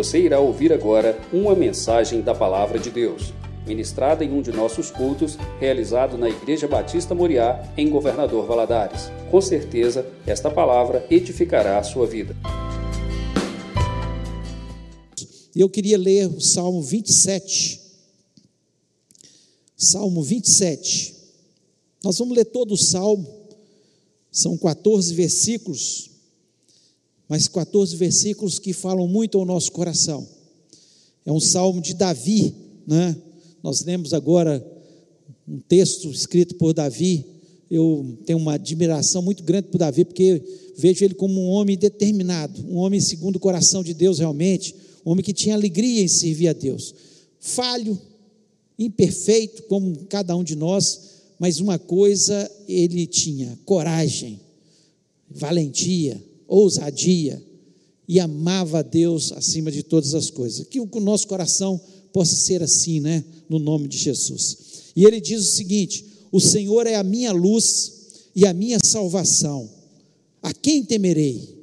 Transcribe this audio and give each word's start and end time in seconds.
Você 0.00 0.18
irá 0.18 0.40
ouvir 0.40 0.72
agora 0.72 1.20
uma 1.30 1.54
mensagem 1.54 2.22
da 2.22 2.34
Palavra 2.34 2.78
de 2.78 2.90
Deus, 2.90 3.34
ministrada 3.66 4.24
em 4.24 4.32
um 4.32 4.40
de 4.40 4.50
nossos 4.50 4.90
cultos, 4.90 5.36
realizado 5.60 6.16
na 6.16 6.26
Igreja 6.26 6.66
Batista 6.66 7.14
Moriá, 7.14 7.70
em 7.76 7.90
Governador 7.90 8.46
Valadares. 8.46 9.10
Com 9.30 9.42
certeza, 9.42 10.10
esta 10.26 10.50
palavra 10.50 11.06
edificará 11.10 11.78
a 11.78 11.82
sua 11.82 12.06
vida. 12.06 12.34
Eu 15.54 15.68
queria 15.68 15.98
ler 15.98 16.28
o 16.28 16.40
Salmo 16.40 16.80
27. 16.80 17.78
Salmo 19.76 20.22
27. 20.22 21.14
Nós 22.02 22.16
vamos 22.16 22.34
ler 22.34 22.46
todo 22.46 22.72
o 22.72 22.78
Salmo, 22.78 23.28
são 24.32 24.56
14 24.56 25.12
versículos 25.12 26.10
mas 27.30 27.46
14 27.46 27.94
versículos 27.94 28.58
que 28.58 28.72
falam 28.72 29.06
muito 29.06 29.38
ao 29.38 29.44
nosso 29.44 29.70
coração. 29.70 30.26
É 31.24 31.30
um 31.30 31.38
salmo 31.38 31.80
de 31.80 31.94
Davi, 31.94 32.52
né? 32.84 33.16
Nós 33.62 33.84
lemos 33.84 34.12
agora 34.12 34.60
um 35.46 35.60
texto 35.60 36.10
escrito 36.10 36.56
por 36.56 36.74
Davi. 36.74 37.24
Eu 37.70 38.18
tenho 38.26 38.36
uma 38.36 38.54
admiração 38.54 39.22
muito 39.22 39.44
grande 39.44 39.68
por 39.68 39.78
Davi, 39.78 40.04
porque 40.04 40.42
vejo 40.76 41.04
ele 41.04 41.14
como 41.14 41.40
um 41.40 41.50
homem 41.50 41.78
determinado, 41.78 42.66
um 42.68 42.78
homem 42.78 42.98
segundo 42.98 43.36
o 43.36 43.40
coração 43.40 43.84
de 43.84 43.94
Deus 43.94 44.18
realmente, 44.18 44.74
um 45.06 45.12
homem 45.12 45.24
que 45.24 45.32
tinha 45.32 45.54
alegria 45.54 46.02
em 46.02 46.08
servir 46.08 46.48
a 46.48 46.52
Deus. 46.52 46.92
Falho, 47.38 47.96
imperfeito, 48.76 49.62
como 49.64 49.94
cada 50.06 50.36
um 50.36 50.42
de 50.42 50.56
nós, 50.56 51.00
mas 51.38 51.60
uma 51.60 51.78
coisa 51.78 52.50
ele 52.66 53.06
tinha: 53.06 53.56
coragem, 53.64 54.40
valentia, 55.30 56.20
ousadia 56.50 57.42
e 58.08 58.18
amava 58.18 58.80
a 58.80 58.82
Deus 58.82 59.30
acima 59.30 59.70
de 59.70 59.84
todas 59.84 60.14
as 60.14 60.30
coisas. 60.30 60.66
Que 60.68 60.80
o 60.80 60.88
nosso 61.00 61.28
coração 61.28 61.80
possa 62.12 62.34
ser 62.34 62.60
assim, 62.62 62.98
né? 62.98 63.24
No 63.48 63.60
nome 63.60 63.86
de 63.86 63.96
Jesus. 63.96 64.58
E 64.96 65.04
ele 65.04 65.20
diz 65.20 65.40
o 65.40 65.52
seguinte: 65.52 66.04
O 66.32 66.40
Senhor 66.40 66.86
é 66.86 66.96
a 66.96 67.04
minha 67.04 67.32
luz 67.32 67.92
e 68.34 68.44
a 68.44 68.52
minha 68.52 68.78
salvação. 68.80 69.70
A 70.42 70.52
quem 70.52 70.82
temerei? 70.82 71.56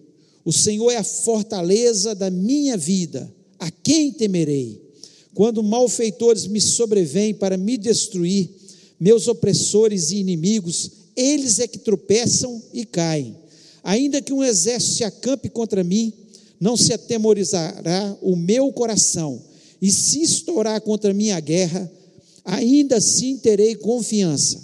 O 0.46 0.54
Senhor 0.54 0.90
é 0.92 0.96
a 0.96 1.04
fortaleza 1.04 2.16
da 2.16 2.30
minha 2.30 2.78
vida. 2.78 3.30
A 3.60 3.70
quem 3.70 4.12
temerei? 4.14 4.82
Quando 5.34 5.62
malfeitores 5.62 6.48
me 6.48 6.62
sobrevêm 6.62 7.34
para 7.34 7.58
me 7.58 7.78
destruir, 7.78 8.50
meus 9.00 9.28
opressores 9.28 10.12
e 10.12 10.18
inimigos, 10.18 10.92
eles 11.16 11.60
é 11.60 11.68
que 11.68 11.78
tropeçam 11.78 12.62
e 12.74 12.86
caem. 12.86 13.36
Ainda 13.88 14.22
que 14.22 14.34
um 14.34 14.44
exército 14.44 14.96
se 14.96 15.04
acampe 15.06 15.48
contra 15.48 15.82
mim, 15.82 16.12
não 16.60 16.76
se 16.76 16.92
atemorizará 16.92 18.18
o 18.22 18.36
meu 18.36 18.70
coração, 18.74 19.42
e 19.82 19.90
se 19.90 20.22
estourar 20.22 20.82
contra 20.82 21.14
mim 21.14 21.30
a 21.30 21.40
guerra, 21.40 21.90
ainda 22.44 22.98
assim 22.98 23.38
terei 23.38 23.76
confiança. 23.76 24.60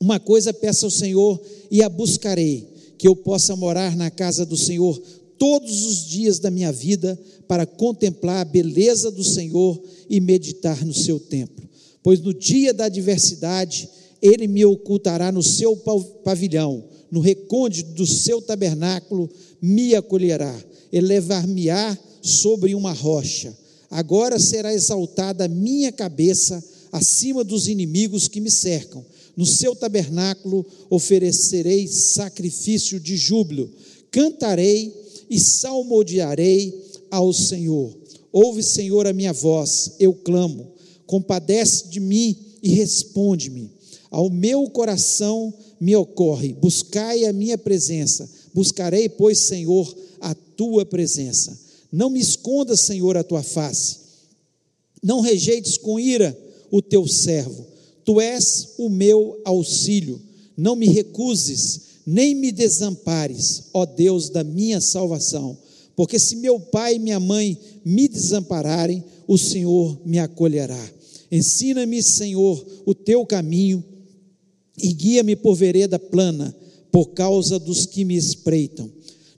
Uma 0.00 0.18
coisa 0.18 0.52
peço 0.52 0.84
ao 0.84 0.90
Senhor 0.90 1.40
e 1.70 1.80
a 1.80 1.88
buscarei, 1.88 2.66
que 2.98 3.06
eu 3.06 3.14
possa 3.14 3.54
morar 3.54 3.94
na 3.94 4.10
casa 4.10 4.44
do 4.44 4.56
Senhor 4.56 5.00
todos 5.38 5.84
os 5.84 6.04
dias 6.04 6.40
da 6.40 6.50
minha 6.50 6.72
vida, 6.72 7.16
para 7.46 7.64
contemplar 7.64 8.40
a 8.40 8.44
beleza 8.44 9.12
do 9.12 9.22
Senhor 9.22 9.80
e 10.10 10.18
meditar 10.18 10.84
no 10.84 10.92
seu 10.92 11.20
templo. 11.20 11.68
Pois 12.02 12.20
no 12.20 12.34
dia 12.34 12.74
da 12.74 12.86
adversidade, 12.86 13.88
ele 14.20 14.48
me 14.48 14.64
ocultará 14.64 15.30
no 15.30 15.42
seu 15.42 15.76
pavilhão 16.24 16.93
no 17.14 17.20
recôndito 17.20 17.92
do 17.92 18.04
seu 18.04 18.42
tabernáculo 18.42 19.30
me 19.62 19.94
acolherá, 19.94 20.52
elevar-me-á 20.92 21.96
sobre 22.20 22.74
uma 22.74 22.92
rocha. 22.92 23.56
Agora 23.88 24.40
será 24.40 24.74
exaltada 24.74 25.44
a 25.44 25.48
minha 25.48 25.92
cabeça 25.92 26.60
acima 26.90 27.44
dos 27.44 27.68
inimigos 27.68 28.26
que 28.26 28.40
me 28.40 28.50
cercam. 28.50 29.06
No 29.36 29.46
seu 29.46 29.76
tabernáculo 29.76 30.66
oferecerei 30.90 31.86
sacrifício 31.86 32.98
de 32.98 33.16
júbilo, 33.16 33.70
cantarei 34.10 34.92
e 35.30 35.38
salmodiarei 35.38 36.74
ao 37.12 37.32
Senhor. 37.32 37.96
Ouve, 38.32 38.60
Senhor, 38.60 39.06
a 39.06 39.12
minha 39.12 39.32
voz, 39.32 39.92
eu 40.00 40.12
clamo. 40.12 40.66
Compadece 41.06 41.88
de 41.88 42.00
mim 42.00 42.36
e 42.60 42.70
responde-me. 42.70 43.70
Ao 44.10 44.28
meu 44.28 44.68
coração 44.70 45.54
me 45.84 45.94
ocorre: 45.94 46.54
buscai 46.54 47.26
a 47.26 47.32
minha 47.32 47.58
presença. 47.58 48.26
Buscarei, 48.54 49.06
pois, 49.06 49.40
Senhor, 49.40 49.94
a 50.18 50.34
tua 50.34 50.86
presença. 50.86 51.60
Não 51.92 52.08
me 52.08 52.18
escondas, 52.20 52.80
Senhor, 52.80 53.18
a 53.18 53.22
tua 53.22 53.42
face. 53.42 53.98
Não 55.02 55.20
rejeites 55.20 55.76
com 55.76 56.00
ira 56.00 56.36
o 56.70 56.80
teu 56.80 57.06
servo. 57.06 57.66
Tu 58.02 58.18
és 58.18 58.70
o 58.78 58.88
meu 58.88 59.38
auxílio. 59.44 60.18
Não 60.56 60.74
me 60.74 60.88
recuses, 60.88 61.80
nem 62.06 62.34
me 62.34 62.50
desampares, 62.50 63.64
ó 63.74 63.84
Deus 63.84 64.30
da 64.30 64.42
minha 64.42 64.80
salvação. 64.80 65.54
Porque 65.94 66.18
se 66.18 66.36
meu 66.36 66.58
pai 66.58 66.94
e 66.94 66.98
minha 66.98 67.20
mãe 67.20 67.58
me 67.84 68.08
desampararem, 68.08 69.04
o 69.28 69.36
Senhor 69.36 70.00
me 70.06 70.18
acolherá. 70.18 70.90
Ensina-me, 71.30 72.02
Senhor, 72.02 72.64
o 72.86 72.94
teu 72.94 73.26
caminho 73.26 73.84
e 74.76 74.92
guia-me 74.92 75.36
por 75.36 75.54
vereda 75.54 75.98
plana, 75.98 76.54
por 76.90 77.10
causa 77.10 77.58
dos 77.58 77.86
que 77.86 78.04
me 78.04 78.16
espreitam. 78.16 78.90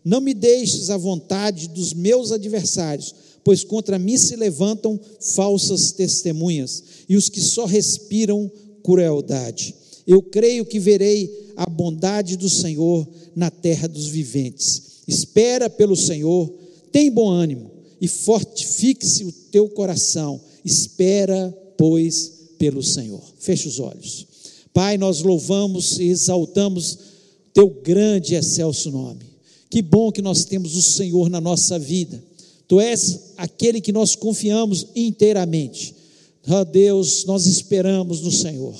Não 0.05 0.21
me 0.21 0.33
deixes 0.33 0.91
à 0.91 0.97
vontade 0.97 1.69
dos 1.69 1.93
meus 1.93 2.31
adversários, 2.33 3.15
pois 3.43 3.65
contra 3.65 3.99
mim 3.99 4.17
se 4.17 4.37
levantam 4.37 4.99
falsas 5.21 5.93
testemunhas 5.93 6.83
e 7.09 7.17
os 7.17 7.29
que 7.29 7.41
só 7.41 7.65
respiram 7.65 8.51
crueldade. 8.83 9.75
Eu 10.07 10.23
creio 10.23 10.65
que 10.65 10.79
verei 10.79 11.53
a 11.57 11.69
bondade 11.69 12.37
do 12.37 12.49
Senhor 12.49 13.07
na 13.35 13.51
terra 13.51 13.89
dos 13.89 14.07
viventes. 14.07 14.83
Espera 15.09 15.69
pelo 15.69 15.97
Senhor, 15.97 16.53
tem 16.93 17.11
bom 17.11 17.29
ânimo 17.29 17.71
e 18.01 18.07
fortifique-se 18.07 19.25
o 19.25 19.33
teu 19.33 19.69
coração. 19.69 20.41
Espera, 20.65 21.57
pois, 21.77 22.33
pelo 22.59 22.83
Senhor. 22.83 23.23
Feche 23.39 23.69
os 23.69 23.79
olhos. 23.79 24.27
Pai, 24.77 24.99
nós 24.99 25.23
louvamos 25.23 25.99
e 25.99 26.09
exaltamos 26.09 26.99
teu 27.55 27.67
grande 27.67 28.35
e 28.35 28.37
excelso 28.37 28.91
nome. 28.91 29.25
Que 29.71 29.81
bom 29.81 30.13
que 30.13 30.21
nós 30.21 30.45
temos 30.45 30.77
o 30.77 30.83
Senhor 30.83 31.31
na 31.31 31.41
nossa 31.41 31.79
vida. 31.79 32.23
Tu 32.69 32.79
és 32.79 33.33
aquele 33.39 33.81
que 33.81 33.91
nós 33.91 34.15
confiamos 34.15 34.89
inteiramente. 34.95 35.95
Ó 36.47 36.63
Deus, 36.63 37.25
nós 37.25 37.47
esperamos 37.47 38.21
no 38.21 38.31
Senhor. 38.31 38.75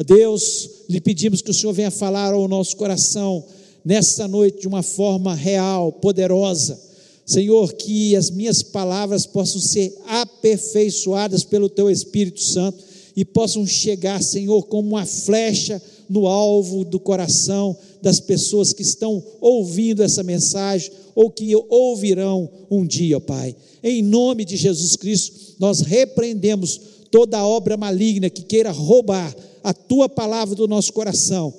Oh, 0.00 0.02
Deus, 0.02 0.68
lhe 0.88 1.00
pedimos 1.00 1.40
que 1.40 1.52
o 1.52 1.54
Senhor 1.54 1.74
venha 1.74 1.92
falar 1.92 2.32
ao 2.32 2.48
nosso 2.48 2.76
coração 2.76 3.44
nesta 3.84 4.26
noite 4.26 4.62
de 4.62 4.66
uma 4.66 4.82
forma 4.82 5.32
real, 5.32 5.92
poderosa. 5.92 6.76
Senhor, 7.24 7.72
que 7.74 8.16
as 8.16 8.30
minhas 8.30 8.64
palavras 8.64 9.26
possam 9.26 9.60
ser 9.60 9.96
aperfeiçoadas 10.08 11.44
pelo 11.44 11.68
Teu 11.68 11.88
Espírito 11.88 12.42
Santo 12.42 12.89
e 13.16 13.24
possam 13.24 13.66
chegar, 13.66 14.22
Senhor, 14.22 14.64
como 14.66 14.90
uma 14.90 15.06
flecha 15.06 15.80
no 16.08 16.26
alvo 16.26 16.84
do 16.84 16.98
coração 16.98 17.76
das 18.02 18.18
pessoas 18.18 18.72
que 18.72 18.82
estão 18.82 19.22
ouvindo 19.40 20.02
essa 20.02 20.22
mensagem 20.22 20.90
ou 21.14 21.30
que 21.30 21.54
ouvirão 21.68 22.50
um 22.70 22.84
dia, 22.84 23.20
Pai. 23.20 23.54
Em 23.82 24.02
nome 24.02 24.44
de 24.44 24.56
Jesus 24.56 24.96
Cristo, 24.96 25.56
nós 25.58 25.80
repreendemos 25.80 26.80
toda 27.10 27.44
obra 27.44 27.76
maligna 27.76 28.30
que 28.30 28.42
queira 28.42 28.70
roubar 28.70 29.34
a 29.62 29.74
tua 29.74 30.08
palavra 30.08 30.54
do 30.54 30.66
nosso 30.66 30.92
coração. 30.92 31.52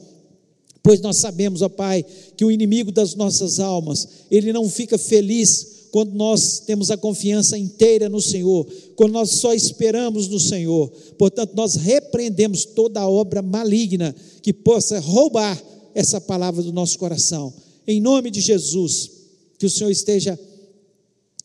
Pois 0.83 0.99
nós 0.99 1.17
sabemos, 1.17 1.61
ó 1.61 1.69
Pai, 1.69 2.03
que 2.35 2.43
o 2.43 2.51
inimigo 2.51 2.91
das 2.91 3.13
nossas 3.15 3.59
almas, 3.59 4.07
ele 4.31 4.51
não 4.51 4.67
fica 4.67 4.97
feliz 4.97 5.80
quando 5.91 6.13
nós 6.13 6.59
temos 6.59 6.89
a 6.89 6.97
confiança 6.97 7.57
inteira 7.57 8.07
no 8.07 8.21
Senhor, 8.21 8.65
quando 8.95 9.11
nós 9.11 9.31
só 9.31 9.53
esperamos 9.53 10.27
no 10.29 10.39
Senhor. 10.39 10.89
Portanto, 11.17 11.53
nós 11.53 11.75
repreendemos 11.75 12.63
toda 12.63 13.07
obra 13.07 13.41
maligna 13.41 14.15
que 14.41 14.53
possa 14.53 14.99
roubar 14.99 15.61
essa 15.93 16.21
palavra 16.21 16.63
do 16.63 16.71
nosso 16.71 16.97
coração. 16.97 17.53
Em 17.85 17.99
nome 17.99 18.31
de 18.31 18.39
Jesus, 18.39 19.11
que 19.59 19.65
o 19.65 19.69
Senhor 19.69 19.91
esteja 19.91 20.39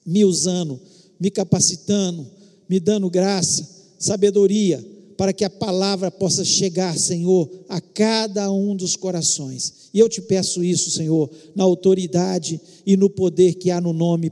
me 0.06 0.25
usando, 0.25 0.81
me 1.19 1.31
capacitando, 1.31 2.26
me 2.69 2.78
dando 2.78 3.10
graça, 3.10 3.69
sabedoria, 3.98 4.84
para 5.17 5.33
que 5.33 5.45
a 5.45 5.51
palavra 5.51 6.11
possa 6.11 6.45
chegar, 6.45 6.97
Senhor, 6.99 7.49
a 7.69 7.81
cada 7.81 8.51
um 8.53 8.77
dos 8.77 8.97
corações. 8.97 9.89
E 9.93 9.99
eu 9.99 10.09
te 10.09 10.21
peço 10.21 10.63
isso, 10.63 10.91
Senhor, 10.91 11.31
na 11.55 11.65
autoridade 11.65 12.61
e 12.85 12.97
no 12.97 13.09
poder 13.09 13.55
que 13.55 13.71
há 13.71 13.81
no 13.81 13.93
nome 13.93 14.31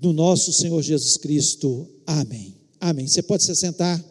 do 0.00 0.12
nosso 0.12 0.52
Senhor 0.52 0.82
Jesus 0.82 1.16
Cristo. 1.16 1.88
Amém. 2.06 2.54
Amém. 2.80 3.06
Você 3.06 3.22
pode 3.22 3.44
se 3.44 3.54
sentar. 3.54 4.04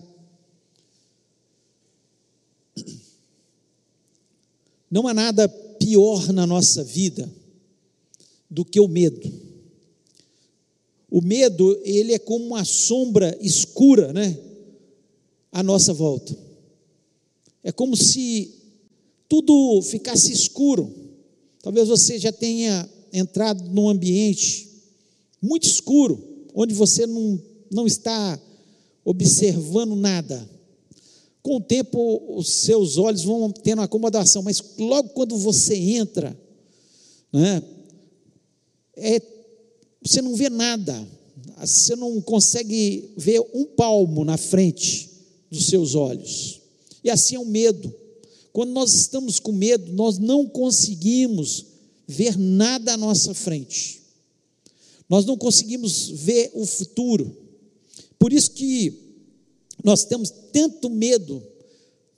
Não 4.90 5.08
há 5.08 5.14
nada 5.14 5.50
pior 5.50 6.32
na 6.32 6.48
nossa 6.48 6.84
vida 6.84 7.30
do 8.50 8.64
que 8.64 8.80
o 8.80 8.88
medo. 8.88 9.32
O 11.12 11.22
medo, 11.22 11.80
ele 11.84 12.14
é 12.14 12.20
como 12.20 12.46
uma 12.46 12.64
sombra 12.64 13.38
escura, 13.42 14.14
né? 14.14 14.38
À 15.54 15.62
nossa 15.64 15.94
volta. 15.94 16.36
É 17.64 17.72
como 17.72 17.96
se 17.96 18.54
tudo 19.30 19.82
ficasse 19.84 20.34
escuro. 20.34 20.94
Talvez 21.62 21.88
você 21.88 22.20
já 22.20 22.32
tenha 22.32 22.90
entrado 23.14 23.64
num 23.70 23.88
ambiente 23.88 24.70
muito 25.42 25.68
escuro, 25.68 26.22
onde 26.54 26.74
você 26.74 27.06
não, 27.06 27.42
não 27.72 27.86
está 27.86 28.40
observando 29.06 29.96
nada. 29.96 30.50
Com 31.42 31.58
o 31.58 31.62
tempo, 31.62 32.36
os 32.36 32.50
seus 32.50 32.98
olhos 32.98 33.24
vão 33.24 33.52
tendo 33.52 33.82
acomodação, 33.82 34.42
mas 34.42 34.64
logo 34.78 35.10
quando 35.10 35.38
você 35.38 35.76
entra, 35.76 36.38
né, 37.32 37.62
é 38.96 39.22
você 40.02 40.22
não 40.22 40.36
vê 40.36 40.50
nada, 40.50 41.08
você 41.58 41.96
não 41.96 42.22
consegue 42.22 43.14
ver 43.16 43.40
um 43.54 43.66
palmo 43.66 44.26
na 44.26 44.38
frente 44.38 45.13
dos 45.54 45.68
seus 45.68 45.94
olhos. 45.96 46.60
E 47.04 47.10
assim 47.10 47.36
é 47.36 47.40
o 47.40 47.46
medo. 47.46 47.94
Quando 48.52 48.72
nós 48.72 48.94
estamos 48.94 49.40
com 49.40 49.52
medo, 49.52 49.94
nós 49.94 50.18
não 50.18 50.48
conseguimos 50.48 51.66
ver 52.08 52.38
nada 52.38 52.94
à 52.94 52.98
nossa 52.98 53.34
frente. 53.34 54.02
Nós 55.08 55.26
não 55.26 55.38
conseguimos 55.38 56.10
ver 56.10 56.52
o 56.54 56.66
futuro. 56.66 57.36
Por 58.18 58.34
isso 58.34 58.52
que 58.52 59.00
nós 59.84 60.06
temos 60.06 60.32
tanto 60.52 60.90
medo 60.90 61.42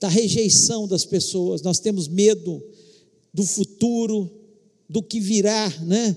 da 0.00 0.08
rejeição 0.08 0.86
das 0.86 1.04
pessoas, 1.04 1.62
nós 1.62 1.78
temos 1.78 2.06
medo 2.06 2.62
do 3.32 3.44
futuro, 3.44 4.30
do 4.88 5.02
que 5.02 5.20
virá, 5.20 5.68
né? 5.80 6.16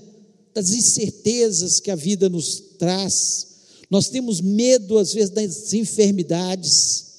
das 0.54 0.70
incertezas 0.70 1.80
que 1.80 1.90
a 1.90 1.96
vida 1.96 2.28
nos 2.28 2.60
traz. 2.78 3.46
Nós 3.90 4.08
temos 4.08 4.40
medo, 4.40 4.98
às 4.98 5.12
vezes, 5.12 5.30
das 5.30 5.72
enfermidades 5.72 7.09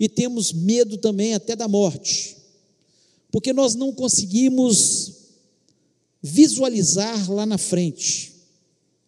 e 0.00 0.08
temos 0.08 0.52
medo 0.52 0.96
também 0.96 1.34
até 1.34 1.54
da 1.54 1.68
morte, 1.68 2.36
porque 3.30 3.52
nós 3.52 3.76
não 3.76 3.92
conseguimos 3.92 5.12
visualizar 6.20 7.30
lá 7.30 7.46
na 7.46 7.58
frente. 7.58 8.32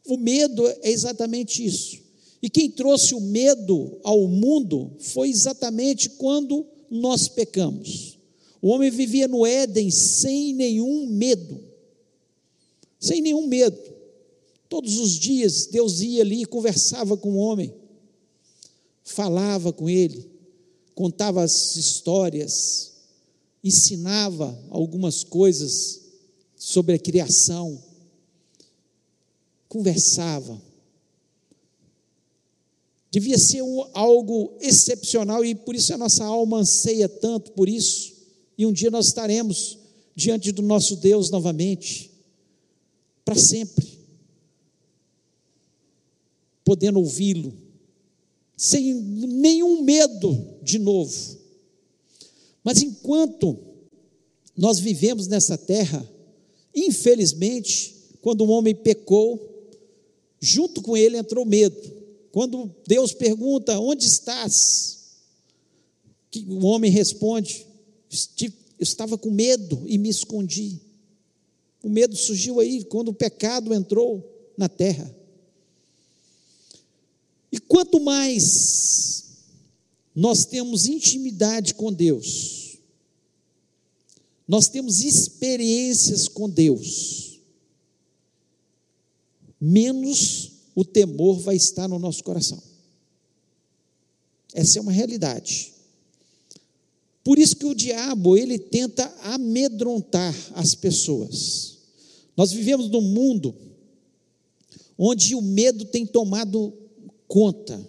O 0.07 0.17
medo 0.17 0.69
é 0.69 0.91
exatamente 0.91 1.65
isso. 1.65 1.99
E 2.41 2.49
quem 2.49 2.71
trouxe 2.71 3.15
o 3.15 3.21
medo 3.21 3.99
ao 4.05 4.29
mundo 4.29 4.93
foi 4.99 5.31
exatamente 5.31 6.11
quando 6.11 6.65
nós 6.91 7.27
pecamos. 7.27 8.19
O 8.61 8.69
homem 8.69 8.91
vivia 8.91 9.27
no 9.27 9.47
Éden 9.47 9.91
sem 9.91 10.53
nenhum 10.53 11.07
medo 11.07 11.73
sem 13.03 13.21
nenhum 13.21 13.49
medo. 13.49 13.77
Todos 14.69 14.99
os 15.01 15.19
dias 15.19 15.67
Deus 15.67 16.01
ia 16.01 16.23
ali 16.23 16.43
e 16.43 16.47
conversava 16.47 17.17
com 17.17 17.33
o 17.33 17.37
homem, 17.37 17.75
falava 19.03 19.73
com 19.73 19.91
ele, 19.91 20.31
contava 20.95 21.43
as 21.43 21.77
histórias, 21.77 22.93
ensinava 23.63 24.59
algumas 24.71 25.25
coisas 25.25 26.01
sobre 26.57 26.95
a 26.95 26.99
criação, 26.99 27.83
conversava. 29.69 30.61
Devia 33.11 33.39
ser 33.39 33.63
algo 33.93 34.57
excepcional 34.61 35.45
e 35.45 35.55
por 35.55 35.75
isso 35.75 35.93
a 35.93 35.99
nossa 35.99 36.25
alma 36.25 36.59
anseia 36.59 37.09
tanto 37.09 37.53
por 37.53 37.69
isso. 37.69 38.13
E 38.57 38.65
um 38.65 38.73
dia 38.73 38.91
nós 38.91 39.07
estaremos 39.07 39.79
diante 40.15 40.53
do 40.53 40.63
nosso 40.63 40.97
Deus 40.97 41.31
novamente 41.31 42.11
para 43.25 43.35
sempre, 43.35 43.99
podendo 46.65 46.99
ouvi-lo, 46.99 47.53
sem 48.63 48.95
nenhum 48.95 49.83
medo 49.83 50.57
de 50.63 50.79
novo. 50.79 51.37
Mas 52.63 52.81
enquanto 52.81 53.59
nós 54.57 54.79
vivemos 54.79 55.27
nessa 55.27 55.59
terra, 55.59 56.09
infelizmente, 56.73 57.93
quando 58.21 58.45
um 58.45 58.51
homem 58.53 58.73
pecou, 58.73 59.69
junto 60.41 60.81
com 60.81 60.97
ele 60.97 61.17
entrou 61.17 61.45
medo. 61.45 61.77
Quando 62.31 62.73
Deus 62.87 63.13
pergunta: 63.13 63.81
Onde 63.81 64.07
estás? 64.07 65.01
o 66.47 66.65
homem 66.65 66.89
responde: 66.89 67.67
Eu 68.39 68.53
estava 68.79 69.19
com 69.19 69.33
medo 69.33 69.83
e 69.89 69.99
me 69.99 70.09
escondi. 70.09 70.81
O 71.83 71.89
medo 71.89 72.15
surgiu 72.15 72.61
aí 72.61 72.85
quando 72.85 73.09
o 73.09 73.15
pecado 73.15 73.75
entrou 73.75 74.55
na 74.57 74.69
terra. 74.69 75.22
E 77.53 77.61
quanto 77.61 78.01
mais 78.01 79.25
nós 80.15 80.47
temos 80.47 80.87
intimidade 80.87 81.75
com 81.75 81.93
Deus, 81.93 82.79
nós 84.49 84.69
temos 84.69 85.03
experiências 85.03 86.29
com 86.29 86.49
Deus, 86.49 87.41
menos 89.61 90.51
o 90.75 90.85
temor 90.85 91.39
vai 91.39 91.55
estar 91.55 91.87
no 91.87 91.99
nosso 91.99 92.25
coração. 92.25 92.61
Essa 94.55 94.79
é 94.79 94.83
uma 94.83 94.93
realidade. 94.93 95.73
Por 97.23 97.39
isso 97.39 97.57
que 97.57 97.67
o 97.67 97.75
diabo, 97.75 98.37
ele 98.37 98.59
tenta 98.59 99.05
amedrontar 99.23 100.35
as 100.55 100.75
pessoas. 100.75 101.79
Nós 102.37 102.51
vivemos 102.51 102.89
num 102.89 103.01
mundo 103.01 103.55
onde 104.99 105.35
o 105.35 105.43
medo 105.43 105.85
tem 105.85 106.05
tomado 106.05 106.82
conta. 107.33 107.81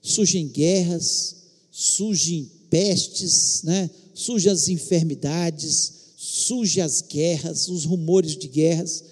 Surgem 0.00 0.48
guerras, 0.48 1.36
surgem 1.70 2.50
pestes, 2.70 3.62
né? 3.64 3.90
surgem 4.14 4.50
as 4.50 4.66
enfermidades, 4.70 5.92
surgem 6.16 6.82
as 6.82 7.02
guerras, 7.02 7.68
os 7.68 7.84
rumores 7.84 8.34
de 8.34 8.48
guerras. 8.48 9.04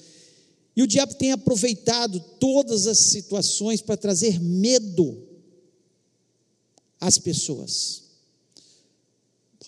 E 0.75 0.83
o 0.83 0.87
diabo 0.87 1.13
tem 1.15 1.31
aproveitado 1.31 2.19
todas 2.41 2.87
as 2.87 2.97
situações 2.97 3.83
para 3.83 3.99
trazer 3.99 4.41
medo 4.41 5.23
às 6.99 7.19
pessoas. 7.19 8.05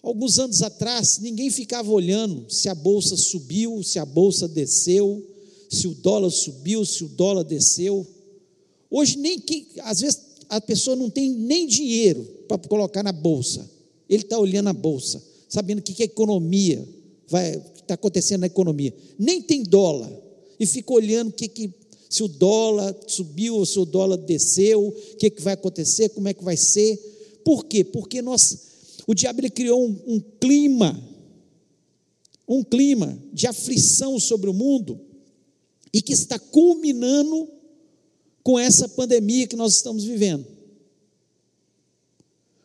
Alguns 0.02 0.38
anos 0.38 0.62
atrás, 0.62 1.18
ninguém 1.18 1.50
ficava 1.50 1.90
olhando 1.90 2.50
se 2.50 2.66
a 2.70 2.74
bolsa 2.74 3.14
subiu, 3.14 3.82
se 3.82 3.98
a 3.98 4.06
bolsa 4.06 4.48
desceu, 4.48 5.22
se 5.68 5.86
o 5.86 5.94
dólar 5.94 6.30
subiu, 6.30 6.82
se 6.86 7.04
o 7.04 7.08
dólar 7.08 7.44
desceu. 7.44 8.06
Hoje, 8.90 9.16
nem 9.18 9.38
que, 9.38 9.68
às 9.80 10.00
vezes, 10.00 10.20
a 10.48 10.60
pessoa 10.60 10.96
não 10.96 11.08
tem 11.08 11.30
nem 11.30 11.66
dinheiro 11.66 12.22
para 12.48 12.58
colocar 12.58 13.02
na 13.02 13.12
bolsa. 13.12 13.68
Ele 14.08 14.22
está 14.22 14.38
olhando 14.38 14.68
a 14.68 14.72
bolsa, 14.72 15.22
sabendo 15.48 15.78
o 15.78 15.82
que, 15.82 15.94
que 15.94 16.02
a 16.02 16.06
economia 16.06 16.86
vai 17.28 17.62
está 17.90 17.94
acontecendo 17.94 18.40
na 18.40 18.46
economia. 18.46 18.94
Nem 19.18 19.42
tem 19.42 19.62
dólar. 19.62 20.10
E 20.58 20.66
fica 20.66 20.92
olhando 20.92 21.32
que, 21.32 21.48
que, 21.48 21.72
se 22.08 22.22
o 22.22 22.28
dólar 22.28 22.94
subiu 23.06 23.56
ou 23.56 23.66
se 23.66 23.78
o 23.78 23.84
dólar 23.84 24.16
desceu, 24.16 24.88
o 24.88 25.16
que, 25.16 25.30
que 25.30 25.42
vai 25.42 25.54
acontecer, 25.54 26.10
como 26.10 26.28
é 26.28 26.34
que 26.34 26.44
vai 26.44 26.56
ser. 26.56 26.96
Por 27.44 27.64
quê? 27.64 27.84
Porque 27.84 28.20
nós 28.22 28.70
o 29.06 29.14
diabo 29.14 29.40
ele 29.40 29.50
criou 29.50 29.84
um, 29.84 29.98
um 30.06 30.20
clima, 30.20 31.02
um 32.46 32.62
clima 32.62 33.18
de 33.32 33.46
aflição 33.46 34.20
sobre 34.20 34.48
o 34.48 34.54
mundo 34.54 35.00
e 35.92 36.00
que 36.00 36.12
está 36.12 36.38
culminando 36.38 37.48
com 38.42 38.58
essa 38.58 38.88
pandemia 38.88 39.46
que 39.46 39.56
nós 39.56 39.74
estamos 39.74 40.04
vivendo. 40.04 40.46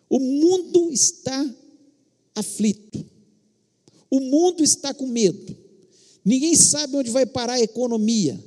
O 0.09 0.19
mundo 0.19 0.91
está 0.91 1.55
aflito. 2.33 3.05
O 4.09 4.19
mundo 4.19 4.63
está 4.63 4.93
com 4.93 5.07
medo. 5.07 5.55
Ninguém 6.23 6.55
sabe 6.55 6.95
onde 6.95 7.11
vai 7.11 7.25
parar 7.25 7.53
a 7.53 7.61
economia. 7.61 8.41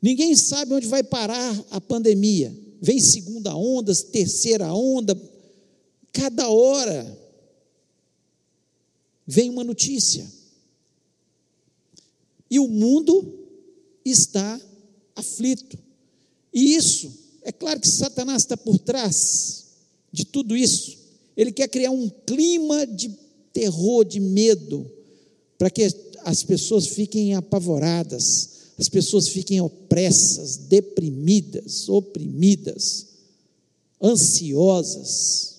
Ninguém 0.00 0.34
sabe 0.36 0.74
onde 0.74 0.86
vai 0.86 1.02
parar 1.02 1.64
a 1.70 1.80
pandemia. 1.80 2.54
Vem 2.80 3.00
segunda 3.00 3.54
onda, 3.54 3.94
terceira 3.94 4.72
onda. 4.72 5.18
Cada 6.12 6.48
hora 6.48 7.18
vem 9.26 9.50
uma 9.50 9.64
notícia. 9.64 10.26
E 12.50 12.58
o 12.58 12.68
mundo 12.68 13.46
está 14.04 14.60
aflito. 15.16 15.83
E 16.54 16.76
isso, 16.76 17.12
é 17.42 17.50
claro 17.50 17.80
que 17.80 17.88
Satanás 17.88 18.42
está 18.42 18.56
por 18.56 18.78
trás 18.78 19.64
de 20.12 20.24
tudo 20.24 20.56
isso. 20.56 20.96
Ele 21.36 21.50
quer 21.50 21.66
criar 21.66 21.90
um 21.90 22.08
clima 22.08 22.86
de 22.86 23.10
terror, 23.52 24.04
de 24.04 24.20
medo, 24.20 24.88
para 25.58 25.68
que 25.68 25.82
as 26.24 26.44
pessoas 26.44 26.86
fiquem 26.86 27.34
apavoradas, 27.34 28.50
as 28.78 28.88
pessoas 28.88 29.28
fiquem 29.28 29.60
opressas, 29.60 30.56
deprimidas, 30.56 31.88
oprimidas, 31.88 33.08
ansiosas. 34.00 35.54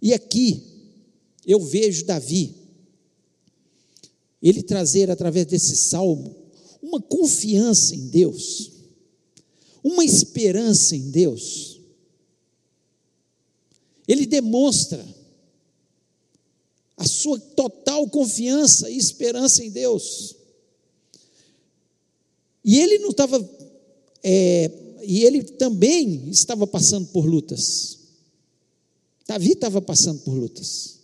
E 0.00 0.12
aqui 0.12 0.62
eu 1.46 1.60
vejo 1.60 2.04
Davi, 2.04 2.54
ele 4.42 4.62
trazer 4.62 5.10
através 5.10 5.46
desse 5.46 5.76
salmo, 5.76 6.45
uma 6.86 7.00
confiança 7.00 7.96
em 7.96 8.06
Deus, 8.06 8.70
uma 9.82 10.04
esperança 10.04 10.94
em 10.94 11.10
Deus. 11.10 11.80
Ele 14.06 14.24
demonstra 14.24 15.04
a 16.96 17.04
sua 17.04 17.40
total 17.40 18.08
confiança 18.08 18.88
e 18.88 18.96
esperança 18.96 19.64
em 19.64 19.70
Deus. 19.70 20.36
E 22.64 22.78
ele 22.78 22.98
não 22.98 23.10
estava, 23.10 23.38
é, 24.22 24.70
e 25.02 25.24
ele 25.24 25.42
também 25.42 26.28
estava 26.30 26.66
passando 26.68 27.08
por 27.08 27.26
lutas. 27.26 27.98
Davi 29.26 29.52
estava 29.52 29.82
passando 29.82 30.20
por 30.20 30.34
lutas. 30.34 31.00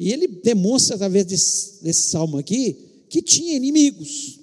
E 0.00 0.12
ele 0.12 0.26
demonstra, 0.26 0.96
através 0.96 1.24
desse, 1.26 1.82
desse 1.82 2.10
salmo 2.10 2.38
aqui, 2.38 2.76
que 3.08 3.22
tinha 3.22 3.54
inimigos, 3.54 4.40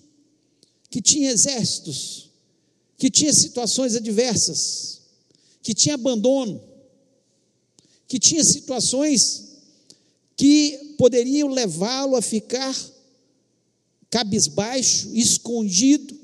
que 0.92 1.02
tinha 1.02 1.32
exércitos, 1.32 2.30
que 2.98 3.10
tinha 3.10 3.34
situações 3.34 3.96
adversas, 3.96 5.02
que 5.64 5.74
tinha 5.74 5.96
abandono, 5.96 6.62
que 8.08 8.20
tinha 8.20 8.44
situações 8.44 9.54
que 10.36 10.96
poderiam 10.98 11.48
levá-lo 11.48 12.16
a 12.16 12.22
ficar 12.22 12.76
cabisbaixo, 14.10 15.16
escondido, 15.16 16.20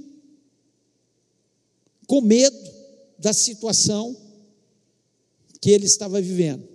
com 2.06 2.20
medo 2.22 2.58
da 3.18 3.32
situação 3.32 4.16
que 5.62 5.72
ele 5.72 5.86
estava 5.86 6.22
vivendo. 6.22 6.68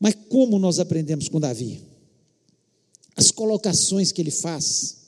Mas 0.00 0.14
como 0.28 0.58
nós 0.58 0.78
aprendemos 0.78 1.28
com 1.28 1.38
Davi? 1.38 1.82
As 3.14 3.30
colocações 3.30 4.10
que 4.10 4.20
ele 4.20 4.30
faz, 4.30 5.05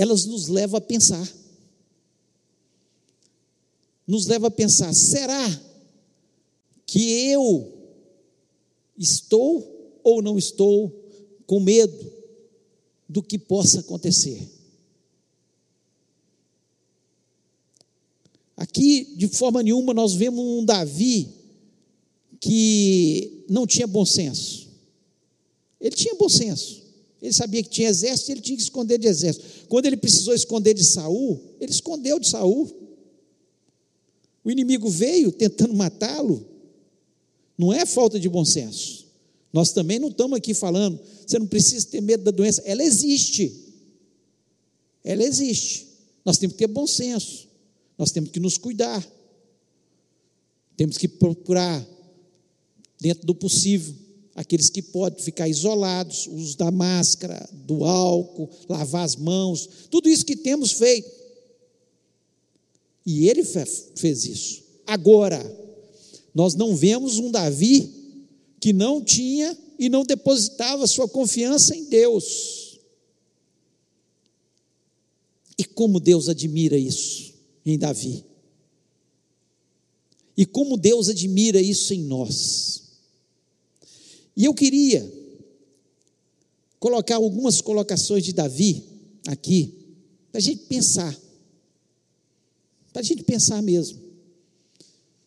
elas 0.00 0.24
nos 0.24 0.48
levam 0.48 0.78
a 0.78 0.80
pensar. 0.80 1.30
Nos 4.06 4.26
leva 4.26 4.46
a 4.46 4.50
pensar: 4.50 4.94
será 4.94 5.46
que 6.86 7.26
eu 7.26 7.70
estou 8.96 10.00
ou 10.02 10.22
não 10.22 10.38
estou 10.38 10.90
com 11.46 11.60
medo 11.60 12.12
do 13.06 13.22
que 13.22 13.38
possa 13.38 13.80
acontecer? 13.80 14.48
Aqui, 18.56 19.14
de 19.16 19.28
forma 19.28 19.62
nenhuma, 19.62 19.92
nós 19.92 20.14
vemos 20.14 20.42
um 20.42 20.64
Davi 20.64 21.28
que 22.40 23.44
não 23.50 23.66
tinha 23.66 23.86
bom 23.86 24.06
senso. 24.06 24.70
Ele 25.78 25.94
tinha 25.94 26.14
bom 26.14 26.28
senso. 26.28 26.79
Ele 27.20 27.32
sabia 27.32 27.62
que 27.62 27.68
tinha 27.68 27.88
exército, 27.88 28.30
ele 28.32 28.40
tinha 28.40 28.56
que 28.56 28.62
esconder 28.62 28.98
de 28.98 29.06
exército. 29.06 29.66
Quando 29.68 29.86
ele 29.86 29.96
precisou 29.96 30.34
esconder 30.34 30.74
de 30.74 30.84
Saul, 30.84 31.40
ele 31.60 31.70
escondeu 31.70 32.18
de 32.18 32.28
Saul. 32.28 32.70
O 34.42 34.50
inimigo 34.50 34.88
veio 34.88 35.30
tentando 35.30 35.74
matá-lo. 35.74 36.46
Não 37.58 37.72
é 37.72 37.84
falta 37.84 38.18
de 38.18 38.28
bom 38.28 38.44
senso. 38.44 39.06
Nós 39.52 39.72
também 39.72 39.98
não 39.98 40.08
estamos 40.08 40.36
aqui 40.36 40.54
falando, 40.54 40.98
você 41.26 41.38
não 41.38 41.46
precisa 41.46 41.86
ter 41.86 42.00
medo 42.00 42.24
da 42.24 42.30
doença. 42.30 42.62
Ela 42.64 42.82
existe. 42.82 43.52
Ela 45.04 45.22
existe. 45.22 45.88
Nós 46.24 46.38
temos 46.38 46.54
que 46.54 46.58
ter 46.60 46.72
bom 46.72 46.86
senso. 46.86 47.48
Nós 47.98 48.10
temos 48.12 48.30
que 48.30 48.40
nos 48.40 48.56
cuidar. 48.56 49.06
Temos 50.76 50.96
que 50.96 51.06
procurar 51.06 51.86
dentro 52.98 53.26
do 53.26 53.34
possível. 53.34 53.94
Aqueles 54.40 54.70
que 54.70 54.80
podem 54.80 55.22
ficar 55.22 55.50
isolados, 55.50 56.26
uso 56.26 56.56
da 56.56 56.70
máscara, 56.70 57.46
do 57.52 57.84
álcool, 57.84 58.48
lavar 58.66 59.04
as 59.04 59.14
mãos, 59.14 59.68
tudo 59.90 60.08
isso 60.08 60.24
que 60.24 60.34
temos 60.34 60.72
feito. 60.72 61.10
E 63.04 63.28
ele 63.28 63.44
fez 63.44 64.24
isso. 64.24 64.62
Agora, 64.86 65.38
nós 66.34 66.54
não 66.54 66.74
vemos 66.74 67.18
um 67.18 67.30
Davi 67.30 67.92
que 68.58 68.72
não 68.72 69.04
tinha 69.04 69.54
e 69.78 69.90
não 69.90 70.04
depositava 70.04 70.86
sua 70.86 71.06
confiança 71.06 71.76
em 71.76 71.84
Deus. 71.84 72.80
E 75.58 75.66
como 75.66 76.00
Deus 76.00 76.30
admira 76.30 76.78
isso 76.78 77.34
em 77.66 77.78
Davi. 77.78 78.24
E 80.34 80.46
como 80.46 80.78
Deus 80.78 81.10
admira 81.10 81.60
isso 81.60 81.92
em 81.92 82.04
nós. 82.04 82.89
E 84.36 84.44
eu 84.44 84.54
queria 84.54 85.10
colocar 86.78 87.16
algumas 87.16 87.60
colocações 87.60 88.24
de 88.24 88.32
Davi 88.32 88.84
aqui, 89.26 89.74
para 90.32 90.38
a 90.38 90.42
gente 90.42 90.64
pensar, 90.64 91.16
para 92.92 93.00
a 93.00 93.04
gente 93.04 93.22
pensar 93.22 93.62
mesmo, 93.62 94.00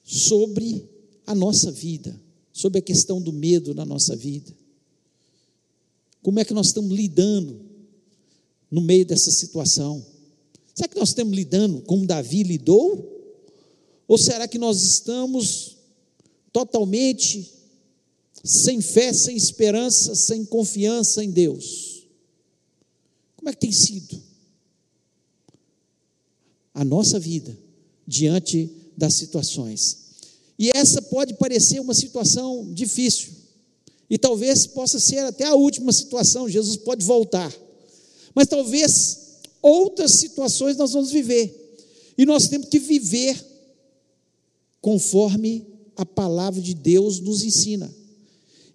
sobre 0.04 0.90
a 1.26 1.36
nossa 1.36 1.72
vida, 1.72 2.20
sobre 2.52 2.80
a 2.80 2.82
questão 2.82 3.22
do 3.22 3.32
medo 3.32 3.74
na 3.74 3.86
nossa 3.86 4.16
vida. 4.16 4.54
Como 6.22 6.40
é 6.40 6.46
que 6.46 6.54
nós 6.54 6.68
estamos 6.68 6.96
lidando 6.96 7.60
no 8.72 8.82
meio 8.82 9.06
dessa 9.06 9.30
situação? 9.30 10.04
Será 10.74 10.88
que 10.88 10.98
nós 10.98 11.10
estamos 11.10 11.36
lidando 11.36 11.82
como 11.82 12.08
Davi 12.08 12.44
lidou? 12.44 13.12
Ou 14.08 14.18
será 14.18 14.48
que 14.48 14.58
nós 14.58 14.82
estamos 14.82 15.78
totalmente 16.52 17.53
sem 18.44 18.82
fé, 18.82 19.14
sem 19.14 19.38
esperança, 19.38 20.14
sem 20.16 20.44
confiança 20.44 21.24
em 21.24 21.32
Deus. 21.32 22.04
Como 23.38 23.50
é 23.50 23.54
que 23.54 23.60
tem 23.60 23.72
sido 23.72 24.22
a 26.74 26.84
nossa 26.84 27.20
vida 27.20 27.58
diante 28.06 28.70
das 28.98 29.14
situações? 29.14 29.98
E 30.60 30.70
essa 30.72 31.02
pode 31.02 31.36
parecer 31.36 31.80
uma 31.80 31.94
situação 31.94 32.74
difícil, 32.74 33.32
e 34.10 34.18
talvez 34.18 34.68
possa 34.68 35.00
ser 35.00 35.20
até 35.20 35.46
a 35.46 35.56
última 35.56 35.92
situação, 35.92 36.50
Jesus 36.50 36.78
pode 36.78 37.04
voltar, 37.04 37.52
mas 38.36 38.48
talvez 38.48 39.40
outras 39.62 40.12
situações 40.12 40.78
nós 40.78 40.92
vamos 40.92 41.12
viver, 41.12 41.78
e 42.18 42.26
nós 42.26 42.48
temos 42.48 42.68
que 42.68 42.78
viver 42.78 43.44
conforme 44.82 45.66
a 45.96 46.06
palavra 46.06 46.62
de 46.62 46.74
Deus 46.74 47.20
nos 47.20 47.44
ensina. 47.44 48.03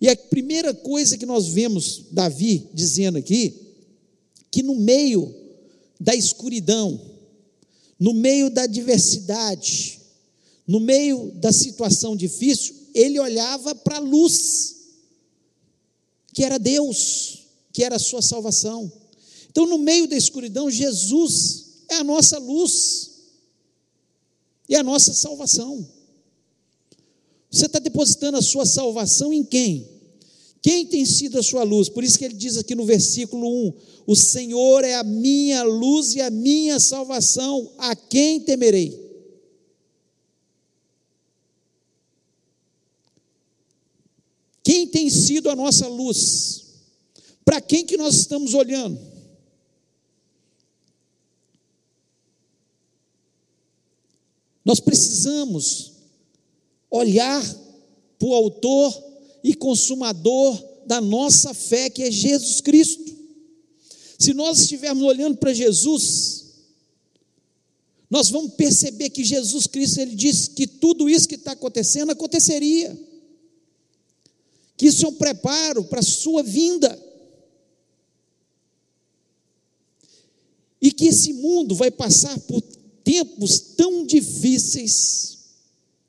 E 0.01 0.09
a 0.09 0.17
primeira 0.17 0.73
coisa 0.73 1.19
que 1.19 1.27
nós 1.27 1.49
vemos 1.49 2.05
Davi 2.11 2.69
dizendo 2.73 3.19
aqui, 3.19 3.55
que 4.51 4.63
no 4.63 4.77
meio 4.77 5.35
da 6.01 6.15
escuridão, 6.15 7.01
no 7.99 8.15
meio 8.15 8.49
da 8.49 8.63
adversidade, 8.63 10.01
no 10.67 10.79
meio 10.79 11.33
da 11.37 11.53
situação 11.53 12.17
difícil, 12.17 12.75
ele 12.95 13.19
olhava 13.19 13.75
para 13.75 13.97
a 13.97 14.01
luz, 14.01 14.77
que 16.33 16.45
era 16.45 16.59
Deus, 16.59 17.47
que 17.73 17.83
era 17.83 17.97
a 17.97 18.01
sua 18.01 18.23
salvação. 18.23 18.91
Então, 19.51 19.67
no 19.67 19.79
meio 19.79 20.07
da 20.07 20.17
escuridão, 20.17 20.71
Jesus 20.71 21.85
é 21.91 21.97
a 21.97 22.05
nossa 22.05 22.39
luz 22.39 23.11
e 24.69 24.77
a 24.77 24.83
nossa 24.83 25.13
salvação. 25.13 25.98
Você 27.51 27.67
está 27.67 27.79
depositando 27.79 28.37
a 28.37 28.43
sua 28.43 28.67
salvação 28.67 29.33
em 29.33 29.43
quem? 29.43 29.89
Quem 30.61 30.87
tem 30.87 31.07
sido 31.07 31.39
a 31.39 31.43
sua 31.43 31.63
luz? 31.63 31.89
Por 31.89 32.05
isso 32.05 32.19
que 32.19 32.25
ele 32.25 32.35
diz 32.35 32.57
aqui 32.57 32.75
no 32.75 32.85
versículo 32.85 33.69
1: 33.69 33.75
O 34.07 34.17
Senhor 34.17 34.85
é 34.85 34.95
a 34.95 35.05
minha 35.05 35.63
luz 35.63 36.15
e 36.15 36.21
a 36.21 36.31
minha 36.31 36.79
salvação, 36.79 37.73
a 37.79 37.95
quem 37.95 38.41
temerei? 38.41 39.09
Quem 44.63 44.87
tem 44.87 45.09
sido 45.09 45.49
a 45.49 45.57
nossa 45.57 45.89
luz? 45.89 46.65
Para 47.45 47.61
quem 47.61 47.87
que 47.87 47.97
nós 47.97 48.17
estamos 48.17 48.53
olhando? 48.53 49.01
Nós 54.63 54.81
precisamos 54.81 55.98
olhar 56.91 57.43
para 58.19 58.29
o 58.29 58.35
autor 58.35 59.05
e 59.43 59.55
consumador 59.55 60.63
da 60.87 61.01
nossa 61.01 61.53
fé, 61.53 61.91
que 61.91 62.03
é 62.03 62.11
Jesus 62.11 62.61
Cristo. 62.61 63.17
Se 64.19 64.35
nós 64.35 64.61
estivermos 64.61 65.05
olhando 65.05 65.37
para 65.37 65.55
Jesus, 65.55 66.47
nós 68.11 68.31
vamos 68.31 68.55
perceber 68.55 69.11
que 69.11 69.23
Jesus 69.23 69.67
Cristo, 69.67 70.01
ele 70.01 70.17
disse 70.17 70.51
que 70.51 70.67
tudo 70.67 71.09
isso 71.09 71.29
que 71.29 71.35
está 71.35 71.53
acontecendo 71.53 72.11
aconteceria, 72.11 72.99
que 74.77 74.87
isso 74.87 75.05
é 75.05 75.09
um 75.09 75.15
preparo 75.15 75.85
para 75.85 76.01
a 76.01 76.03
sua 76.03 76.43
vinda, 76.43 77.07
e 80.81 80.93
que 80.93 81.07
esse 81.07 81.33
mundo 81.33 81.75
vai 81.75 81.91
passar 81.91 82.39
por 82.41 82.63
tempos 83.05 83.59
tão 83.59 84.07
difíceis 84.07 85.38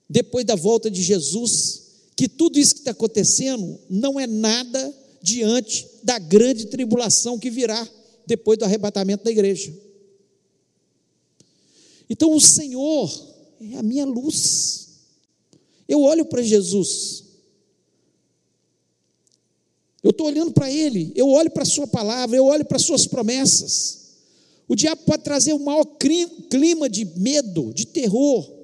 depois 0.10 0.44
da 0.44 0.56
volta 0.56 0.89
de 0.89 1.04
Jesus, 1.04 1.84
que 2.16 2.28
tudo 2.28 2.58
isso 2.60 2.74
que 2.74 2.82
está 2.82 2.92
acontecendo 2.92 3.80
não 3.89 4.20
é 4.20 4.25
nada 4.25 4.94
diante 5.22 5.88
da 6.04 6.18
grande 6.18 6.66
tribulação 6.66 7.38
que 7.38 7.50
virá 7.50 7.88
depois 8.25 8.58
do 8.58 8.66
arrebatamento 8.66 9.24
da 9.24 9.32
igreja. 9.32 9.72
Então 12.10 12.34
o 12.34 12.42
Senhor 12.42 13.10
é 13.62 13.78
a 13.78 13.84
minha 13.84 14.06
luz. 14.06 14.88
Eu 15.88 16.01
olho 16.01 16.25
para 16.25 16.42
Jesus. 16.42 17.24
Eu 20.01 20.12
estou 20.12 20.28
olhando 20.28 20.51
para 20.51 20.72
Ele, 20.72 21.12
eu 21.16 21.28
olho 21.28 21.51
para 21.51 21.63
a 21.63 21.66
Sua 21.66 21.86
palavra, 21.86 22.36
eu 22.36 22.46
olho 22.46 22.66
para 22.66 22.78
as 22.78 22.84
Suas 22.84 23.06
promessas. 23.06 24.00
O 24.68 24.75
diabo 24.75 25.04
pode 25.04 25.24
trazer 25.24 25.54
o 25.54 25.60
maior 25.60 25.86
clima 26.50 26.89
de 26.89 27.06
medo, 27.06 27.74
de 27.74 27.86
terror, 27.86 28.59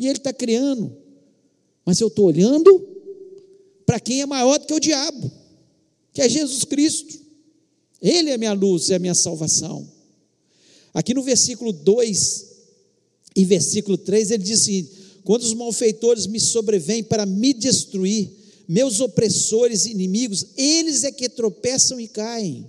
e 0.00 0.08
ele 0.08 0.16
está 0.16 0.32
criando. 0.32 0.96
Mas 1.84 2.00
eu 2.00 2.08
estou 2.08 2.24
olhando 2.24 2.88
para 3.84 4.00
quem 4.00 4.22
é 4.22 4.26
maior 4.26 4.58
do 4.58 4.66
que 4.66 4.72
o 4.72 4.80
diabo, 4.80 5.30
que 6.14 6.22
é 6.22 6.28
Jesus 6.28 6.64
Cristo. 6.64 7.20
Ele 8.00 8.30
é 8.30 8.38
minha 8.38 8.54
luz, 8.54 8.88
é 8.88 8.94
a 8.94 8.98
minha 8.98 9.14
salvação. 9.14 9.86
Aqui 10.94 11.12
no 11.12 11.22
versículo 11.22 11.70
2 11.70 12.46
e 13.36 13.44
versículo 13.44 13.98
3, 13.98 14.30
ele 14.30 14.42
diz 14.42 14.62
assim: 14.62 14.88
Quando 15.22 15.42
os 15.42 15.52
malfeitores 15.52 16.26
me 16.26 16.40
sobrevêm 16.40 17.04
para 17.04 17.26
me 17.26 17.52
destruir, 17.52 18.30
meus 18.66 19.00
opressores 19.00 19.84
e 19.84 19.90
inimigos, 19.90 20.46
eles 20.56 21.04
é 21.04 21.12
que 21.12 21.28
tropeçam 21.28 22.00
e 22.00 22.08
caem. 22.08 22.66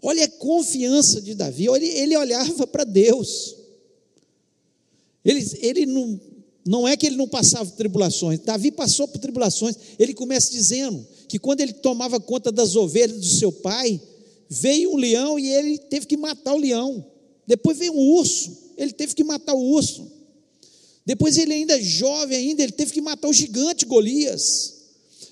Olha 0.00 0.26
a 0.26 0.28
confiança 0.28 1.20
de 1.20 1.34
Davi, 1.34 1.66
ele 1.66 2.16
olhava 2.16 2.68
para 2.68 2.84
Deus. 2.84 3.59
Ele, 5.24 5.58
ele 5.60 5.86
não, 5.86 6.20
não 6.66 6.88
é 6.88 6.96
que 6.96 7.06
ele 7.06 7.16
não 7.16 7.28
passava 7.28 7.70
tribulações, 7.72 8.40
Davi 8.40 8.70
passou 8.70 9.08
por 9.08 9.18
tribulações. 9.18 9.76
Ele 9.98 10.14
começa 10.14 10.50
dizendo 10.50 11.06
que 11.28 11.38
quando 11.38 11.60
ele 11.60 11.72
tomava 11.72 12.20
conta 12.20 12.50
das 12.50 12.76
ovelhas 12.76 13.18
do 13.18 13.26
seu 13.26 13.52
pai, 13.52 14.00
veio 14.48 14.92
um 14.92 14.96
leão 14.96 15.38
e 15.38 15.48
ele 15.48 15.78
teve 15.78 16.06
que 16.06 16.16
matar 16.16 16.54
o 16.54 16.58
leão. 16.58 17.06
Depois 17.46 17.78
veio 17.78 17.92
um 17.92 18.10
urso, 18.16 18.56
ele 18.76 18.92
teve 18.92 19.14
que 19.14 19.24
matar 19.24 19.54
o 19.54 19.72
urso. 19.72 20.10
Depois 21.04 21.38
ele 21.38 21.54
ainda 21.54 21.80
jovem 21.80 22.36
ainda, 22.36 22.62
ele 22.62 22.72
teve 22.72 22.92
que 22.92 23.00
matar 23.00 23.28
o 23.28 23.32
gigante 23.32 23.84
Golias. 23.84 24.74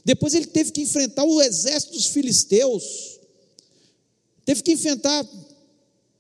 Depois 0.05 0.35
ele 0.35 0.47
teve 0.47 0.73
que 0.73 0.81
enfrentar 0.81 1.25
o 1.25 1.43
exército 1.43 1.93
dos 1.93 2.07
filisteus. 2.07 3.19
Teve 4.45 4.63
que 4.63 4.73
enfrentar 4.73 5.29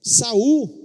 Saul. 0.02 0.77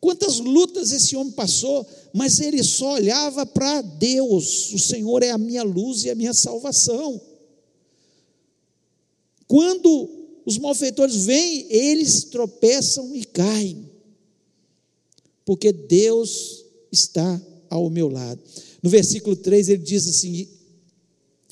Quantas 0.00 0.38
lutas 0.38 0.92
esse 0.92 1.14
homem 1.14 1.32
passou, 1.32 1.86
mas 2.12 2.40
ele 2.40 2.62
só 2.64 2.94
olhava 2.94 3.44
para 3.44 3.82
Deus. 3.82 4.72
O 4.72 4.78
Senhor 4.78 5.22
é 5.22 5.30
a 5.30 5.38
minha 5.38 5.62
luz 5.62 6.04
e 6.04 6.10
a 6.10 6.14
minha 6.14 6.32
salvação. 6.32 7.20
Quando 9.46 10.08
os 10.46 10.56
malfeitores 10.56 11.26
vêm, 11.26 11.66
eles 11.68 12.24
tropeçam 12.24 13.14
e 13.14 13.24
caem. 13.24 13.90
Porque 15.44 15.72
Deus 15.72 16.64
está 16.90 17.40
ao 17.68 17.90
meu 17.90 18.08
lado. 18.08 18.40
No 18.82 18.88
versículo 18.88 19.36
3 19.36 19.68
ele 19.68 19.82
diz 19.82 20.06
assim: 20.06 20.48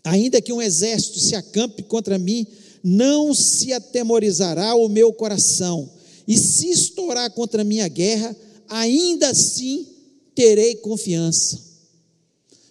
Ainda 0.04 0.40
que 0.40 0.52
um 0.52 0.62
exército 0.62 1.20
se 1.20 1.34
acampe 1.34 1.82
contra 1.82 2.18
mim, 2.18 2.46
não 2.82 3.34
se 3.34 3.72
atemorizará 3.72 4.74
o 4.74 4.88
meu 4.88 5.12
coração, 5.12 5.90
e 6.28 6.37
se 6.37 6.68
estourar 6.70 7.32
contra 7.32 7.62
a 7.62 7.64
minha 7.64 7.88
guerra, 7.88 8.37
ainda 8.68 9.30
assim 9.30 9.88
terei 10.35 10.76
confiança. 10.76 11.58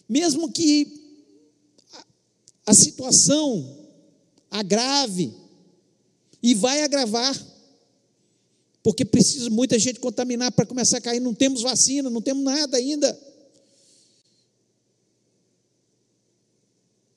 Mesmo 0.07 0.51
que 0.51 1.01
a 2.67 2.73
situação 2.75 3.75
agrave, 4.51 5.33
e 6.41 6.53
vai 6.53 6.83
agravar, 6.83 7.35
porque 8.83 9.03
precisa 9.03 9.49
muita 9.49 9.79
gente 9.79 9.99
contaminar 9.99 10.51
para 10.51 10.65
começar 10.65 10.99
a 10.99 11.01
cair, 11.01 11.19
não 11.19 11.33
temos 11.33 11.63
vacina, 11.63 12.11
não 12.11 12.21
temos 12.21 12.43
nada 12.43 12.77
ainda. 12.77 13.19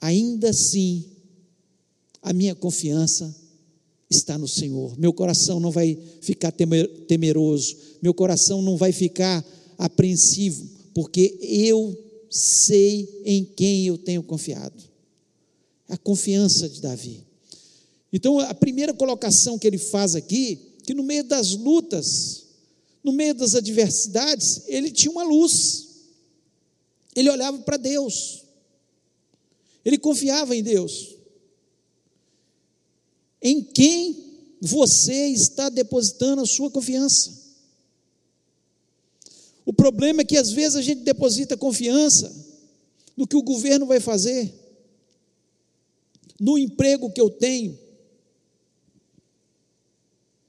Ainda 0.00 0.48
assim, 0.48 1.04
a 2.22 2.32
minha 2.32 2.54
confiança 2.54 3.49
está 4.10 4.36
no 4.36 4.48
Senhor. 4.48 4.98
Meu 4.98 5.12
coração 5.12 5.60
não 5.60 5.70
vai 5.70 5.96
ficar 6.20 6.52
temeroso, 6.52 7.76
meu 8.02 8.12
coração 8.12 8.60
não 8.60 8.76
vai 8.76 8.92
ficar 8.92 9.44
apreensivo, 9.78 10.68
porque 10.92 11.38
eu 11.40 11.96
sei 12.28 13.22
em 13.24 13.44
quem 13.44 13.86
eu 13.86 13.96
tenho 13.96 14.22
confiado. 14.22 14.90
A 15.88 15.96
confiança 15.96 16.68
de 16.68 16.80
Davi. 16.80 17.24
Então, 18.12 18.40
a 18.40 18.54
primeira 18.54 18.92
colocação 18.92 19.58
que 19.58 19.66
ele 19.66 19.78
faz 19.78 20.16
aqui, 20.16 20.58
que 20.84 20.92
no 20.92 21.04
meio 21.04 21.22
das 21.22 21.52
lutas, 21.52 22.46
no 23.04 23.12
meio 23.12 23.34
das 23.34 23.54
adversidades, 23.54 24.62
ele 24.66 24.90
tinha 24.90 25.10
uma 25.10 25.22
luz. 25.22 25.88
Ele 27.14 27.30
olhava 27.30 27.58
para 27.60 27.76
Deus. 27.76 28.42
Ele 29.84 29.98
confiava 29.98 30.54
em 30.54 30.62
Deus 30.62 31.19
em 33.42 33.62
quem 33.62 34.30
você 34.60 35.28
está 35.28 35.68
depositando 35.68 36.42
a 36.42 36.46
sua 36.46 36.70
confiança. 36.70 37.40
O 39.64 39.72
problema 39.72 40.22
é 40.22 40.24
que 40.24 40.36
às 40.36 40.50
vezes 40.50 40.76
a 40.76 40.82
gente 40.82 41.02
deposita 41.02 41.56
confiança 41.56 42.34
no 43.16 43.26
que 43.26 43.36
o 43.36 43.42
governo 43.42 43.86
vai 43.86 44.00
fazer, 44.00 44.52
no 46.38 46.58
emprego 46.58 47.10
que 47.10 47.20
eu 47.20 47.30
tenho, 47.30 47.78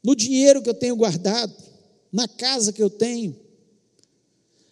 no 0.03 0.15
dinheiro 0.15 0.61
que 0.61 0.69
eu 0.69 0.73
tenho 0.73 0.95
guardado, 0.95 1.53
na 2.11 2.27
casa 2.27 2.73
que 2.73 2.81
eu 2.81 2.89
tenho. 2.89 3.35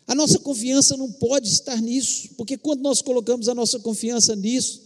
A 0.07 0.15
nossa 0.15 0.39
confiança 0.39 0.97
não 0.97 1.11
pode 1.11 1.47
estar 1.47 1.79
nisso, 1.79 2.29
porque 2.35 2.57
quando 2.57 2.81
nós 2.81 3.01
colocamos 3.01 3.47
a 3.47 3.53
nossa 3.53 3.79
confiança 3.79 4.35
nisso, 4.35 4.81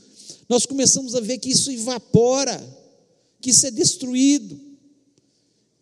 nós 0.49 0.65
começamos 0.65 1.15
a 1.15 1.21
ver 1.21 1.37
que 1.37 1.49
isso 1.49 1.71
evapora 1.71 2.61
que 3.43 3.49
isso 3.49 3.67
é 3.67 3.71
destruído, 3.71 4.57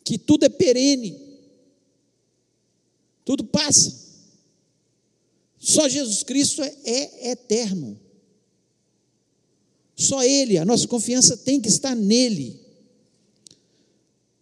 que 0.04 0.18
tudo 0.18 0.44
é 0.46 0.50
perene, 0.50 1.16
tudo 3.24 3.44
passa. 3.44 3.96
Só 5.60 5.88
Jesus 5.88 6.24
Cristo 6.24 6.64
é, 6.64 6.74
é 6.84 7.32
eterno. 7.34 8.00
Só 9.96 10.24
Ele, 10.24 10.58
a 10.58 10.66
nossa 10.66 10.88
confiança 10.88 11.38
tem 11.38 11.62
que 11.62 11.70
estar 11.70 11.96
nele. 11.96 12.60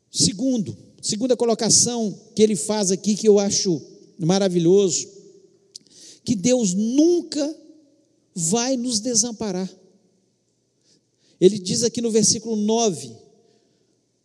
Segundo, 0.10 0.78
segunda 1.02 1.36
colocação 1.36 2.18
que 2.34 2.42
ele 2.42 2.56
faz 2.56 2.90
aqui, 2.90 3.18
que 3.18 3.28
eu 3.28 3.38
acho 3.38 3.82
maravilhoso, 4.18 5.10
que 6.24 6.36
Deus 6.36 6.74
nunca 6.74 7.54
vai 8.34 8.78
nos 8.78 9.02
desamparar. 9.02 9.70
Ele 11.40 11.58
diz 11.58 11.84
aqui 11.84 12.02
no 12.02 12.12
versículo 12.12 12.56
9: 12.56 13.12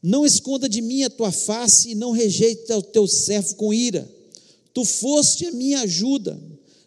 Não 0.03 0.27
esconda 0.27 0.69
de 0.69 0.83
mim 0.83 1.03
a 1.05 1.11
tua 1.11 1.31
face 1.31 1.91
e 1.91 1.95
não 1.95 2.11
rejeite 2.11 2.73
o 2.73 2.83
teu 2.83 3.07
servo 3.07 3.55
com 3.55 3.73
ira. 3.73 4.09
Tu 4.73 4.85
foste 4.85 5.47
a 5.47 5.53
minha 5.53 5.83
ajuda. 5.83 6.41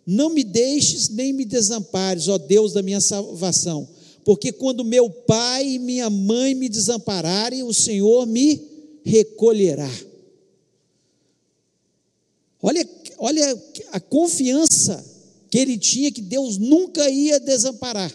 Não 0.06 0.30
me 0.30 0.44
deixes 0.44 1.10
nem 1.10 1.34
me 1.34 1.44
desampares, 1.44 2.28
ó 2.28 2.38
Deus 2.38 2.74
da 2.74 2.82
minha 2.82 3.02
salvação. 3.02 3.88
Porque 4.24 4.52
quando 4.52 4.84
meu 4.84 5.10
pai 5.10 5.68
e 5.68 5.80
minha 5.80 6.10
mãe 6.10 6.54
me 6.54 6.68
desampararem, 6.68 7.63
o 7.63 7.74
Senhor 7.74 8.26
me 8.26 8.62
recolherá. 9.04 9.90
Olha, 12.62 12.90
olha 13.18 13.63
a 13.92 14.00
confiança 14.00 15.06
que 15.50 15.58
ele 15.58 15.78
tinha 15.78 16.12
que 16.12 16.22
Deus 16.22 16.58
nunca 16.58 17.10
ia 17.10 17.40
desamparar. 17.40 18.13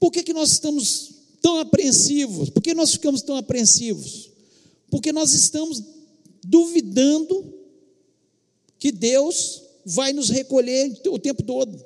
Por 0.00 0.10
que, 0.10 0.22
que 0.22 0.32
nós 0.32 0.52
estamos 0.52 1.12
tão 1.42 1.58
apreensivos? 1.60 2.48
Por 2.48 2.62
que 2.62 2.72
nós 2.72 2.92
ficamos 2.92 3.20
tão 3.20 3.36
apreensivos? 3.36 4.30
Porque 4.90 5.12
nós 5.12 5.34
estamos 5.34 5.82
duvidando 6.42 7.54
que 8.78 8.90
Deus 8.90 9.62
vai 9.84 10.14
nos 10.14 10.30
recolher 10.30 10.98
o 11.08 11.18
tempo 11.18 11.42
todo. 11.42 11.84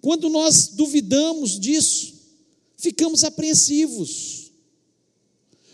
Quando 0.00 0.28
nós 0.28 0.68
duvidamos 0.68 1.58
disso, 1.58 2.14
ficamos 2.76 3.24
apreensivos. 3.24 4.52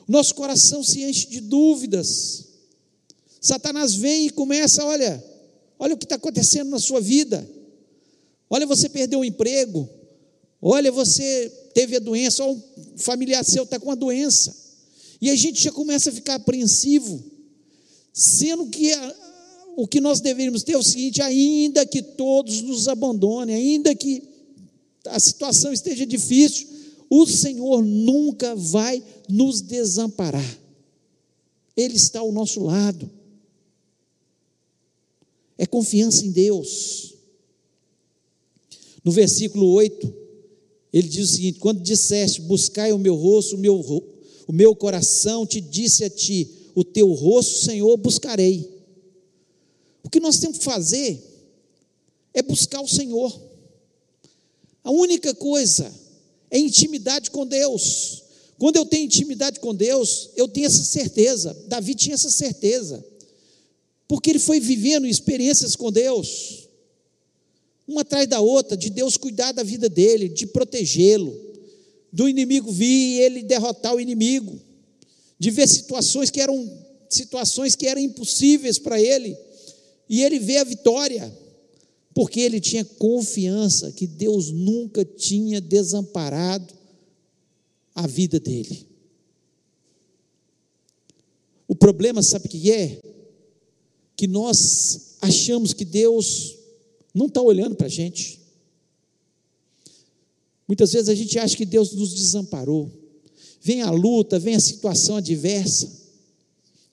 Nosso 0.09 0.35
coração 0.35 0.83
se 0.83 1.03
enche 1.03 1.27
de 1.27 1.41
dúvidas. 1.41 2.49
Satanás 3.39 3.95
vem 3.95 4.29
e 4.29 4.31
começa, 4.31 4.83
olha, 4.83 5.23
olha 5.79 5.95
o 5.95 5.99
que 5.99 6.07
está 6.07 6.15
acontecendo 6.15 6.71
na 6.71 6.79
sua 6.79 7.01
vida. 7.01 7.47
Olha, 8.55 8.67
você 8.67 8.87
perdeu 8.87 9.21
o 9.21 9.25
emprego. 9.25 9.88
Olha, 10.61 10.93
você 10.93 11.51
teve 11.73 11.97
a 11.97 11.99
doença. 11.99 12.45
Ou 12.45 12.55
um 12.55 12.99
familiar 12.99 13.43
seu 13.47 13.62
está 13.62 13.81
com 13.81 13.91
a 13.91 13.95
doença. 13.95 14.55
E 15.23 15.31
a 15.31 15.35
gente 15.35 15.62
já 15.62 15.73
começa 15.73 16.11
a 16.11 16.12
ficar 16.12 16.35
apreensivo. 16.35 17.25
Sendo 18.12 18.67
que 18.67 18.93
a, 18.93 19.17
o 19.75 19.88
que 19.88 20.03
nós 20.03 20.21
deveríamos 20.21 20.62
ter 20.62 20.73
é 20.73 20.77
o 20.77 20.83
seguinte: 20.83 21.23
ainda 21.23 21.87
que 21.87 22.03
todos 22.03 22.61
nos 22.61 22.88
abandonem, 22.88 23.57
ainda 23.57 23.95
que 23.95 24.23
a 25.07 25.19
situação 25.19 25.73
esteja 25.73 26.05
difícil, 26.05 26.69
O 27.09 27.27
Senhor 27.27 27.83
nunca 27.83 28.55
vai 28.55 29.03
nos 29.31 29.62
desamparar. 29.62 30.59
Ele 31.75 31.97
está 31.97 32.21
ao 32.21 32.31
nosso 32.31 32.62
lado. 32.62 33.11
É 35.57 35.65
confiança 35.65 36.27
em 36.27 36.31
Deus. 36.31 37.12
No 39.05 39.11
versículo 39.11 39.67
8, 39.73 40.15
ele 40.93 41.09
diz 41.09 41.31
o 41.31 41.33
seguinte: 41.33 41.59
Quando 41.59 41.81
disseste, 41.81 42.41
buscai 42.43 42.93
o 42.93 42.99
meu 42.99 43.15
rosto, 43.15 43.57
o 43.57 43.59
meu, 43.59 43.81
o 44.47 44.53
meu 44.53 44.75
coração 44.77 45.47
te 45.47 45.61
disse 45.61 46.05
a 46.05 46.11
ti, 46.11 46.49
o 46.75 46.85
teu 46.85 47.11
rosto, 47.12 47.65
Senhor, 47.65 47.97
buscarei. 47.97 48.69
O 50.05 50.11
que 50.11 50.21
nós 50.21 50.38
temos 50.38 50.59
que 50.59 50.65
fazer 50.65 51.23
é 52.35 52.43
buscar 52.43 52.81
o 52.81 52.88
Senhor. 52.88 53.41
A 54.85 54.91
única 54.91 55.35
coisa 55.35 55.93
é 56.51 56.59
intimidade 56.59 57.31
com 57.31 57.47
Deus. 57.47 58.23
Quando 58.59 58.77
eu 58.77 58.85
tenho 58.85 59.05
intimidade 59.05 59.61
com 59.61 59.75
Deus, 59.75 60.31
eu 60.37 60.47
tenho 60.49 60.67
essa 60.67 60.85
certeza. 60.85 61.57
Davi 61.67 61.95
tinha 61.95 62.15
essa 62.15 62.31
certeza. 62.31 63.05
Porque 64.07 64.31
ele 64.31 64.38
foi 64.38 64.61
vivendo 64.61 65.07
experiências 65.07 65.75
com 65.75 65.91
Deus, 65.91 66.62
uma 67.87 68.03
atrás 68.03 68.27
da 68.29 68.40
outra, 68.40 68.77
de 68.77 68.90
Deus 68.90 69.16
cuidar 69.16 69.53
da 69.53 69.62
vida 69.62 69.88
dele, 69.88 70.29
de 70.29 70.47
protegê-lo, 70.47 71.35
do 72.12 72.29
inimigo 72.29 72.71
vir 72.71 72.87
e 72.87 73.21
ele 73.21 73.42
derrotar 73.42 73.95
o 73.95 74.01
inimigo, 74.01 74.61
de 75.38 75.51
ver 75.51 75.68
situações 75.68 76.31
que 76.31 76.40
eram 76.40 76.81
situações 77.09 77.77
que 77.77 77.87
eram 77.87 78.01
impossíveis 78.01 78.79
para 78.79 79.01
ele, 79.01 79.37
e 80.09 80.23
ele 80.23 80.38
vê 80.38 80.59
a 80.59 80.64
vitória 80.64 81.33
porque 82.14 82.40
ele 82.40 82.61
tinha 82.61 82.85
confiança 82.85 83.90
que 83.92 84.07
Deus 84.07 84.51
nunca 84.51 85.05
tinha 85.05 85.61
desamparado 85.61 86.75
a 87.95 88.07
vida 88.07 88.38
dele. 88.38 88.87
O 91.66 91.75
problema, 91.75 92.23
sabe 92.23 92.47
o 92.47 92.51
que 92.51 92.71
é? 92.71 93.01
Que 94.14 94.27
nós 94.27 95.16
achamos 95.21 95.73
que 95.73 95.85
Deus 95.85 96.59
não 97.14 97.27
está 97.27 97.40
olhando 97.42 97.75
para 97.75 97.87
a 97.87 97.90
gente. 97.90 98.40
Muitas 100.66 100.92
vezes 100.92 101.09
a 101.09 101.14
gente 101.14 101.38
acha 101.38 101.57
que 101.57 101.66
Deus 101.66 101.92
nos 101.92 102.14
desamparou. 102.14 102.90
Vem 103.61 103.83
a 103.83 103.90
luta, 103.90 104.38
vem 104.38 104.55
a 104.55 104.61
situação 104.61 105.16
adversa, 105.16 105.90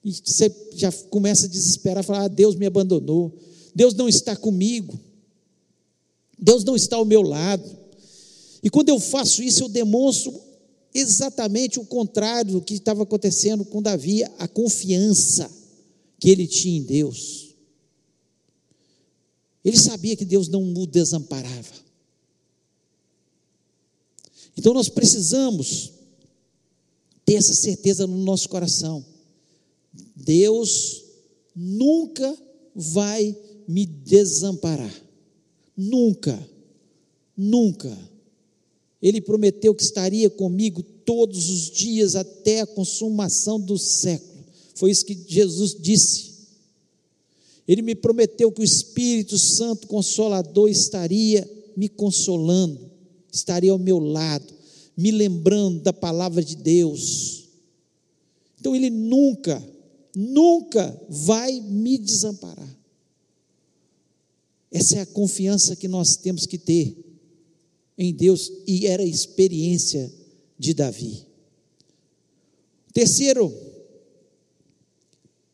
e 0.04 0.12
você 0.14 0.54
já 0.76 0.92
começa 1.10 1.46
a 1.46 1.50
desesperar, 1.50 2.04
falar: 2.04 2.26
ah, 2.26 2.28
Deus 2.28 2.56
me 2.56 2.66
abandonou, 2.66 3.34
Deus 3.74 3.94
não 3.94 4.08
está 4.08 4.36
comigo. 4.36 5.00
Deus 6.40 6.64
não 6.64 6.76
está 6.76 6.96
ao 6.96 7.06
meu 7.06 7.22
lado. 7.22 7.78
E 8.64 8.70
quando 8.70 8.90
eu 8.90 9.00
faço 9.00 9.44
isso, 9.44 9.64
eu 9.64 9.70
demonstro 9.70 10.34
exatamente 10.94 11.80
o 11.80 11.86
contrário 11.86 12.54
do 12.54 12.62
que 12.62 12.76
estava 12.76 13.04
acontecendo 13.04 13.66
com 13.66 13.82
Davi, 13.82 14.24
a 14.38 14.48
confiança 14.48 15.50
que 16.18 16.30
ele 16.30 16.48
tinha 16.48 16.78
em 16.78 16.84
Deus. 16.84 17.49
Ele 19.70 19.78
sabia 19.78 20.16
que 20.16 20.26
Deus 20.26 20.48
não 20.48 20.74
o 20.74 20.88
desamparava. 20.88 21.74
Então 24.58 24.74
nós 24.74 24.90
precisamos 24.90 25.92
ter 27.24 27.36
essa 27.36 27.54
certeza 27.54 28.08
no 28.08 28.18
nosso 28.18 28.50
coração. 28.50 29.06
Deus 30.16 31.04
nunca 31.56 32.36
vai 32.74 33.38
me 33.68 33.86
desamparar. 33.86 34.92
Nunca, 35.78 36.50
nunca. 37.38 37.96
Ele 39.00 39.22
prometeu 39.22 39.76
que 39.76 39.84
estaria 39.84 40.32
comigo 40.32 40.82
todos 40.82 41.48
os 41.48 41.70
dias 41.70 42.16
até 42.16 42.62
a 42.62 42.68
consumação 42.68 43.60
do 43.60 43.78
século. 43.78 44.44
Foi 44.74 44.90
isso 44.90 45.06
que 45.06 45.16
Jesus 45.28 45.78
disse. 45.80 46.29
Ele 47.70 47.84
me 47.84 47.94
prometeu 47.94 48.52
que 48.52 48.62
o 48.62 48.64
Espírito 48.64 49.38
Santo 49.38 49.86
Consolador 49.86 50.72
estaria 50.72 51.48
me 51.78 51.88
consolando, 51.88 52.90
estaria 53.32 53.72
ao 53.72 53.78
meu 53.78 54.00
lado, 54.00 54.52
me 54.98 55.12
lembrando 55.12 55.80
da 55.82 55.94
palavra 55.94 56.44
de 56.44 56.56
Deus. 56.56 57.48
Então 58.60 58.76
ele 58.76 58.90
nunca, 58.90 59.64
nunca 60.16 61.00
vai 61.08 61.62
me 61.62 62.00
desamparar. 62.00 62.76
Essa 64.72 64.98
é 64.98 65.02
a 65.02 65.06
confiança 65.06 65.76
que 65.76 65.88
nós 65.88 66.16
temos 66.16 66.48
que 66.48 66.58
ter 66.58 66.98
em 67.96 68.12
Deus 68.12 68.52
e 68.66 68.88
era 68.88 69.04
a 69.04 69.06
experiência 69.06 70.12
de 70.58 70.74
Davi. 70.74 71.24
Terceiro, 72.92 73.54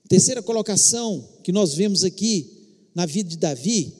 terceira 0.08 0.42
colocação 0.42 1.35
que 1.46 1.52
nós 1.52 1.76
vemos 1.76 2.04
aqui 2.04 2.50
na 2.96 3.06
vida 3.06 3.30
de 3.30 3.38
Davi, 3.38 3.94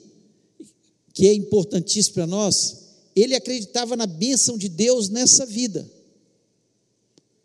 que 1.14 1.28
é 1.28 1.32
importantíssimo 1.32 2.14
para 2.14 2.26
nós, 2.26 2.78
ele 3.14 3.36
acreditava 3.36 3.94
na 3.94 4.04
bênção 4.04 4.58
de 4.58 4.68
Deus 4.68 5.08
nessa 5.08 5.46
vida. 5.46 5.88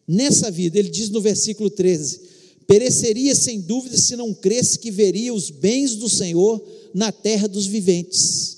Nessa 0.07 0.49
vida, 0.49 0.79
ele 0.79 0.89
diz 0.89 1.11
no 1.11 1.21
versículo 1.21 1.69
13: 1.69 2.19
Pereceria 2.65 3.35
sem 3.35 3.61
dúvida 3.61 3.95
se 3.95 4.15
não 4.15 4.33
cresce 4.33 4.79
que 4.79 4.89
veria 4.89 5.31
os 5.31 5.51
bens 5.51 5.95
do 5.95 6.09
Senhor 6.09 6.59
na 6.95 7.11
terra 7.11 7.47
dos 7.47 7.67
viventes. 7.67 8.57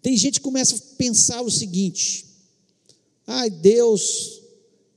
Tem 0.00 0.16
gente 0.16 0.40
que 0.40 0.44
começa 0.44 0.76
a 0.76 0.96
pensar 0.96 1.42
o 1.42 1.50
seguinte: 1.50 2.24
ai, 3.26 3.48
ah, 3.48 3.50
Deus 3.50 4.40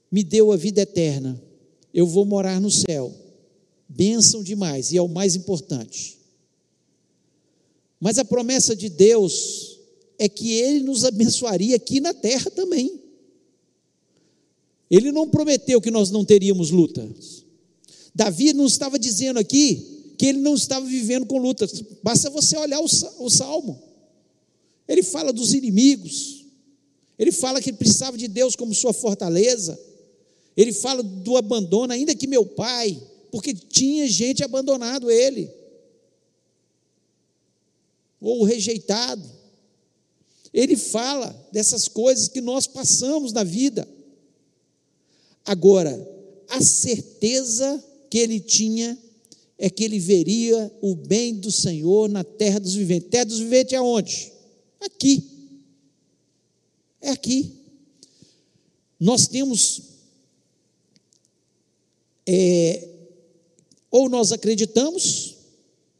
me 0.10 0.24
deu 0.24 0.54
a 0.54 0.56
vida 0.56 0.80
eterna, 0.80 1.38
eu 1.94 2.08
vou 2.08 2.24
morar 2.24 2.62
no 2.62 2.72
céu. 2.72 3.14
Bênção 3.90 4.44
demais, 4.44 4.92
e 4.92 4.98
é 4.98 5.02
o 5.02 5.08
mais 5.08 5.36
importante. 5.36 6.20
Mas 8.00 8.18
a 8.18 8.24
promessa 8.24 8.76
de 8.76 8.88
Deus 8.88 9.80
é 10.18 10.30
que 10.30 10.54
Ele 10.54 10.82
nos 10.82 11.04
abençoaria 11.04 11.76
aqui 11.76 12.00
na 12.00 12.14
terra 12.14 12.50
também. 12.52 13.02
Ele 14.90 15.12
não 15.12 15.30
prometeu 15.30 15.82
que 15.82 15.92
nós 15.92 16.10
não 16.10 16.24
teríamos 16.24 16.72
lutas. 16.72 17.46
Davi 18.14 18.54
não 18.54 18.66
estava 18.66 18.98
dizendo 18.98 19.38
aqui 19.38 20.14
que 20.18 20.26
ele 20.26 20.40
não 20.40 20.56
estava 20.56 20.86
vivendo 20.86 21.26
com 21.26 21.38
lutas. 21.38 21.82
Basta 22.04 22.30
você 22.30 22.58
olhar 22.58 22.82
o, 22.82 23.30
salmo. 23.30 23.82
Ele 24.88 25.04
fala 25.04 25.32
dos 25.32 25.54
inimigos. 25.54 26.46
Ele 27.18 27.32
fala 27.32 27.62
que 27.62 27.72
precisava 27.72 28.18
de 28.18 28.28
Deus 28.28 28.56
como 28.56 28.74
sua 28.74 28.92
fortaleza. 28.92 29.80
Ele 30.58 30.74
fala 30.74 31.04
do 31.04 31.38
abandono, 31.38 31.94
ainda 31.94 32.16
que 32.16 32.28
meu 32.28 32.46
pai, 32.46 33.02
porque 33.32 33.54
tinha 33.54 34.08
gente 34.08 34.44
abandonado 34.44 35.10
ele, 35.10 35.52
ou 38.20 38.44
rejeitado. 38.44 39.40
Ele 40.54 40.76
fala 40.76 41.48
dessas 41.52 41.88
coisas 41.88 42.28
que 42.28 42.42
nós 42.42 42.68
passamos 42.68 43.32
na 43.32 43.44
vida. 43.44 43.88
Agora, 45.46 46.08
a 46.50 46.62
certeza 46.62 47.84
que 48.10 48.18
ele 48.18 48.40
tinha 48.40 48.98
é 49.58 49.70
que 49.70 49.84
ele 49.84 50.00
veria 50.00 50.72
o 50.82 50.96
bem 50.96 51.36
do 51.36 51.52
Senhor 51.52 52.10
na 52.10 52.24
terra 52.24 52.60
dos 52.60 52.74
viventes. 52.74 53.10
Terra 53.10 53.26
dos 53.26 53.40
viventes 53.40 53.74
é 53.74 53.82
onde? 53.82 54.34
Aqui. 54.80 55.24
É 57.02 57.10
aqui. 57.12 57.54
Nós 59.00 59.28
temos. 59.28 59.82
É, 62.26 62.89
ou 63.92 64.10
nós 64.10 64.32
acreditamos 64.32 65.36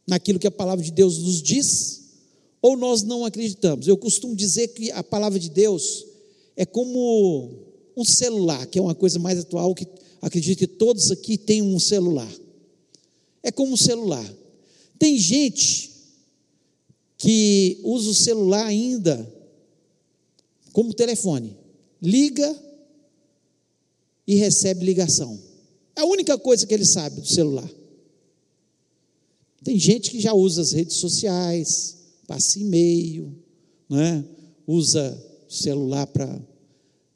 naquilo 0.06 0.38
que 0.38 0.46
a 0.46 0.50
palavra 0.50 0.84
de 0.84 0.90
Deus 0.90 1.18
nos 1.18 1.42
diz, 1.42 2.00
ou 2.60 2.76
nós 2.76 3.02
não 3.02 3.24
acreditamos. 3.24 3.86
Eu 3.86 3.96
costumo 3.96 4.34
dizer 4.34 4.68
que 4.68 4.90
a 4.92 5.02
palavra 5.02 5.38
de 5.38 5.48
Deus 5.48 6.04
é 6.56 6.66
como 6.66 7.50
um 7.96 8.04
celular, 8.04 8.66
que 8.66 8.78
é 8.78 8.82
uma 8.82 8.94
coisa 8.94 9.18
mais 9.18 9.38
atual, 9.38 9.74
que 9.74 9.86
acredito 10.20 10.58
que 10.58 10.66
todos 10.66 11.10
aqui 11.10 11.38
têm 11.38 11.62
um 11.62 11.78
celular. 11.78 12.30
É 13.42 13.50
como 13.50 13.72
um 13.72 13.76
celular. 13.76 14.28
Tem 14.98 15.16
gente 15.16 15.90
que 17.16 17.78
usa 17.82 18.10
o 18.10 18.14
celular 18.14 18.66
ainda 18.66 19.30
como 20.72 20.92
telefone. 20.92 21.56
Liga 22.02 22.56
e 24.26 24.34
recebe 24.34 24.84
ligação. 24.84 25.38
É 25.96 26.02
a 26.02 26.06
única 26.06 26.38
coisa 26.38 26.66
que 26.66 26.74
ele 26.74 26.84
sabe 26.84 27.20
do 27.20 27.26
celular. 27.26 27.68
Tem 29.62 29.78
gente 29.78 30.10
que 30.10 30.20
já 30.20 30.32
usa 30.32 30.62
as 30.62 30.72
redes 30.72 30.96
sociais, 30.96 31.96
passa 32.26 32.58
e-mail, 32.58 33.34
né? 33.88 34.24
usa 34.66 35.18
o 35.48 35.52
celular 35.52 36.06
para 36.06 36.40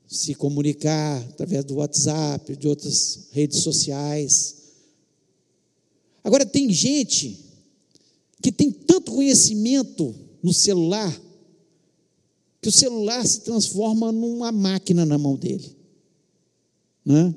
se 0.06 0.34
comunicar 0.34 1.22
através 1.30 1.64
do 1.64 1.76
WhatsApp, 1.76 2.56
de 2.56 2.68
outras 2.68 3.28
redes 3.32 3.60
sociais. 3.60 4.56
Agora, 6.22 6.44
tem 6.44 6.70
gente 6.72 7.38
que 8.42 8.52
tem 8.52 8.70
tanto 8.70 9.12
conhecimento 9.12 10.14
no 10.42 10.52
celular, 10.52 11.18
que 12.60 12.68
o 12.68 12.72
celular 12.72 13.26
se 13.26 13.40
transforma 13.40 14.12
numa 14.12 14.52
máquina 14.52 15.06
na 15.06 15.16
mão 15.16 15.36
dele. 15.36 15.74
Né? 17.04 17.34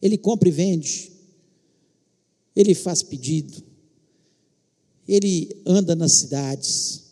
Ele 0.00 0.18
compra 0.18 0.48
e 0.48 0.52
vende, 0.52 1.11
ele 2.54 2.74
faz 2.74 3.02
pedido, 3.02 3.62
ele 5.08 5.56
anda 5.66 5.94
nas 5.94 6.12
cidades, 6.12 7.02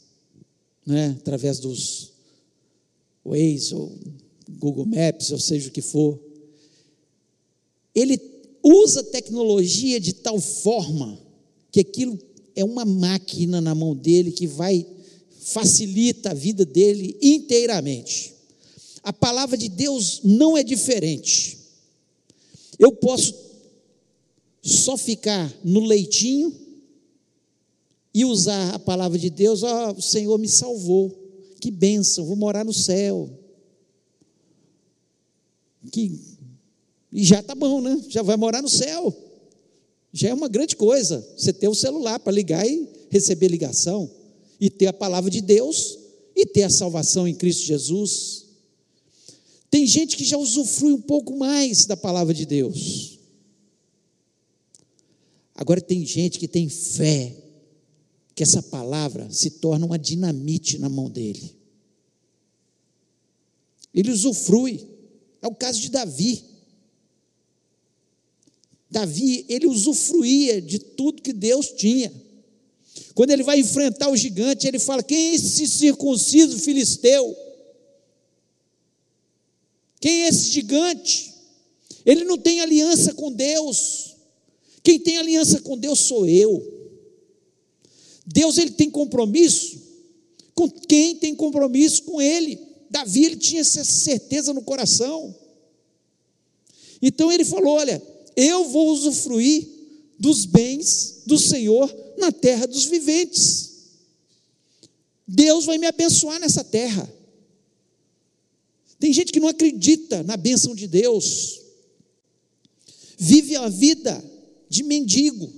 né? 0.87 1.17
através 1.19 1.59
dos 1.59 2.13
Waze 3.25 3.75
ou 3.75 3.99
Google 4.49 4.87
Maps, 4.87 5.31
ou 5.31 5.39
seja 5.39 5.69
o 5.69 5.73
que 5.73 5.83
for. 5.83 6.19
Ele 7.95 8.21
usa 8.63 9.03
tecnologia 9.03 10.01
de 10.01 10.13
tal 10.13 10.41
forma 10.41 11.19
que 11.73 11.81
aquilo 11.81 12.19
é 12.55 12.65
uma 12.65 12.85
máquina 12.85 13.61
na 13.61 13.75
mão 13.75 13.95
dele 13.95 14.33
que 14.33 14.47
vai 14.47 14.87
facilita 15.41 16.31
a 16.31 16.35
vida 16.35 16.65
dele 16.65 17.17
inteiramente. 17.21 18.35
A 19.03 19.13
palavra 19.13 19.57
de 19.57 19.69
Deus 19.69 20.21
não 20.23 20.57
é 20.57 20.63
diferente. 20.63 21.59
Eu 22.79 22.93
posso 22.93 23.35
só 24.63 24.97
ficar 24.97 25.53
no 25.65 25.81
leitinho 25.81 26.55
e 28.13 28.25
usar 28.25 28.75
a 28.75 28.79
palavra 28.79 29.19
de 29.19 29.31
Deus, 29.31 29.63
ó, 29.63 29.91
oh, 29.91 29.99
o 29.99 30.03
Senhor 30.03 30.37
me 30.39 30.49
salvou. 30.49 31.17
Que 31.61 31.71
bênção, 31.71 32.25
vou 32.25 32.37
morar 32.37 32.65
no 32.65 32.73
céu. 32.73 33.31
Que 35.91 36.19
e 37.13 37.25
já 37.25 37.43
tá 37.43 37.55
bom, 37.55 37.81
né? 37.81 38.01
Já 38.09 38.23
vai 38.23 38.37
morar 38.37 38.63
no 38.63 38.69
céu. 38.69 39.15
Já 40.13 40.29
é 40.29 40.35
uma 40.35 40.49
grande 40.49 40.77
coisa 40.77 41.27
você 41.37 41.53
ter 41.53 41.69
o 41.69 41.75
celular 41.75 42.19
para 42.21 42.33
ligar 42.33 42.67
e 42.67 42.89
receber 43.11 43.49
ligação 43.49 44.11
e 44.61 44.69
ter 44.69 44.87
a 44.87 44.93
palavra 44.93 45.31
de 45.31 45.41
Deus 45.41 45.99
e 46.35 46.47
ter 46.47 46.63
a 46.63 46.71
salvação 46.71 47.27
em 47.27 47.35
Cristo 47.35 47.65
Jesus. 47.65 48.47
Tem 49.71 49.87
gente 49.87 50.17
que 50.17 50.25
já 50.25 50.37
usufrui 50.37 50.93
um 50.93 51.01
pouco 51.01 51.37
mais 51.37 51.87
da 51.87 51.97
palavra 51.97 52.35
de 52.35 52.45
Deus. 52.45 53.20
Agora 55.61 55.79
tem 55.79 56.07
gente 56.07 56.39
que 56.39 56.49
tem 56.49 56.71
fé 56.71 57.37
que 58.35 58.43
essa 58.43 58.63
palavra 58.63 59.31
se 59.31 59.51
torna 59.51 59.85
uma 59.85 59.99
dinamite 59.99 60.79
na 60.79 60.89
mão 60.89 61.11
dele. 61.11 61.55
Ele 63.93 64.11
usufrui. 64.11 64.89
É 65.43 65.47
o 65.47 65.55
caso 65.55 65.79
de 65.79 65.91
Davi. 65.91 66.43
Davi, 68.91 69.45
ele 69.51 69.67
usufruía 69.67 70.63
de 70.63 70.79
tudo 70.79 71.21
que 71.21 71.33
Deus 71.35 71.69
tinha. 71.73 72.11
Quando 73.15 73.31
ele 73.31 73.43
vai 73.43 73.61
enfrentar 73.61 74.09
o 74.09 74.17
gigante, 74.17 74.67
ele 74.67 74.79
fala: 74.79 75.03
Quem 75.03 75.29
é 75.29 75.35
esse 75.35 75.69
circunciso 75.69 76.59
filisteu? 76.59 77.37
Quem 80.01 80.23
é 80.23 80.29
esse 80.29 80.51
gigante? 80.51 81.35
Ele 82.07 82.25
não 82.25 82.39
tem 82.39 82.63
aliança 82.63 83.13
com 83.13 83.31
Deus. 83.31 84.10
Quem 84.83 84.99
tem 84.99 85.19
aliança 85.19 85.61
com 85.61 85.77
Deus 85.77 86.01
sou 86.01 86.27
eu. 86.27 86.79
Deus 88.27 88.59
ele 88.59 88.71
tem 88.71 88.91
compromisso 88.91 89.81
com 90.61 90.71
quem 90.71 91.17
tem 91.17 91.35
compromisso 91.35 92.03
com 92.03 92.21
ele. 92.21 92.59
Davi 92.91 93.25
ele 93.25 93.37
tinha 93.37 93.63
essa 93.63 93.83
certeza 93.83 94.53
no 94.53 94.63
coração. 94.63 95.35
Então 97.01 97.33
ele 97.33 97.47
falou: 97.47 97.75
Olha, 97.75 98.03
eu 98.37 98.69
vou 98.69 98.91
usufruir 98.91 99.67
dos 100.19 100.45
bens 100.45 101.23
do 101.25 101.39
Senhor 101.39 101.91
na 102.19 102.31
terra 102.31 102.67
dos 102.67 102.85
viventes. 102.85 103.71
Deus 105.27 105.65
vai 105.65 105.79
me 105.79 105.87
abençoar 105.87 106.39
nessa 106.39 106.63
terra. 106.63 107.11
Tem 108.99 109.13
gente 109.15 109.33
que 109.33 109.41
não 109.41 109.49
acredita 109.49 110.23
na 110.25 110.37
bênção 110.37 110.75
de 110.75 110.87
Deus, 110.87 111.59
vive 113.17 113.57
a 113.57 113.67
vida 113.71 114.23
de 114.71 114.85
mendigo, 114.85 115.53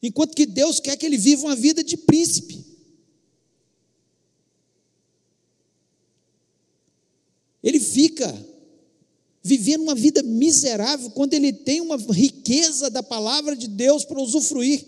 enquanto 0.00 0.36
que 0.36 0.46
Deus 0.46 0.78
quer 0.78 0.96
que 0.96 1.04
ele 1.04 1.18
viva 1.18 1.46
uma 1.46 1.56
vida 1.56 1.82
de 1.82 1.96
príncipe. 1.96 2.64
Ele 7.62 7.80
fica 7.80 8.32
vivendo 9.42 9.82
uma 9.82 9.94
vida 9.94 10.22
miserável 10.22 11.10
quando 11.10 11.34
ele 11.34 11.52
tem 11.52 11.80
uma 11.80 11.96
riqueza 11.96 12.88
da 12.88 13.02
palavra 13.02 13.56
de 13.56 13.66
Deus 13.66 14.04
para 14.04 14.20
usufruir. 14.22 14.86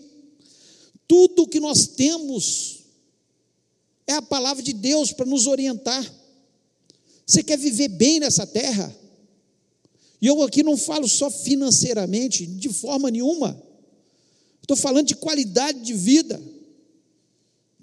Tudo 1.05 1.47
que 1.47 1.59
nós 1.59 1.85
temos 1.85 2.85
é 4.07 4.13
a 4.13 4.21
palavra 4.21 4.63
de 4.63 4.71
Deus 4.71 5.11
para 5.11 5.25
nos 5.25 5.45
orientar. 5.45 6.09
Você 7.25 7.43
quer 7.43 7.57
viver 7.57 7.89
bem 7.89 8.21
nessa 8.21 8.47
terra? 8.47 9.02
E 10.23 10.27
eu 10.27 10.41
aqui 10.41 10.63
não 10.63 10.77
falo 10.77 11.05
só 11.05 11.29
financeiramente, 11.29 12.45
de 12.45 12.69
forma 12.69 13.11
nenhuma. 13.11 13.61
Estou 14.61 14.77
falando 14.77 15.07
de 15.07 15.15
qualidade 15.17 15.81
de 15.81 15.93
vida. 15.93 16.41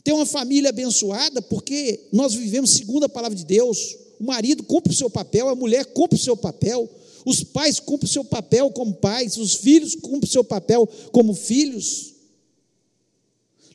Ter 0.02 0.14
uma 0.14 0.24
família 0.24 0.70
abençoada, 0.70 1.42
porque 1.42 2.08
nós 2.10 2.32
vivemos 2.32 2.70
segundo 2.70 3.04
a 3.04 3.10
palavra 3.10 3.36
de 3.36 3.44
Deus. 3.44 3.94
O 4.18 4.24
marido 4.24 4.62
cumpre 4.62 4.90
o 4.90 4.96
seu 4.96 5.10
papel, 5.10 5.50
a 5.50 5.54
mulher 5.54 5.84
cumpre 5.92 6.18
o 6.18 6.22
seu 6.22 6.34
papel, 6.34 6.88
os 7.26 7.44
pais 7.44 7.78
cumprem 7.78 8.08
o 8.08 8.12
seu 8.12 8.24
papel 8.24 8.70
como 8.70 8.94
pais, 8.94 9.36
os 9.36 9.56
filhos 9.56 9.94
cumprem 9.94 10.24
o 10.24 10.32
seu 10.32 10.42
papel 10.42 10.88
como 11.12 11.34
filhos. 11.34 12.14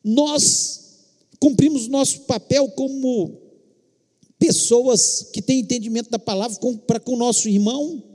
Nós 0.04 1.04
cumprimos 1.40 1.88
nosso 1.88 2.22
papel 2.22 2.68
como 2.70 3.32
pessoas 4.40 5.28
que 5.32 5.40
têm 5.40 5.60
entendimento 5.60 6.10
da 6.10 6.18
palavra 6.18 6.58
para 6.88 7.00
com 7.00 7.14
o 7.14 7.18
nosso 7.18 7.48
irmão 7.48 8.15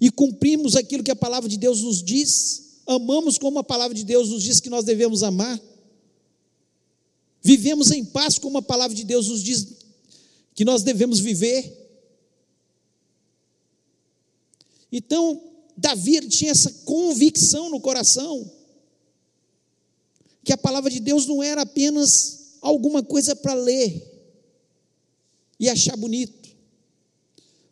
e 0.00 0.10
cumprimos 0.10 0.76
aquilo 0.76 1.02
que 1.02 1.10
a 1.10 1.16
palavra 1.16 1.48
de 1.48 1.56
Deus 1.56 1.82
nos 1.82 2.02
diz, 2.02 2.80
amamos 2.86 3.38
como 3.38 3.58
a 3.58 3.64
palavra 3.64 3.94
de 3.94 4.04
Deus 4.04 4.28
nos 4.28 4.42
diz 4.42 4.60
que 4.60 4.70
nós 4.70 4.84
devemos 4.84 5.22
amar, 5.22 5.60
vivemos 7.42 7.90
em 7.90 8.04
paz 8.04 8.38
como 8.38 8.58
a 8.58 8.62
palavra 8.62 8.96
de 8.96 9.04
Deus 9.04 9.28
nos 9.28 9.42
diz 9.42 9.66
que 10.54 10.64
nós 10.64 10.82
devemos 10.82 11.20
viver. 11.20 11.82
Então, 14.90 15.42
Davi 15.76 16.20
tinha 16.28 16.52
essa 16.52 16.70
convicção 16.84 17.68
no 17.68 17.80
coração 17.80 18.50
que 20.44 20.52
a 20.52 20.58
palavra 20.58 20.90
de 20.90 21.00
Deus 21.00 21.26
não 21.26 21.42
era 21.42 21.62
apenas 21.62 22.58
alguma 22.60 23.02
coisa 23.02 23.34
para 23.34 23.54
ler 23.54 24.12
e 25.58 25.68
achar 25.68 25.96
bonito, 25.96 26.43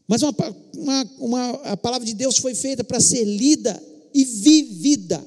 mas 0.07 0.23
uma, 0.23 0.35
uma, 0.77 1.11
uma, 1.19 1.51
a 1.73 1.77
palavra 1.77 2.07
de 2.07 2.15
Deus 2.15 2.39
foi 2.39 2.55
feita 2.55 2.85
para 2.85 3.01
ser 3.01 3.25
lida 3.25 3.83
e 4.13 4.25
vivida. 4.25 5.25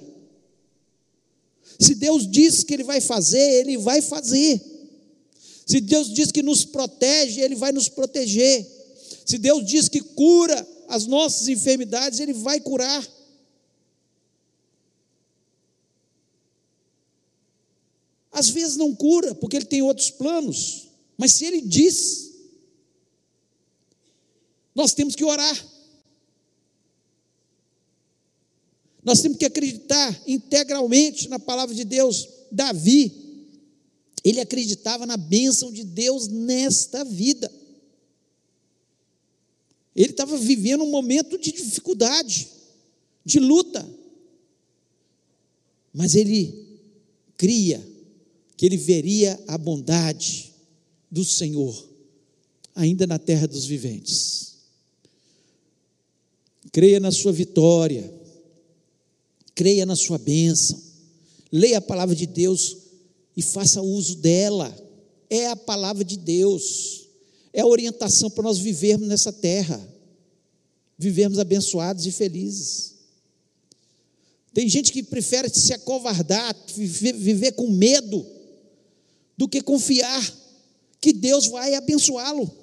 Se 1.80 1.96
Deus 1.96 2.30
diz 2.30 2.64
que 2.64 2.74
Ele 2.74 2.84
vai 2.84 3.02
fazer, 3.02 3.60
Ele 3.60 3.78
vai 3.78 4.02
fazer. 4.02 4.62
Se 5.66 5.82
Deus 5.82 6.14
diz 6.14 6.32
que 6.32 6.44
nos 6.44 6.64
protege, 6.64 7.42
Ele 7.42 7.56
vai 7.56 7.72
nos 7.72 7.90
proteger. 7.90 8.66
Se 9.26 9.38
Deus 9.38 9.66
diz 9.66 9.90
que 9.90 10.02
cura 10.02 10.68
as 10.88 11.06
nossas 11.08 11.48
enfermidades, 11.48 12.20
Ele 12.20 12.34
vai 12.34 12.60
curar. 12.60 13.06
Às 18.36 18.50
vezes 18.50 18.76
não 18.76 18.94
cura, 18.94 19.34
porque 19.34 19.56
ele 19.56 19.66
tem 19.66 19.82
outros 19.82 20.12
planos, 20.12 20.90
mas 21.18 21.32
se 21.32 21.46
ele 21.46 21.62
diz, 21.62 22.25
nós 24.76 24.94
temos 24.94 25.16
que 25.16 25.24
orar. 25.24 25.66
Nós 29.04 29.22
temos 29.22 29.38
que 29.38 29.46
acreditar 29.46 30.22
integralmente 30.28 31.30
na 31.30 31.40
palavra 31.40 31.74
de 31.74 31.86
Deus. 31.86 32.28
Davi, 32.52 33.26
ele 34.24 34.42
acreditava 34.42 35.06
na 35.06 35.16
bênção 35.16 35.72
de 35.72 35.84
Deus 35.84 36.28
nesta 36.28 37.06
vida. 37.06 37.50
Ele 39.96 40.12
estava 40.12 40.36
vivendo 40.38 40.84
um 40.84 40.90
momento 40.90 41.38
de 41.38 41.52
dificuldade, 41.52 42.50
de 43.24 43.40
luta, 43.40 43.88
mas 45.94 46.16
ele 46.16 46.68
cria 47.38 47.88
que 48.58 48.66
ele 48.66 48.76
veria 48.76 49.42
a 49.48 49.58
bondade 49.58 50.54
do 51.10 51.24
Senhor 51.24 51.90
ainda 52.74 53.08
na 53.08 53.18
terra 53.18 53.48
dos 53.48 53.66
viventes. 53.66 54.55
Creia 56.76 57.00
na 57.00 57.10
sua 57.10 57.32
vitória, 57.32 58.14
creia 59.56 59.86
na 59.86 59.96
sua 59.96 60.18
bênção, 60.18 60.78
leia 61.50 61.78
a 61.78 61.82
palavra 61.82 62.14
de 62.14 62.26
Deus 62.26 62.76
e 63.34 63.42
faça 63.42 63.82
uso 63.82 64.18
dela. 64.18 64.78
É 65.30 65.48
a 65.48 65.56
palavra 65.56 66.04
de 66.04 66.18
Deus, 66.18 67.08
é 67.54 67.62
a 67.62 67.66
orientação 67.66 68.30
para 68.30 68.44
nós 68.44 68.58
vivermos 68.58 69.08
nessa 69.08 69.32
terra, 69.32 69.82
vivermos 70.98 71.40
abençoados 71.40 72.06
e 72.06 72.12
felizes. 72.12 72.96
Tem 74.54 74.68
gente 74.68 74.92
que 74.92 75.02
prefere 75.02 75.48
se 75.48 75.72
acovardar, 75.72 76.54
viver, 76.76 77.54
com 77.54 77.70
medo 77.70 78.26
do 79.38 79.48
que 79.48 79.62
confiar 79.62 80.38
que 81.00 81.14
Deus 81.14 81.48
vai 81.48 81.74
abençoá-lo. 81.74 82.54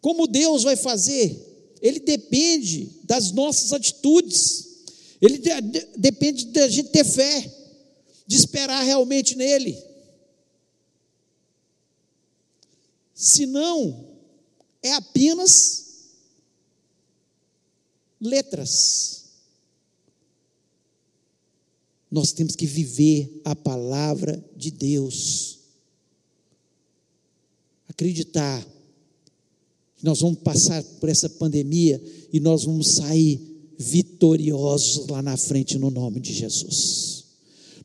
Como 0.00 0.26
Deus 0.26 0.64
vai 0.64 0.74
fazer? 0.74 1.46
Ele 1.80 2.00
depende 2.00 3.00
das 3.04 3.32
nossas 3.32 3.72
atitudes, 3.72 4.68
ele 5.20 5.38
de, 5.38 5.60
de, 5.60 5.86
depende 5.96 6.46
da 6.46 6.68
gente 6.68 6.90
ter 6.90 7.04
fé, 7.04 7.50
de 8.26 8.36
esperar 8.36 8.82
realmente 8.82 9.36
nele. 9.36 9.82
Se 13.14 13.44
não, 13.46 14.08
é 14.82 14.92
apenas 14.92 16.10
letras. 18.20 19.24
Nós 22.10 22.32
temos 22.32 22.56
que 22.56 22.66
viver 22.66 23.40
a 23.44 23.54
palavra 23.54 24.44
de 24.56 24.70
Deus. 24.70 25.60
Acreditar 27.88 28.66
nós 30.02 30.20
vamos 30.20 30.38
passar 30.40 30.82
por 31.00 31.08
essa 31.08 31.28
pandemia 31.28 32.00
e 32.32 32.40
nós 32.40 32.64
vamos 32.64 32.88
sair 32.88 33.40
vitoriosos 33.78 35.06
lá 35.08 35.22
na 35.22 35.36
frente 35.36 35.78
no 35.78 35.90
nome 35.90 36.20
de 36.20 36.32
Jesus. 36.32 37.24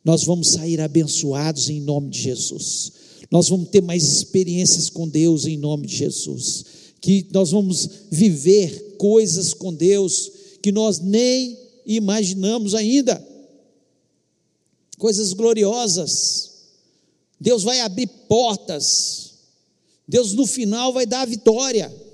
Nós 0.04 0.24
vamos 0.24 0.48
sair 0.48 0.80
abençoados 0.80 1.68
em 1.68 1.80
nome 1.80 2.10
de 2.10 2.20
Jesus. 2.20 2.92
Nós 3.30 3.48
vamos 3.48 3.68
ter 3.70 3.82
mais 3.82 4.04
experiências 4.04 4.88
com 4.88 5.08
Deus 5.08 5.46
em 5.46 5.56
nome 5.56 5.86
de 5.86 5.96
Jesus. 5.96 6.64
Que 7.00 7.26
nós 7.32 7.50
vamos 7.50 7.88
viver 8.10 8.96
coisas 8.98 9.52
com 9.52 9.74
Deus 9.74 10.30
que 10.62 10.72
nós 10.72 10.98
nem 10.98 11.58
imaginamos 11.84 12.74
ainda. 12.74 13.24
Coisas 14.98 15.32
gloriosas. 15.32 16.50
Deus 17.40 17.62
vai 17.62 17.80
abrir 17.80 18.06
portas. 18.28 19.34
Deus 20.08 20.32
no 20.32 20.46
final 20.46 20.92
vai 20.92 21.06
dar 21.06 21.22
a 21.22 21.26
vitória. 21.26 22.05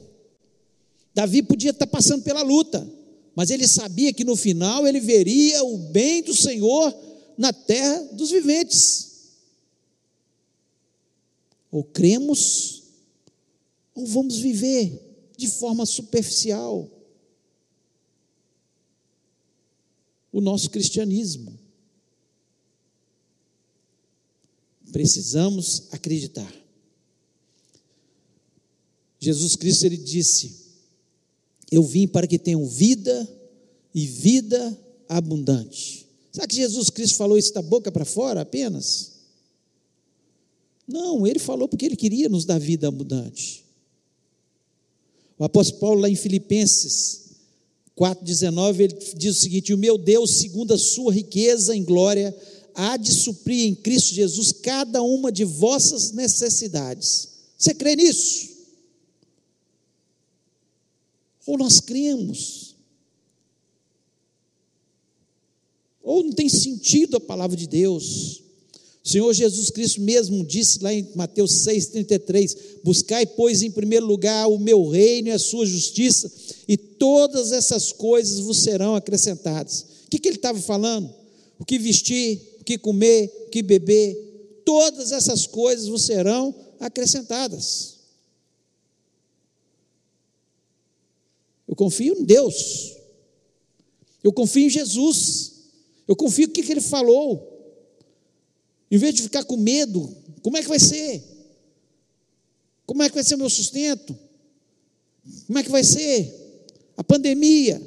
Davi 1.14 1.42
podia 1.42 1.70
estar 1.70 1.86
passando 1.86 2.22
pela 2.22 2.42
luta, 2.42 2.88
mas 3.34 3.50
ele 3.50 3.66
sabia 3.68 4.12
que 4.12 4.24
no 4.24 4.36
final 4.36 4.86
ele 4.86 5.00
veria 5.00 5.62
o 5.64 5.76
bem 5.76 6.22
do 6.22 6.34
Senhor 6.34 6.94
na 7.36 7.52
terra 7.52 8.00
dos 8.12 8.30
viventes. 8.30 9.12
Ou 11.70 11.82
cremos, 11.82 12.82
ou 13.94 14.06
vamos 14.06 14.38
viver 14.38 15.00
de 15.36 15.48
forma 15.48 15.84
superficial 15.86 16.88
o 20.30 20.40
nosso 20.40 20.70
cristianismo. 20.70 21.58
Precisamos 24.90 25.88
acreditar. 25.90 26.52
Jesus 29.18 29.56
Cristo 29.56 29.84
ele 29.86 29.96
disse: 29.96 30.61
Eu 31.72 31.82
vim 31.82 32.06
para 32.06 32.26
que 32.26 32.38
tenham 32.38 32.66
vida 32.66 33.26
e 33.94 34.06
vida 34.06 34.78
abundante. 35.08 36.06
Será 36.30 36.46
que 36.46 36.54
Jesus 36.54 36.90
Cristo 36.90 37.16
falou 37.16 37.38
isso 37.38 37.54
da 37.54 37.62
boca 37.62 37.90
para 37.90 38.04
fora 38.04 38.42
apenas? 38.42 39.12
Não, 40.86 41.26
ele 41.26 41.38
falou 41.38 41.66
porque 41.66 41.86
ele 41.86 41.96
queria 41.96 42.28
nos 42.28 42.44
dar 42.44 42.58
vida 42.58 42.86
abundante. 42.86 43.64
O 45.38 45.44
apóstolo 45.44 45.80
Paulo, 45.80 46.00
lá 46.02 46.10
em 46.10 46.14
Filipenses 46.14 47.22
4,19, 47.98 48.80
ele 48.80 48.98
diz 49.16 49.38
o 49.38 49.40
seguinte: 49.40 49.72
O 49.72 49.78
meu 49.78 49.96
Deus, 49.96 50.32
segundo 50.32 50.74
a 50.74 50.78
sua 50.78 51.10
riqueza 51.10 51.74
em 51.74 51.82
glória, 51.82 52.36
há 52.74 52.98
de 52.98 53.10
suprir 53.10 53.66
em 53.66 53.74
Cristo 53.74 54.14
Jesus 54.14 54.52
cada 54.52 55.02
uma 55.02 55.32
de 55.32 55.44
vossas 55.44 56.12
necessidades. 56.12 57.28
Você 57.56 57.72
crê 57.72 57.96
nisso? 57.96 58.51
Ou 61.46 61.58
nós 61.58 61.80
cremos? 61.80 62.76
Ou 66.02 66.22
não 66.24 66.32
tem 66.32 66.48
sentido 66.48 67.16
a 67.16 67.20
palavra 67.20 67.56
de 67.56 67.66
Deus? 67.66 68.42
O 69.04 69.08
Senhor 69.08 69.32
Jesus 69.32 69.68
Cristo 69.70 70.00
mesmo 70.00 70.44
disse 70.44 70.80
lá 70.80 70.94
em 70.94 71.08
Mateus 71.14 71.64
6,33: 71.66 72.56
Buscai, 72.84 73.26
pois, 73.26 73.62
em 73.62 73.70
primeiro 73.70 74.06
lugar 74.06 74.46
o 74.46 74.58
meu 74.58 74.88
reino 74.88 75.28
e 75.28 75.32
a 75.32 75.38
sua 75.38 75.66
justiça, 75.66 76.30
e 76.68 76.76
todas 76.76 77.50
essas 77.50 77.92
coisas 77.92 78.38
vos 78.38 78.58
serão 78.58 78.94
acrescentadas. 78.94 79.86
O 80.06 80.10
que, 80.10 80.18
que 80.18 80.28
ele 80.28 80.36
estava 80.36 80.60
falando? 80.60 81.12
O 81.58 81.64
que 81.64 81.78
vestir, 81.78 82.40
o 82.60 82.64
que 82.64 82.78
comer, 82.78 83.46
o 83.46 83.50
que 83.50 83.62
beber, 83.62 84.62
todas 84.64 85.10
essas 85.10 85.46
coisas 85.46 85.88
vos 85.88 86.02
serão 86.02 86.54
acrescentadas. 86.78 88.01
Eu 91.72 91.76
confio 91.76 92.18
em 92.18 92.22
Deus, 92.22 92.98
eu 94.22 94.30
confio 94.30 94.66
em 94.66 94.68
Jesus, 94.68 95.52
eu 96.06 96.14
confio 96.14 96.46
no 96.46 96.52
que, 96.52 96.62
que 96.62 96.70
Ele 96.70 96.82
falou. 96.82 97.48
Em 98.90 98.98
vez 98.98 99.14
de 99.14 99.22
ficar 99.22 99.42
com 99.44 99.56
medo, 99.56 100.14
como 100.42 100.58
é 100.58 100.62
que 100.62 100.68
vai 100.68 100.78
ser? 100.78 101.24
Como 102.84 103.02
é 103.02 103.08
que 103.08 103.14
vai 103.14 103.24
ser 103.24 103.36
o 103.36 103.38
meu 103.38 103.48
sustento? 103.48 104.14
Como 105.46 105.58
é 105.58 105.62
que 105.62 105.70
vai 105.70 105.82
ser? 105.82 106.30
A 106.94 107.02
pandemia. 107.02 107.80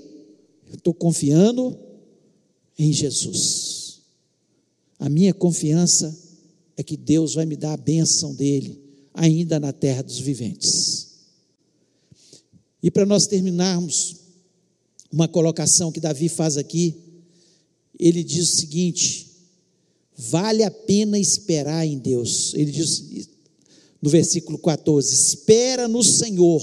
Eu 0.68 0.78
estou 0.78 0.92
confiando 0.92 1.78
em 2.80 2.92
Jesus. 2.92 4.02
A 4.98 5.08
minha 5.08 5.32
confiança 5.32 6.18
é 6.76 6.82
que 6.82 6.98
Deus 6.98 7.36
vai 7.36 7.46
me 7.46 7.56
dar 7.56 7.74
a 7.74 7.78
bênção 7.78 8.34
dele, 8.34 8.82
ainda 9.14 9.60
na 9.60 9.72
terra 9.72 10.02
dos 10.02 10.18
viventes. 10.18 11.15
E 12.86 12.92
para 12.92 13.04
nós 13.04 13.26
terminarmos, 13.26 14.18
uma 15.12 15.28
colocação 15.28 15.92
que 15.92 16.00
Davi 16.00 16.30
faz 16.30 16.56
aqui, 16.56 16.94
ele 17.98 18.24
diz 18.24 18.54
o 18.54 18.58
seguinte: 18.58 19.26
Vale 20.16 20.62
a 20.62 20.70
pena 20.70 21.18
esperar 21.18 21.84
em 21.84 21.98
Deus. 21.98 22.54
Ele 22.54 22.70
diz 22.70 23.28
no 24.00 24.08
versículo 24.08 24.60
14: 24.60 25.16
Espera 25.16 25.88
no 25.88 26.04
Senhor, 26.04 26.62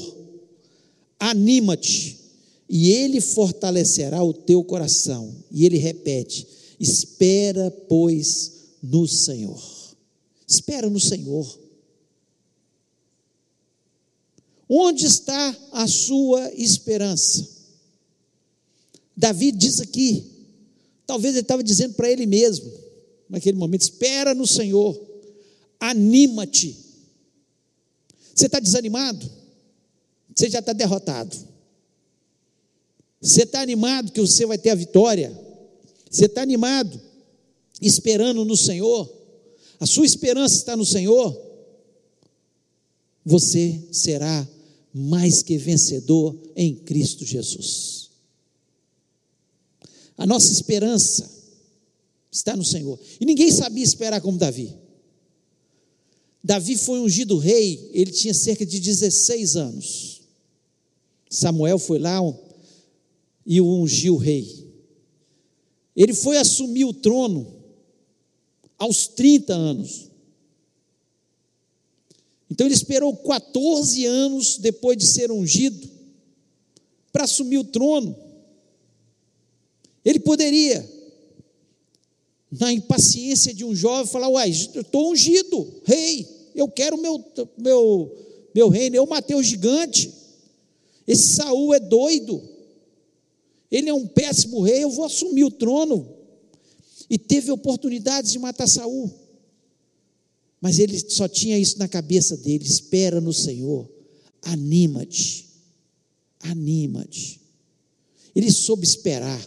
anima-te, 1.18 2.16
e 2.68 2.92
Ele 2.92 3.20
fortalecerá 3.20 4.22
o 4.22 4.32
teu 4.32 4.62
coração. 4.62 5.34
E 5.50 5.66
ele 5.66 5.76
repete: 5.76 6.46
Espera, 6.78 7.68
pois, 7.88 8.52
no 8.80 9.08
Senhor. 9.08 9.60
Espera 10.46 10.88
no 10.88 11.00
Senhor. 11.00 11.61
Onde 14.74 15.04
está 15.04 15.54
a 15.70 15.86
sua 15.86 16.50
esperança? 16.54 17.46
Davi 19.14 19.52
diz 19.52 19.82
aqui, 19.82 20.24
talvez 21.06 21.34
ele 21.34 21.42
estava 21.42 21.62
dizendo 21.62 21.92
para 21.92 22.10
ele 22.10 22.24
mesmo: 22.24 22.72
naquele 23.28 23.58
momento, 23.58 23.82
espera 23.82 24.34
no 24.34 24.46
Senhor, 24.46 24.98
anima-te. 25.78 26.74
Você 28.34 28.46
está 28.46 28.58
desanimado? 28.58 29.30
Você 30.34 30.48
já 30.48 30.60
está 30.60 30.72
derrotado. 30.72 31.36
Você 33.20 33.42
está 33.42 33.60
animado 33.60 34.10
que 34.10 34.22
você 34.22 34.46
vai 34.46 34.56
ter 34.56 34.70
a 34.70 34.74
vitória? 34.74 35.38
Você 36.10 36.24
está 36.24 36.40
animado, 36.40 36.98
esperando 37.78 38.42
no 38.42 38.56
Senhor? 38.56 39.06
A 39.78 39.84
sua 39.84 40.06
esperança 40.06 40.54
está 40.54 40.74
no 40.74 40.86
Senhor? 40.86 41.38
Você 43.22 43.78
será 43.92 44.48
mais 44.92 45.42
que 45.42 45.56
vencedor 45.56 46.36
em 46.54 46.74
Cristo 46.74 47.24
Jesus. 47.24 48.10
A 50.16 50.26
nossa 50.26 50.52
esperança 50.52 51.30
está 52.30 52.56
no 52.56 52.64
Senhor. 52.64 52.98
E 53.20 53.24
ninguém 53.24 53.50
sabia 53.50 53.84
esperar 53.84 54.20
como 54.20 54.38
Davi. 54.38 54.74
Davi 56.44 56.76
foi 56.76 57.00
ungido 57.00 57.38
rei, 57.38 57.90
ele 57.92 58.10
tinha 58.10 58.34
cerca 58.34 58.66
de 58.66 58.80
16 58.80 59.56
anos. 59.56 60.22
Samuel 61.30 61.78
foi 61.78 61.98
lá 61.98 62.18
e 63.46 63.60
o 63.60 63.66
ungiu 63.66 64.16
rei. 64.16 64.70
Ele 65.94 66.14
foi 66.14 66.38
assumir 66.38 66.84
o 66.84 66.92
trono 66.92 67.62
aos 68.78 69.06
30 69.06 69.54
anos. 69.54 70.10
Então 72.52 72.66
ele 72.66 72.74
esperou 72.74 73.16
14 73.16 74.04
anos 74.04 74.58
depois 74.58 74.98
de 74.98 75.06
ser 75.06 75.32
ungido 75.32 75.88
para 77.10 77.24
assumir 77.24 77.56
o 77.56 77.64
trono. 77.64 78.14
Ele 80.04 80.20
poderia 80.20 80.86
na 82.50 82.70
impaciência 82.70 83.54
de 83.54 83.64
um 83.64 83.74
jovem, 83.74 84.12
falar: 84.12 84.28
Uai, 84.28 84.52
eu 84.74 84.82
estou 84.82 85.12
ungido, 85.12 85.66
rei, 85.86 86.28
eu 86.54 86.68
quero 86.68 86.98
meu, 86.98 87.24
meu, 87.56 88.18
meu 88.54 88.68
reino, 88.68 88.96
eu 88.96 89.06
matei 89.06 89.34
o 89.34 89.42
gigante. 89.42 90.12
Esse 91.06 91.36
Saul 91.36 91.72
é 91.72 91.80
doido, 91.80 92.42
ele 93.70 93.88
é 93.88 93.94
um 93.94 94.06
péssimo 94.06 94.60
rei, 94.60 94.84
eu 94.84 94.90
vou 94.90 95.06
assumir 95.06 95.44
o 95.44 95.50
trono. 95.50 96.06
E 97.08 97.16
teve 97.16 97.50
oportunidades 97.50 98.30
de 98.30 98.38
matar 98.38 98.68
Saul. 98.68 99.21
Mas 100.62 100.78
ele 100.78 100.96
só 101.10 101.26
tinha 101.26 101.58
isso 101.58 101.76
na 101.76 101.88
cabeça 101.88 102.36
dele: 102.36 102.64
espera 102.64 103.20
no 103.20 103.32
Senhor, 103.32 103.90
anima-te, 104.40 105.48
anima-te. 106.38 107.40
Ele 108.32 108.50
soube 108.50 108.86
esperar. 108.86 109.44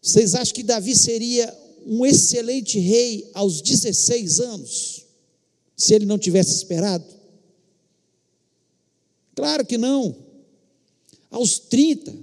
Vocês 0.00 0.36
acham 0.36 0.54
que 0.54 0.62
Davi 0.62 0.94
seria 0.96 1.52
um 1.84 2.06
excelente 2.06 2.78
rei 2.78 3.28
aos 3.34 3.60
16 3.60 4.38
anos, 4.38 5.04
se 5.76 5.92
ele 5.92 6.06
não 6.06 6.18
tivesse 6.18 6.54
esperado? 6.54 7.04
Claro 9.34 9.66
que 9.66 9.76
não. 9.76 10.16
Aos 11.30 11.58
30, 11.58 12.14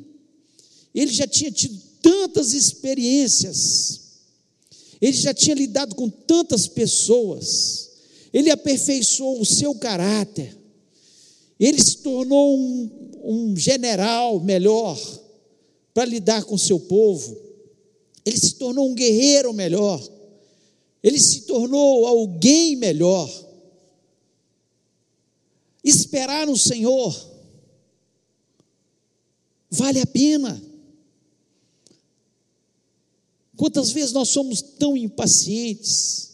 ele 0.96 1.12
já 1.12 1.28
tinha 1.28 1.52
tido 1.52 1.78
tantas 2.02 2.54
experiências, 2.54 4.00
ele 5.02 5.18
já 5.18 5.34
tinha 5.34 5.56
lidado 5.56 5.96
com 5.96 6.10
tantas 6.10 6.66
pessoas, 6.66 7.89
ele 8.34 8.52
aperfeiçoou 8.52 9.42
o 9.42 9.46
seu 9.46 9.76
caráter, 9.76 10.58
ele 11.60 11.82
se 11.82 11.98
tornou 11.98 12.58
um, 12.58 13.12
um 13.24 13.58
general 13.58 14.40
melhor 14.40 14.98
para 15.94 16.06
lidar 16.06 16.44
com 16.44 16.56
o 16.56 16.60
seu 16.60 16.80
povo, 16.80 17.38
ele 18.26 18.38
se 18.38 18.56
tornou 18.56 18.90
um 18.90 18.94
guerreiro 18.94 19.52
melhor, 19.54 20.02
ele 21.02 21.20
se 21.20 21.42
tornou 21.42 22.06
alguém 22.06 22.76
melhor. 22.76 23.30
Esperar 25.84 26.46
no 26.46 26.58
Senhor 26.58 27.30
vale 29.72 30.00
a 30.02 30.06
pena. 30.06 30.62
Quantas 33.56 33.92
vezes 33.92 34.12
nós 34.12 34.30
somos 34.30 34.62
tão 34.62 34.96
impacientes 34.96 36.29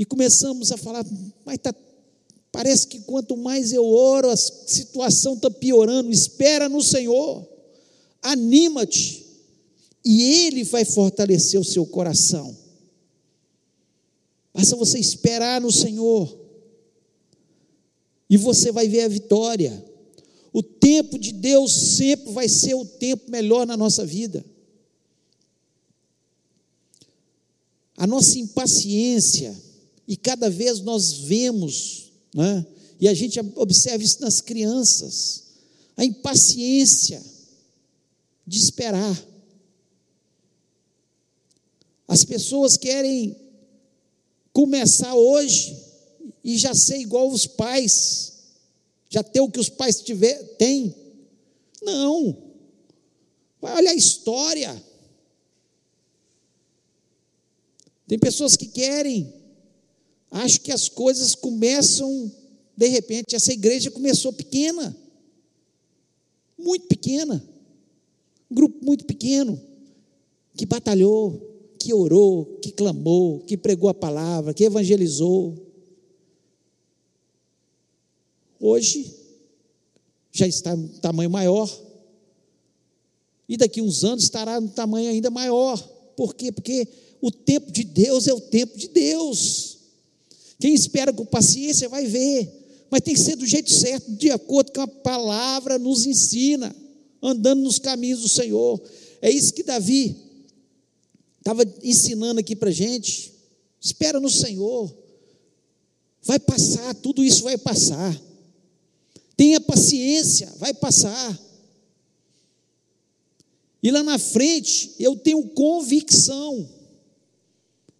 e 0.00 0.04
começamos 0.06 0.72
a 0.72 0.78
falar, 0.78 1.04
mas 1.44 1.58
tá, 1.58 1.74
parece 2.50 2.86
que 2.86 3.00
quanto 3.00 3.36
mais 3.36 3.70
eu 3.70 3.84
oro, 3.84 4.30
a 4.30 4.36
situação 4.36 5.34
está 5.34 5.50
piorando. 5.50 6.10
Espera 6.10 6.70
no 6.70 6.82
Senhor, 6.82 7.46
anima-te, 8.22 9.26
e 10.02 10.22
Ele 10.22 10.64
vai 10.64 10.86
fortalecer 10.86 11.60
o 11.60 11.64
seu 11.64 11.84
coração. 11.84 12.56
Basta 14.54 14.74
você 14.74 14.98
esperar 14.98 15.60
no 15.60 15.70
Senhor, 15.70 16.34
e 18.30 18.38
você 18.38 18.72
vai 18.72 18.88
ver 18.88 19.02
a 19.02 19.08
vitória. 19.08 19.84
O 20.50 20.62
tempo 20.62 21.18
de 21.18 21.30
Deus 21.30 21.74
sempre 21.74 22.32
vai 22.32 22.48
ser 22.48 22.72
o 22.72 22.86
tempo 22.86 23.30
melhor 23.30 23.66
na 23.66 23.76
nossa 23.76 24.06
vida. 24.06 24.42
A 27.98 28.06
nossa 28.06 28.38
impaciência, 28.38 29.54
e 30.10 30.16
cada 30.16 30.50
vez 30.50 30.80
nós 30.80 31.12
vemos, 31.12 32.10
né, 32.34 32.66
e 32.98 33.06
a 33.06 33.14
gente 33.14 33.38
observa 33.54 34.02
isso 34.02 34.20
nas 34.20 34.40
crianças, 34.40 35.44
a 35.96 36.04
impaciência 36.04 37.22
de 38.44 38.58
esperar. 38.58 39.16
As 42.08 42.24
pessoas 42.24 42.76
querem 42.76 43.36
começar 44.52 45.14
hoje 45.14 45.80
e 46.42 46.58
já 46.58 46.74
ser 46.74 46.98
igual 46.98 47.30
os 47.30 47.46
pais, 47.46 48.32
já 49.08 49.22
ter 49.22 49.40
o 49.40 49.48
que 49.48 49.60
os 49.60 49.68
pais 49.68 50.00
tiver, 50.00 50.42
têm. 50.56 50.92
Não. 51.80 52.36
Vai 53.60 53.76
olhar 53.76 53.92
a 53.92 53.94
história. 53.94 54.84
Tem 58.08 58.18
pessoas 58.18 58.56
que 58.56 58.66
querem, 58.66 59.39
acho 60.30 60.60
que 60.60 60.72
as 60.72 60.88
coisas 60.88 61.34
começam, 61.34 62.30
de 62.76 62.86
repente, 62.88 63.34
essa 63.34 63.52
igreja 63.52 63.90
começou 63.90 64.32
pequena, 64.32 64.96
muito 66.58 66.86
pequena, 66.86 67.42
um 68.50 68.54
grupo 68.54 68.84
muito 68.84 69.04
pequeno, 69.04 69.60
que 70.56 70.66
batalhou, 70.66 71.50
que 71.78 71.94
orou, 71.94 72.58
que 72.60 72.70
clamou, 72.70 73.40
que 73.40 73.56
pregou 73.56 73.88
a 73.88 73.94
palavra, 73.94 74.52
que 74.52 74.64
evangelizou. 74.64 75.56
Hoje, 78.60 79.14
já 80.30 80.46
está 80.46 80.74
em 80.74 80.88
tamanho 81.00 81.30
maior, 81.30 81.68
e 83.48 83.56
daqui 83.56 83.82
uns 83.82 84.04
anos 84.04 84.22
estará 84.22 84.60
no 84.60 84.68
tamanho 84.68 85.10
ainda 85.10 85.28
maior. 85.28 85.76
Por 86.16 86.34
quê? 86.36 86.52
Porque 86.52 86.86
o 87.20 87.32
tempo 87.32 87.72
de 87.72 87.82
Deus 87.82 88.28
é 88.28 88.32
o 88.32 88.40
tempo 88.40 88.78
de 88.78 88.86
Deus. 88.86 89.79
Quem 90.60 90.74
espera 90.74 91.10
com 91.10 91.24
paciência 91.24 91.88
vai 91.88 92.04
ver, 92.04 92.48
mas 92.90 93.00
tem 93.00 93.14
que 93.14 93.20
ser 93.20 93.34
do 93.34 93.46
jeito 93.46 93.72
certo, 93.72 94.12
de 94.12 94.30
acordo 94.30 94.70
com 94.72 94.82
a 94.82 94.86
palavra 94.86 95.78
nos 95.78 96.04
ensina, 96.04 96.76
andando 97.22 97.62
nos 97.62 97.78
caminhos 97.78 98.20
do 98.20 98.28
Senhor. 98.28 98.78
É 99.22 99.30
isso 99.30 99.54
que 99.54 99.62
Davi 99.62 100.14
estava 101.38 101.64
ensinando 101.82 102.40
aqui 102.40 102.54
para 102.54 102.70
gente. 102.70 103.32
Espera 103.80 104.20
no 104.20 104.28
Senhor, 104.28 104.94
vai 106.22 106.38
passar, 106.38 106.94
tudo 106.96 107.24
isso 107.24 107.44
vai 107.44 107.56
passar. 107.56 108.20
Tenha 109.34 109.58
paciência, 109.58 110.52
vai 110.58 110.74
passar. 110.74 111.40
E 113.82 113.90
lá 113.90 114.02
na 114.02 114.18
frente, 114.18 114.94
eu 114.98 115.16
tenho 115.16 115.42
convicção 115.48 116.68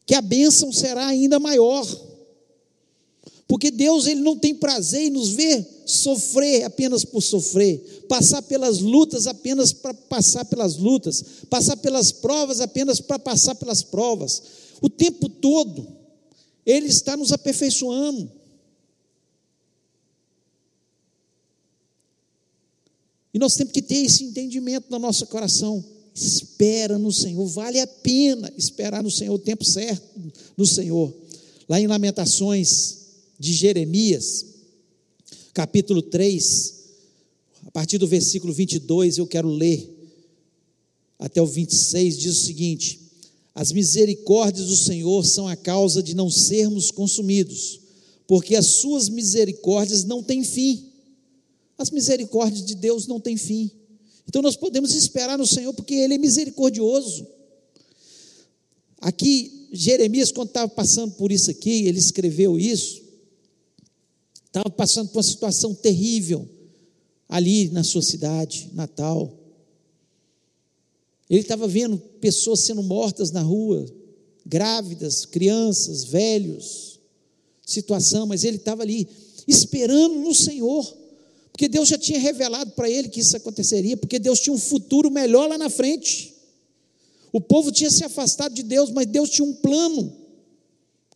que 0.05 0.15
a 0.15 0.21
bênção 0.21 0.71
será 0.71 1.07
ainda 1.07 1.41
maior. 1.41 2.10
Porque 3.51 3.73
Deus 3.73 4.07
ele 4.07 4.21
não 4.21 4.37
tem 4.37 4.55
prazer 4.55 5.07
em 5.07 5.11
nos 5.11 5.31
ver 5.31 5.67
sofrer 5.85 6.63
apenas 6.63 7.05
por 7.05 7.21
sofrer, 7.21 8.05
passar 8.09 8.43
pelas 8.43 8.79
lutas 8.79 9.27
apenas 9.27 9.73
para 9.73 9.93
passar 9.93 10.45
pelas 10.45 10.77
lutas, 10.77 11.25
passar 11.51 11.77
pelas 11.79 12.13
provas 12.13 12.61
apenas 12.61 13.01
para 13.01 13.19
passar 13.19 13.57
pelas 13.57 13.83
provas. 13.83 14.41
O 14.81 14.89
tempo 14.89 15.29
todo 15.29 15.85
ele 16.65 16.87
está 16.87 17.17
nos 17.17 17.33
aperfeiçoando. 17.33 18.31
E 23.35 23.39
nós 23.41 23.57
temos 23.57 23.73
que 23.73 23.83
ter 23.83 23.97
esse 23.97 24.23
entendimento 24.23 24.87
no 24.89 24.99
nosso 25.01 25.27
coração. 25.27 25.85
Espera 26.15 26.97
no 26.99 27.11
Senhor, 27.11 27.45
vale 27.47 27.81
a 27.81 27.87
pena 27.89 28.53
esperar 28.57 29.03
no 29.03 29.11
Senhor, 29.11 29.35
o 29.35 29.39
tempo 29.41 29.65
certo 29.65 30.07
no 30.57 30.65
Senhor. 30.65 31.13
Lá 31.69 31.81
em 31.81 31.89
Lamentações 31.89 33.00
de 33.41 33.55
Jeremias, 33.55 34.45
capítulo 35.55 36.03
3, 36.03 36.75
a 37.65 37.71
partir 37.71 37.97
do 37.97 38.07
versículo 38.07 38.53
22, 38.53 39.17
eu 39.17 39.27
quero 39.27 39.49
ler 39.49 39.89
até 41.19 41.41
o 41.41 41.47
26, 41.47 42.19
diz 42.19 42.37
o 42.37 42.45
seguinte: 42.45 43.01
As 43.55 43.73
misericórdias 43.73 44.67
do 44.67 44.77
Senhor 44.77 45.25
são 45.25 45.49
a 45.49 45.57
causa 45.57 46.03
de 46.03 46.15
não 46.15 46.29
sermos 46.29 46.91
consumidos, 46.91 47.81
porque 48.27 48.55
as 48.55 48.67
suas 48.67 49.09
misericórdias 49.09 50.05
não 50.05 50.23
têm 50.23 50.45
fim. 50.45 50.91
As 51.79 51.91
misericórdias 51.91 52.63
de 52.67 52.75
Deus 52.75 53.07
não 53.07 53.19
têm 53.19 53.39
fim. 53.39 53.71
Então 54.29 54.43
nós 54.43 54.55
podemos 54.55 54.95
esperar 54.95 55.39
no 55.39 55.47
Senhor 55.47 55.73
porque 55.73 55.95
Ele 55.95 56.13
é 56.13 56.19
misericordioso. 56.19 57.27
Aqui, 59.01 59.67
Jeremias, 59.73 60.31
quando 60.31 60.49
estava 60.49 60.69
passando 60.69 61.15
por 61.15 61.33
isso 61.33 61.51
aqui, 61.51 61.87
ele 61.87 61.99
escreveu 61.99 62.59
isso, 62.59 63.10
estava 64.51 64.69
passando 64.69 65.09
por 65.09 65.19
uma 65.19 65.23
situação 65.23 65.73
terrível 65.73 66.49
ali 67.29 67.71
na 67.71 67.85
sua 67.85 68.03
cidade 68.03 68.69
natal. 68.73 69.33
Ele 71.29 71.41
estava 71.41 71.69
vendo 71.69 71.97
pessoas 72.21 72.61
sendo 72.61 72.83
mortas 72.83 73.31
na 73.31 73.41
rua, 73.41 73.87
grávidas, 74.45 75.25
crianças, 75.25 76.03
velhos, 76.03 76.99
situação, 77.65 78.27
mas 78.27 78.43
ele 78.43 78.57
estava 78.57 78.83
ali 78.83 79.09
esperando 79.47 80.17
no 80.17 80.35
Senhor. 80.35 80.99
Porque 81.53 81.69
Deus 81.69 81.89
já 81.89 81.97
tinha 81.97 82.19
revelado 82.19 82.73
para 82.73 82.91
ele 82.91 83.09
que 83.09 83.21
isso 83.21 83.37
aconteceria, 83.37 83.97
porque 83.97 84.19
Deus 84.19 84.41
tinha 84.41 84.53
um 84.53 84.59
futuro 84.59 85.11
melhor 85.11 85.49
lá 85.49 85.57
na 85.57 85.71
frente. 85.71 86.35
O 87.33 87.41
povo 87.41 87.71
tinha 87.71 87.91
se 87.91 88.03
afastado 88.03 88.53
de 88.53 88.65
Deus, 88.65 88.91
mas 88.91 89.07
Deus 89.07 89.31
tinha 89.31 89.47
um 89.47 89.55
plano 89.55 90.13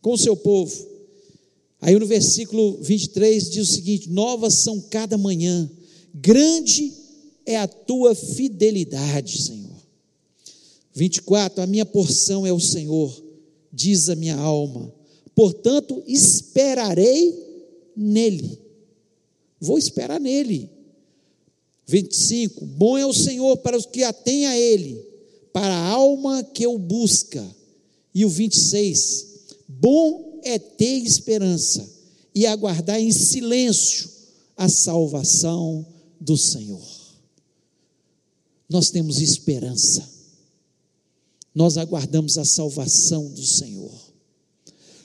com 0.01 0.13
o 0.13 0.17
seu 0.17 0.37
povo. 0.37 0.94
Aí 1.85 1.93
no 1.99 2.07
versículo 2.07 2.79
23 2.81 3.51
diz 3.51 3.69
o 3.69 3.73
seguinte: 3.73 4.09
Novas 4.09 4.55
são 4.55 4.81
cada 4.81 5.19
manhã, 5.19 5.69
grande 6.11 6.91
é 7.45 7.57
a 7.57 7.67
tua 7.67 8.15
fidelidade, 8.15 9.39
Senhor. 9.43 9.75
24: 10.95 11.61
A 11.61 11.67
minha 11.67 11.85
porção 11.85 12.43
é 12.43 12.51
o 12.51 12.59
Senhor, 12.59 13.23
diz 13.71 14.09
a 14.09 14.15
minha 14.15 14.35
alma, 14.35 14.91
portanto 15.35 16.01
esperarei 16.07 17.35
nele. 17.95 18.59
Vou 19.61 19.77
esperar 19.77 20.19
nele. 20.19 20.67
25: 21.85 22.65
Bom 22.65 22.97
é 22.97 23.05
o 23.05 23.13
Senhor 23.13 23.57
para 23.57 23.77
os 23.77 23.85
que 23.85 24.01
atêm 24.01 24.47
a 24.47 24.57
Ele, 24.57 25.05
para 25.53 25.75
a 25.75 25.87
alma 25.89 26.43
que 26.43 26.65
o 26.65 26.79
busca. 26.79 27.45
E 28.11 28.25
o 28.25 28.29
26: 28.29 29.27
Bom 29.67 30.24
é 30.45 30.59
ter 30.59 30.99
esperança 30.99 31.89
e 32.33 32.45
aguardar 32.45 32.99
em 32.99 33.11
silêncio 33.11 34.09
a 34.55 34.69
salvação 34.69 35.85
do 36.21 36.37
Senhor. 36.37 36.85
Nós 38.69 38.89
temos 38.89 39.19
esperança, 39.19 40.07
nós 41.53 41.77
aguardamos 41.77 42.37
a 42.37 42.45
salvação 42.45 43.29
do 43.31 43.45
Senhor, 43.45 43.93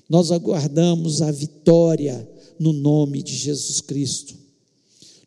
nós 0.09 0.31
aguardamos 0.31 1.23
a 1.23 1.31
vitória 1.31 2.29
no 2.59 2.73
nome 2.73 3.23
de 3.23 3.35
Jesus 3.35 3.81
Cristo. 3.81 4.35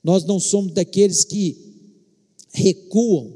Nós 0.04 0.26
não 0.26 0.40
somos 0.40 0.74
daqueles 0.74 1.24
que 1.24 1.58
recuam, 2.52 3.34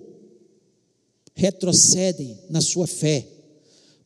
retrocedem 1.33 2.37
na 2.49 2.61
sua 2.61 2.85
fé, 2.85 3.27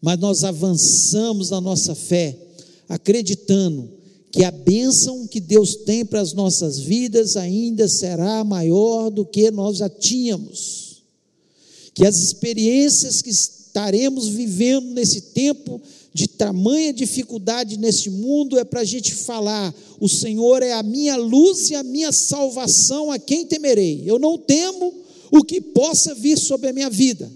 mas 0.02 0.20
nós 0.20 0.44
avançamos 0.44 1.50
na 1.50 1.60
nossa 1.60 1.96
fé, 1.96 2.38
acreditando 2.92 3.89
que 4.30 4.44
a 4.44 4.52
bênção 4.52 5.28
que 5.28 5.39
Deus 5.39 5.76
tem 5.76 6.06
para 6.06 6.20
as 6.20 6.34
nossas 6.34 6.78
vidas 6.78 7.38
ainda 7.38 7.88
será 7.88 8.44
maior 8.44 9.10
do 9.10 9.26
que 9.26 9.50
nós 9.50 9.78
já 9.78 9.89
tínhamos, 9.89 11.04
que 11.94 12.06
as 12.06 12.18
experiências 12.18 13.22
que 13.22 13.30
estaremos 13.30 14.28
vivendo 14.28 14.94
nesse 14.94 15.22
tempo 15.22 15.82
de 16.14 16.28
tamanha 16.28 16.92
dificuldade 16.92 17.78
neste 17.78 18.10
mundo 18.10 18.60
é 18.60 18.66
para 18.66 18.82
a 18.82 18.86
gente 18.86 19.16
falar: 19.16 19.74
o 20.00 20.10
Senhor 20.10 20.62
é 20.62 20.74
a 20.74 20.84
minha 20.84 21.16
luz 21.16 21.70
e 21.70 21.76
a 21.76 21.84
minha 21.84 22.12
salvação, 22.12 23.10
a 23.10 23.18
quem 23.18 23.46
temerei? 23.46 24.04
Eu 24.06 24.20
não 24.20 24.38
temo 24.38 24.94
o 25.32 25.44
que 25.44 25.62
possa 25.62 26.14
vir 26.14 26.38
sobre 26.38 26.70
a 26.70 26.74
minha 26.74 26.89
vida, 26.89 27.32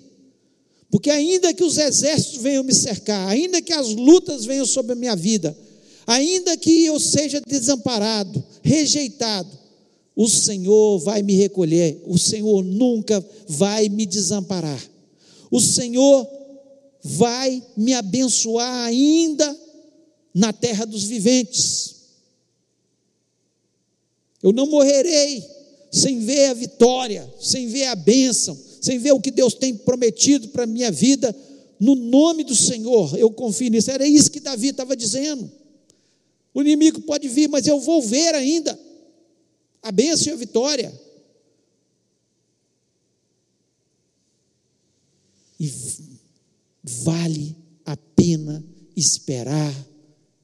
porque 0.89 1.09
ainda 1.09 1.53
que 1.53 1.63
os 1.63 1.77
exércitos 1.77 2.41
venham 2.41 2.63
me 2.63 2.73
cercar, 2.73 3.27
ainda 3.27 3.61
que 3.61 3.73
as 3.73 3.89
lutas 3.89 4.45
venham 4.45 4.65
sobre 4.65 4.93
a 4.93 4.95
minha 4.95 5.15
vida, 5.15 5.57
ainda 6.05 6.55
que 6.57 6.85
eu 6.85 6.99
seja 6.99 7.41
desamparado, 7.45 8.43
rejeitado, 8.63 9.49
o 10.15 10.29
Senhor 10.29 10.99
vai 10.99 11.21
me 11.21 11.35
recolher, 11.35 12.01
o 12.05 12.17
Senhor 12.17 12.63
nunca 12.63 13.23
vai 13.47 13.89
me 13.89 14.05
desamparar, 14.05 14.81
o 15.51 15.59
Senhor 15.59 16.27
vai 17.03 17.61
me 17.75 17.93
abençoar 17.93 18.85
ainda 18.85 19.55
na 20.33 20.51
terra 20.51 20.85
dos 20.85 21.03
viventes. 21.03 21.95
Eu 24.41 24.51
não 24.51 24.67
morrerei 24.67 25.54
sem 25.95 26.19
ver 26.19 26.47
a 26.47 26.53
vitória, 26.53 27.33
sem 27.39 27.69
ver 27.69 27.85
a 27.85 27.95
bênção, 27.95 28.57
sem 28.81 28.99
ver 28.99 29.13
o 29.13 29.21
que 29.21 29.31
Deus 29.31 29.53
tem 29.53 29.73
prometido 29.73 30.49
para 30.49 30.63
a 30.63 30.67
minha 30.67 30.91
vida, 30.91 31.33
no 31.79 31.95
nome 31.95 32.43
do 32.43 32.53
Senhor, 32.53 33.17
eu 33.17 33.31
confio 33.31 33.69
nisso. 33.69 33.89
Era 33.89 34.05
isso 34.05 34.29
que 34.29 34.41
Davi 34.41 34.69
estava 34.69 34.95
dizendo. 34.95 35.49
O 36.53 36.61
inimigo 36.61 37.01
pode 37.01 37.29
vir, 37.29 37.47
mas 37.47 37.65
eu 37.65 37.79
vou 37.79 38.01
ver 38.01 38.35
ainda 38.35 38.77
a 39.81 39.89
bênção 39.89 40.27
e 40.27 40.31
a 40.31 40.35
vitória. 40.35 41.01
E 45.57 45.71
vale 46.83 47.55
a 47.85 47.95
pena 47.95 48.65
esperar 48.97 49.73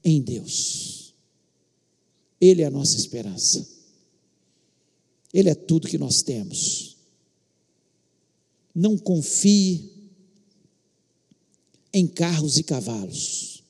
em 0.02 0.22
Deus. 0.22 1.14
Ele 2.40 2.62
é 2.62 2.66
a 2.66 2.70
nossa 2.70 2.96
esperança. 2.96 3.81
Ele 5.32 5.48
é 5.48 5.54
tudo 5.54 5.88
que 5.88 5.98
nós 5.98 6.22
temos. 6.22 6.96
Não 8.74 8.96
confie 8.98 9.90
em 11.92 12.06
carros 12.06 12.58
e 12.58 12.62
cavalos. 12.62 13.62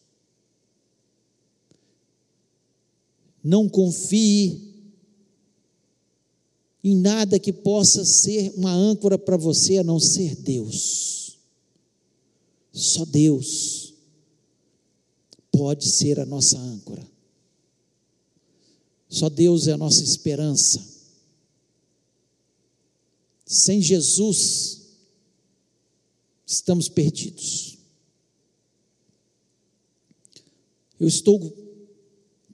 Não 3.43 3.69
confie 3.69 4.73
em 6.85 6.97
nada 6.97 7.39
que 7.39 7.53
possa 7.53 8.05
ser 8.05 8.53
uma 8.57 8.73
âncora 8.73 9.19
para 9.19 9.37
você 9.37 9.79
a 9.79 9.85
não 9.85 10.01
ser 10.01 10.37
Deus. 10.37 11.39
Só 12.73 13.05
Deus 13.05 13.95
pode 15.51 15.89
ser 15.89 16.19
a 16.19 16.27
nossa 16.27 16.59
âncora. 16.59 17.07
Só 19.09 19.29
Deus 19.29 19.69
é 19.69 19.73
a 19.73 19.77
nossa 19.77 20.03
esperança. 20.03 20.92
Sem 23.53 23.83
Jesus, 23.83 24.81
estamos 26.47 26.89
perdidos. 26.89 27.77
Eu 30.99 31.07
estou, 31.07 31.39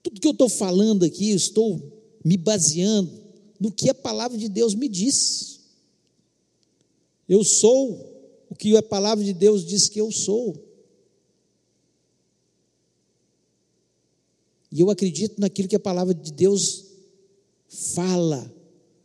tudo 0.02 0.20
que 0.20 0.26
eu 0.26 0.32
estou 0.32 0.48
falando 0.48 1.04
aqui, 1.04 1.30
eu 1.30 1.36
estou 1.36 1.80
me 2.24 2.36
baseando 2.36 3.12
no 3.60 3.70
que 3.70 3.88
a 3.88 3.94
palavra 3.94 4.36
de 4.36 4.48
Deus 4.48 4.74
me 4.74 4.88
diz. 4.88 5.60
Eu 7.28 7.44
sou 7.44 8.44
o 8.50 8.56
que 8.56 8.76
a 8.76 8.82
palavra 8.82 9.24
de 9.24 9.32
Deus 9.32 9.64
diz 9.64 9.88
que 9.88 10.00
eu 10.00 10.10
sou. 10.10 10.60
E 14.72 14.80
eu 14.80 14.90
acredito 14.90 15.40
naquilo 15.40 15.68
que 15.68 15.76
a 15.76 15.80
palavra 15.80 16.12
de 16.12 16.32
Deus 16.32 16.86
fala 17.68 18.52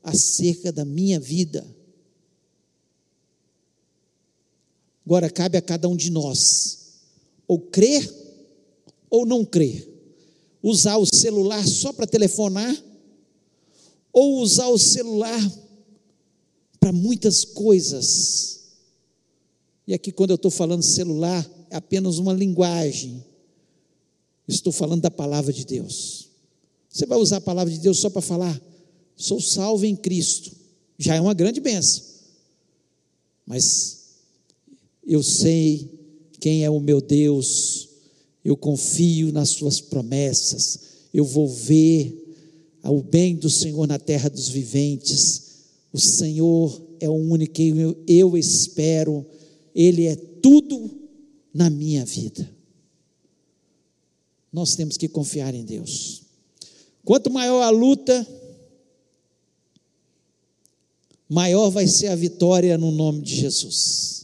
acerca 0.01 0.71
da 0.71 0.83
minha 0.83 1.19
vida. 1.19 1.63
Agora 5.05 5.29
cabe 5.29 5.57
a 5.57 5.61
cada 5.61 5.87
um 5.87 5.95
de 5.95 6.09
nós 6.09 6.79
ou 7.47 7.59
crer 7.59 8.11
ou 9.09 9.25
não 9.25 9.43
crer. 9.43 9.89
Usar 10.61 10.97
o 10.97 11.05
celular 11.05 11.67
só 11.67 11.91
para 11.91 12.07
telefonar 12.07 12.75
ou 14.11 14.41
usar 14.41 14.67
o 14.67 14.77
celular 14.77 15.41
para 16.79 16.91
muitas 16.91 17.43
coisas 17.43 18.53
e 19.87 19.93
aqui, 19.93 20.11
quando 20.11 20.31
eu 20.31 20.35
estou 20.35 20.51
falando 20.51 20.81
celular, 20.81 21.49
é 21.69 21.75
apenas 21.75 22.17
uma 22.17 22.33
linguagem. 22.33 23.23
Estou 24.47 24.71
falando 24.71 25.01
da 25.01 25.11
palavra 25.11 25.51
de 25.51 25.65
Deus. 25.65 26.29
Você 26.89 27.05
vai 27.05 27.17
usar 27.17 27.37
a 27.37 27.41
palavra 27.41 27.73
de 27.73 27.79
Deus 27.79 27.99
só 27.99 28.09
para 28.09 28.21
falar, 28.21 28.61
sou 29.15 29.41
salvo 29.41 29.85
em 29.85 29.95
Cristo. 29.95 30.51
Já 30.97 31.15
é 31.15 31.21
uma 31.21 31.33
grande 31.33 31.59
benção. 31.59 32.03
Mas 33.45 34.02
eu 35.05 35.21
sei 35.23 35.89
quem 36.39 36.63
é 36.63 36.69
o 36.69 36.79
meu 36.79 37.01
Deus, 37.01 37.89
eu 38.43 38.57
confio 38.57 39.31
nas 39.31 39.49
Suas 39.49 39.79
promessas, 39.79 40.79
eu 41.13 41.23
vou 41.23 41.47
ver 41.47 42.19
o 42.83 43.01
bem 43.01 43.35
do 43.35 43.49
Senhor 43.49 43.87
na 43.87 43.97
terra 43.97 44.29
dos 44.29 44.49
viventes. 44.49 45.43
O 45.93 45.99
Senhor 45.99 46.81
é 46.99 47.07
o 47.07 47.13
único 47.13 47.53
que 47.53 47.69
eu, 47.69 48.03
eu 48.07 48.37
espero 48.37 49.25
ele 49.73 50.05
é 50.05 50.15
tudo 50.15 50.91
na 51.53 51.69
minha 51.69 52.05
vida. 52.05 52.49
Nós 54.51 54.75
temos 54.75 54.97
que 54.97 55.07
confiar 55.07 55.53
em 55.55 55.63
Deus. 55.63 56.21
Quanto 57.03 57.31
maior 57.31 57.61
a 57.61 57.69
luta, 57.69 58.25
maior 61.27 61.69
vai 61.69 61.87
ser 61.87 62.07
a 62.07 62.15
vitória 62.15 62.77
no 62.77 62.91
nome 62.91 63.21
de 63.21 63.35
Jesus. 63.35 64.22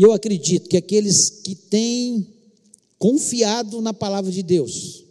E 0.00 0.02
eu 0.02 0.12
acredito 0.12 0.66
que 0.66 0.78
aqueles 0.78 1.28
que 1.28 1.54
têm 1.54 2.26
confiado 2.98 3.82
na 3.82 3.92
palavra 3.92 4.32
de 4.32 4.42
Deus, 4.42 5.04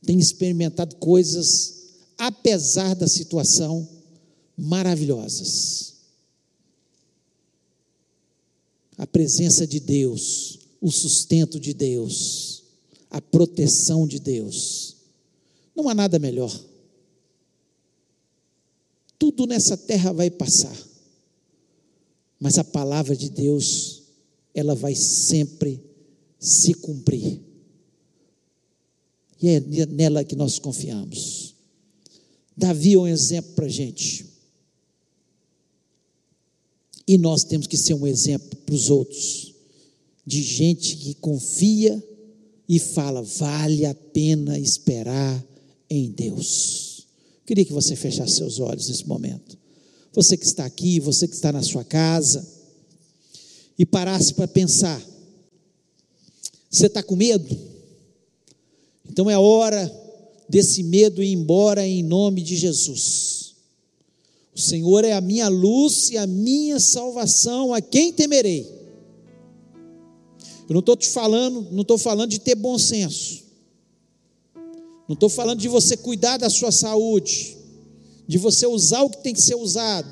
têm 0.00 0.18
experimentado 0.18 0.96
coisas, 0.96 1.90
apesar 2.16 2.94
da 2.94 3.06
situação, 3.06 3.86
maravilhosas. 4.56 5.92
A 8.96 9.06
presença 9.06 9.66
de 9.66 9.78
Deus, 9.78 10.58
o 10.80 10.90
sustento 10.90 11.60
de 11.60 11.74
Deus, 11.74 12.62
a 13.10 13.20
proteção 13.20 14.06
de 14.06 14.18
Deus. 14.18 14.96
Não 15.74 15.86
há 15.90 15.94
nada 15.94 16.18
melhor. 16.18 16.64
Tudo 19.18 19.46
nessa 19.46 19.76
terra 19.76 20.14
vai 20.14 20.30
passar, 20.30 20.74
mas 22.40 22.58
a 22.58 22.64
palavra 22.64 23.16
de 23.16 23.30
Deus, 23.30 24.02
ela 24.54 24.74
vai 24.74 24.94
sempre 24.94 25.82
se 26.38 26.74
cumprir. 26.74 27.40
E 29.40 29.48
é 29.48 29.60
nela 29.86 30.24
que 30.24 30.36
nós 30.36 30.58
confiamos. 30.58 31.54
Davi 32.56 32.94
é 32.94 32.98
um 32.98 33.06
exemplo 33.06 33.52
para 33.54 33.66
a 33.66 33.70
gente. 33.70 34.26
E 37.06 37.18
nós 37.18 37.44
temos 37.44 37.66
que 37.66 37.76
ser 37.76 37.94
um 37.94 38.06
exemplo 38.06 38.56
para 38.56 38.74
os 38.74 38.90
outros, 38.90 39.54
de 40.24 40.42
gente 40.42 40.96
que 40.96 41.14
confia 41.14 42.02
e 42.68 42.78
fala: 42.78 43.22
vale 43.22 43.84
a 43.84 43.94
pena 43.94 44.58
esperar 44.58 45.44
em 45.88 46.10
Deus. 46.10 47.06
Queria 47.44 47.64
que 47.64 47.72
você 47.72 47.94
fechasse 47.94 48.36
seus 48.36 48.58
olhos 48.58 48.88
nesse 48.88 49.06
momento. 49.06 49.56
Você 50.16 50.34
que 50.34 50.46
está 50.46 50.64
aqui, 50.64 50.98
você 50.98 51.28
que 51.28 51.34
está 51.34 51.52
na 51.52 51.62
sua 51.62 51.84
casa, 51.84 52.44
e 53.78 53.84
parasse 53.84 54.32
para 54.32 54.48
pensar: 54.48 55.00
você 56.70 56.86
está 56.86 57.02
com 57.02 57.14
medo? 57.14 57.56
Então 59.08 59.30
é 59.30 59.38
hora 59.38 59.92
desse 60.48 60.82
medo 60.82 61.22
ir 61.22 61.32
embora 61.32 61.86
em 61.86 62.02
nome 62.02 62.40
de 62.40 62.56
Jesus. 62.56 63.54
O 64.54 64.60
Senhor 64.60 65.04
é 65.04 65.12
a 65.12 65.20
minha 65.20 65.48
luz 65.48 66.08
e 66.08 66.16
a 66.16 66.26
minha 66.26 66.80
salvação, 66.80 67.74
a 67.74 67.80
quem 67.82 68.10
temerei? 68.10 68.74
Eu 70.66 70.72
não 70.72 70.80
estou 70.80 70.96
te 70.96 71.08
falando, 71.08 71.68
não 71.70 71.82
estou 71.82 71.98
falando 71.98 72.30
de 72.30 72.40
ter 72.40 72.54
bom 72.54 72.78
senso. 72.78 73.44
Não 75.06 75.12
estou 75.12 75.28
falando 75.28 75.60
de 75.60 75.68
você 75.68 75.94
cuidar 75.94 76.38
da 76.38 76.48
sua 76.48 76.72
saúde, 76.72 77.55
de 78.26 78.38
você 78.38 78.66
usar 78.66 79.02
o 79.02 79.10
que 79.10 79.22
tem 79.22 79.32
que 79.32 79.40
ser 79.40 79.54
usado. 79.54 80.08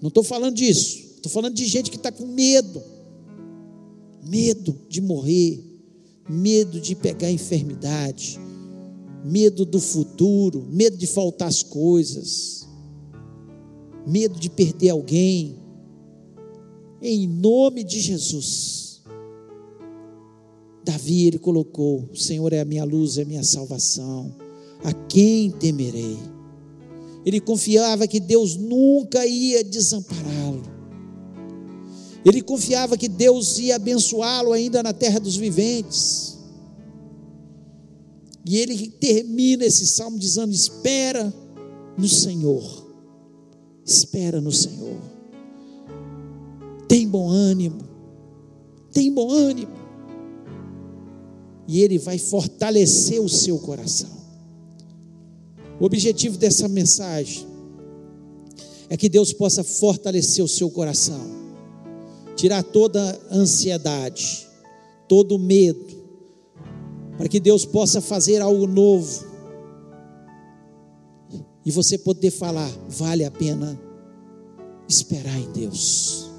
Não 0.00 0.08
estou 0.08 0.22
falando 0.22 0.54
disso. 0.54 0.98
Estou 1.16 1.32
falando 1.32 1.54
de 1.54 1.64
gente 1.64 1.90
que 1.90 1.96
está 1.96 2.12
com 2.12 2.26
medo. 2.26 2.82
Medo 4.22 4.78
de 4.88 5.00
morrer, 5.00 5.62
medo 6.28 6.80
de 6.80 6.94
pegar 6.94 7.30
enfermidade, 7.30 8.38
medo 9.24 9.66
do 9.66 9.78
futuro, 9.78 10.66
medo 10.70 10.96
de 10.96 11.06
faltar 11.06 11.48
as 11.48 11.62
coisas, 11.62 12.66
medo 14.06 14.38
de 14.38 14.48
perder 14.48 14.90
alguém. 14.90 15.58
Em 17.02 17.28
nome 17.28 17.84
de 17.84 18.00
Jesus. 18.00 19.02
Davi, 20.84 21.26
ele 21.26 21.38
colocou: 21.38 22.08
O 22.10 22.16
Senhor 22.16 22.52
é 22.52 22.60
a 22.60 22.64
minha 22.64 22.84
luz, 22.84 23.18
é 23.18 23.22
a 23.22 23.26
minha 23.26 23.44
salvação. 23.44 24.43
A 24.84 24.92
quem 24.92 25.50
temerei? 25.50 26.18
Ele 27.24 27.40
confiava 27.40 28.06
que 28.06 28.20
Deus 28.20 28.54
nunca 28.54 29.26
ia 29.26 29.64
desampará-lo. 29.64 30.62
Ele 32.22 32.42
confiava 32.42 32.96
que 32.96 33.08
Deus 33.08 33.58
ia 33.58 33.76
abençoá-lo 33.76 34.52
ainda 34.52 34.82
na 34.82 34.92
terra 34.92 35.18
dos 35.18 35.36
viventes. 35.36 36.38
E 38.46 38.58
ele 38.58 38.90
termina 38.90 39.64
esse 39.64 39.86
salmo 39.86 40.18
dizendo: 40.18 40.52
Espera 40.52 41.32
no 41.96 42.08
Senhor. 42.08 42.84
Espera 43.84 44.40
no 44.40 44.52
Senhor. 44.52 44.98
Tem 46.86 47.08
bom 47.08 47.28
ânimo. 47.28 47.78
Tem 48.92 49.12
bom 49.12 49.30
ânimo. 49.30 49.72
E 51.66 51.80
ele 51.80 51.98
vai 51.98 52.18
fortalecer 52.18 53.20
o 53.20 53.28
seu 53.28 53.58
coração. 53.58 54.13
O 55.80 55.84
objetivo 55.86 56.38
dessa 56.38 56.68
mensagem 56.68 57.46
é 58.88 58.96
que 58.96 59.08
Deus 59.08 59.32
possa 59.32 59.64
fortalecer 59.64 60.44
o 60.44 60.48
seu 60.48 60.70
coração, 60.70 61.20
tirar 62.36 62.62
toda 62.62 63.20
a 63.30 63.34
ansiedade, 63.34 64.46
todo 65.08 65.36
o 65.36 65.38
medo, 65.38 65.84
para 67.16 67.28
que 67.28 67.40
Deus 67.40 67.64
possa 67.64 68.00
fazer 68.00 68.40
algo 68.40 68.66
novo 68.66 69.24
e 71.64 71.70
você 71.70 71.96
poder 71.96 72.30
falar: 72.30 72.70
vale 72.88 73.24
a 73.24 73.30
pena 73.30 73.80
esperar 74.88 75.38
em 75.38 75.50
Deus. 75.52 76.30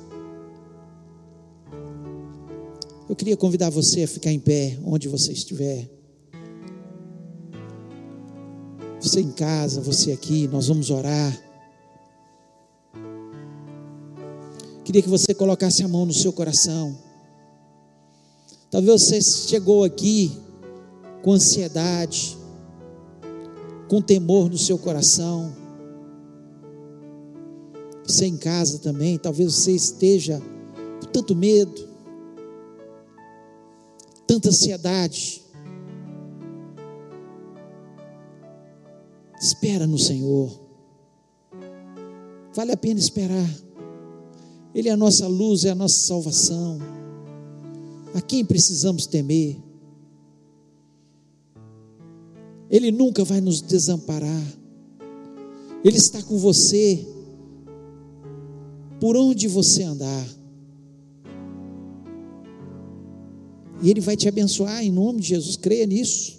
Eu 3.08 3.16
queria 3.16 3.38
convidar 3.38 3.70
você 3.70 4.04
a 4.04 4.08
ficar 4.08 4.32
em 4.32 4.40
pé, 4.40 4.80
onde 4.84 5.08
você 5.08 5.32
estiver. 5.32 5.95
Você 9.06 9.22
em 9.22 9.32
casa, 9.32 9.82
você 9.82 10.12
aqui, 10.12 10.47
nós 10.47 10.68
vamos 10.68 10.89
orar. 10.89 11.39
Queria 14.84 14.99
que 14.99 15.08
você 15.08 15.32
colocasse 15.32 15.84
a 15.84 15.88
mão 15.88 16.08
no 16.08 16.12
seu 16.12 16.34
coração. 16.34 16.97
Talvez 18.72 19.03
você 19.03 19.22
chegou 19.22 19.84
aqui 19.84 20.36
com 21.22 21.34
ansiedade, 21.34 22.36
com 23.88 24.01
temor 24.01 24.49
no 24.49 24.58
seu 24.58 24.76
coração. 24.76 25.56
Você 28.08 28.26
em 28.26 28.38
casa 28.38 28.80
também, 28.80 29.20
talvez 29.20 29.53
você 29.53 29.72
esteja 29.72 30.41
com 30.99 31.12
tanto 31.12 31.36
medo, 31.36 31.88
tanta 34.26 34.49
ansiedade. 34.49 35.45
Espera 39.46 39.86
no 39.86 40.00
Senhor. 40.00 40.60
Vale 42.56 42.72
a 42.72 42.78
pena 42.78 43.00
esperar. 43.00 43.48
Ele 44.74 44.89
é 44.89 44.91
a 44.91 44.98
nossa 44.98 45.28
luz, 45.28 45.66
é 45.66 45.70
a 45.70 45.76
nossa 45.76 46.00
salvação. 46.00 46.80
A 48.16 48.22
quem 48.22 48.43
precisamos 48.43 49.06
temer? 49.06 49.56
Ele 52.72 52.91
nunca 52.91 53.24
vai 53.24 53.39
nos 53.39 53.62
desamparar. 53.62 54.43
Ele 55.84 55.98
está 55.98 56.24
com 56.24 56.39
você 56.39 57.08
por 59.00 59.16
onde 59.16 59.48
você 59.48 59.84
andar. 59.84 60.28
E 63.84 63.91
Ele 63.91 64.02
vai 64.02 64.18
te 64.18 64.28
abençoar 64.28 64.84
em 64.84 64.91
nome 64.91 65.22
de 65.22 65.28
Jesus, 65.28 65.56
creia 65.56 65.86
nisso 65.86 66.35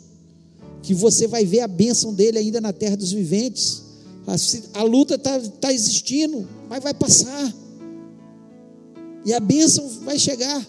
que 0.87 0.95
você 0.95 1.27
vai 1.27 1.45
ver 1.45 1.63
a 1.63 1.67
bênção 1.67 2.15
dele 2.15 2.39
ainda 2.39 2.61
na 2.61 2.73
terra 2.73 2.97
dos 2.97 3.11
viventes. 3.11 3.83
A, 4.25 4.79
a 4.79 4.83
luta 4.85 5.17
está 5.17 5.41
tá 5.61 5.73
existindo, 5.73 6.49
mas 6.69 6.81
vai 6.81 6.95
passar. 6.95 7.53
E 9.25 9.35
a 9.35 9.41
bênção 9.41 9.89
vai 10.05 10.17
chegar. 10.17 10.65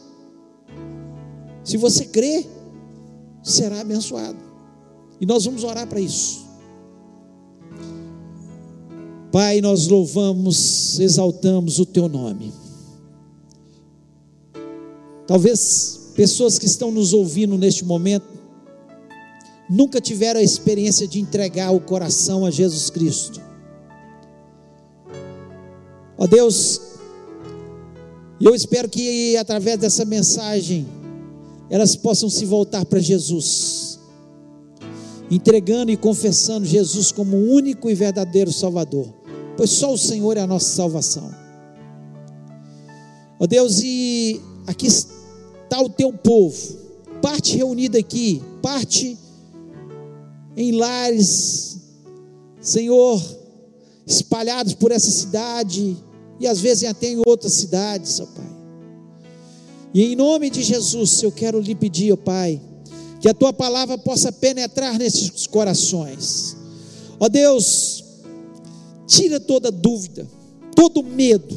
Se 1.64 1.78
você 1.78 2.06
crer, 2.06 2.48
será 3.44 3.80
abençoado. 3.82 4.40
E 5.22 5.26
nós 5.28 5.46
vamos 5.46 5.64
orar 5.64 5.86
para 5.86 6.00
isso. 6.00 6.48
Pai, 9.32 9.62
nós 9.62 9.88
louvamos, 9.88 11.00
exaltamos 11.00 11.78
o 11.78 11.86
teu 11.86 12.10
nome. 12.10 12.52
Talvez 15.28 16.12
pessoas 16.16 16.58
que 16.58 16.66
estão 16.66 16.90
nos 16.90 17.14
ouvindo 17.14 17.56
neste 17.56 17.86
momento 17.86 18.37
nunca 19.70 20.00
tiveram 20.00 20.40
a 20.40 20.44
experiência 20.44 21.08
de 21.08 21.20
entregar 21.20 21.72
o 21.72 21.80
coração 21.80 22.46
a 22.46 22.52
Jesus 22.52 22.90
Cristo. 22.90 23.42
Ó 26.18 26.26
Deus, 26.26 26.82
e 28.40 28.46
eu 28.46 28.56
espero 28.56 28.90
que 28.90 29.36
através 29.38 29.78
dessa 29.78 30.06
mensagem 30.06 30.88
elas 31.70 31.96
possam 31.96 32.30
se 32.30 32.46
voltar 32.46 32.86
para 32.86 33.00
Jesus, 33.00 34.00
entregando 35.30 35.92
e 35.92 35.98
confessando 35.98 36.66
Jesus 36.66 37.12
como 37.12 37.38
único 37.38 37.90
e 37.90 37.94
verdadeiro 37.94 38.52
Salvador, 38.54 39.14
pois 39.56 39.70
só 39.70 39.94
o 39.94 39.98
Senhor 39.98 40.38
é 40.38 40.42
a 40.42 40.48
nossa 40.48 40.70
salvação. 40.70 41.30
Ó 43.40 43.46
Deus, 43.46 43.82
e 43.84 44.42
aqui 44.66 44.88
está 44.88 45.80
o 45.82 45.90
teu 45.90 46.12
povo, 46.14 46.78
parte 47.22 47.56
reunida 47.58 48.00
aqui, 48.00 48.42
parte 48.62 49.18
em 50.58 50.72
lares, 50.72 51.78
Senhor, 52.60 53.22
espalhados 54.08 54.74
por 54.74 54.92
essa 54.92 55.12
cidade 55.12 55.96
e 56.40 56.48
às 56.48 56.60
vezes 56.60 56.90
até 56.90 57.10
em 57.10 57.22
outras 57.24 57.54
cidades, 57.54 58.20
ó 58.20 58.26
Pai. 58.26 58.58
E 59.94 60.04
em 60.04 60.16
nome 60.16 60.50
de 60.50 60.64
Jesus, 60.64 61.22
eu 61.22 61.32
quero 61.32 61.62
lhe 61.62 61.76
pedir, 61.76 62.12
ó 62.12 62.18
Pai, 62.18 62.60
que 63.22 63.30
a 63.30 63.36
tua 63.36 63.54
palavra 63.54 64.00
possa 64.00 64.32
penetrar 64.32 64.98
nesses 64.98 65.46
corações. 65.46 66.58
Ó 67.20 67.30
Deus, 67.30 68.04
tira 69.06 69.40
toda 69.40 69.72
dúvida, 69.72 70.28
todo 70.76 71.04
medo, 71.04 71.56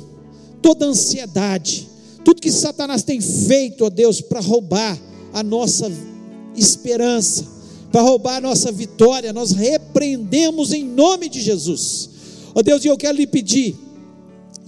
toda 0.61 0.85
ansiedade, 0.85 1.89
tudo 2.23 2.43
que 2.43 2.53
Satanás 2.53 3.03
tem 3.03 3.19
feito, 3.19 3.87
ó 3.87 3.89
Deus, 3.89 4.21
para 4.21 4.41
roubar 4.41 4.99
a 5.33 5.43
nossa 5.43 5.91
esperança 6.55 7.60
para 7.91 8.03
roubar 8.03 8.37
a 8.37 8.41
nossa 8.41 8.71
vitória, 8.71 9.33
nós 9.33 9.53
repreendemos 9.53 10.73
em 10.73 10.85
nome 10.85 11.29
de 11.29 11.41
Jesus. 11.41 12.11
Ó 12.55 12.61
oh 12.61 12.63
Deus, 12.63 12.85
e 12.85 12.89
eu 12.89 12.97
quero 12.97 13.17
lhe 13.17 13.27
pedir, 13.27 13.77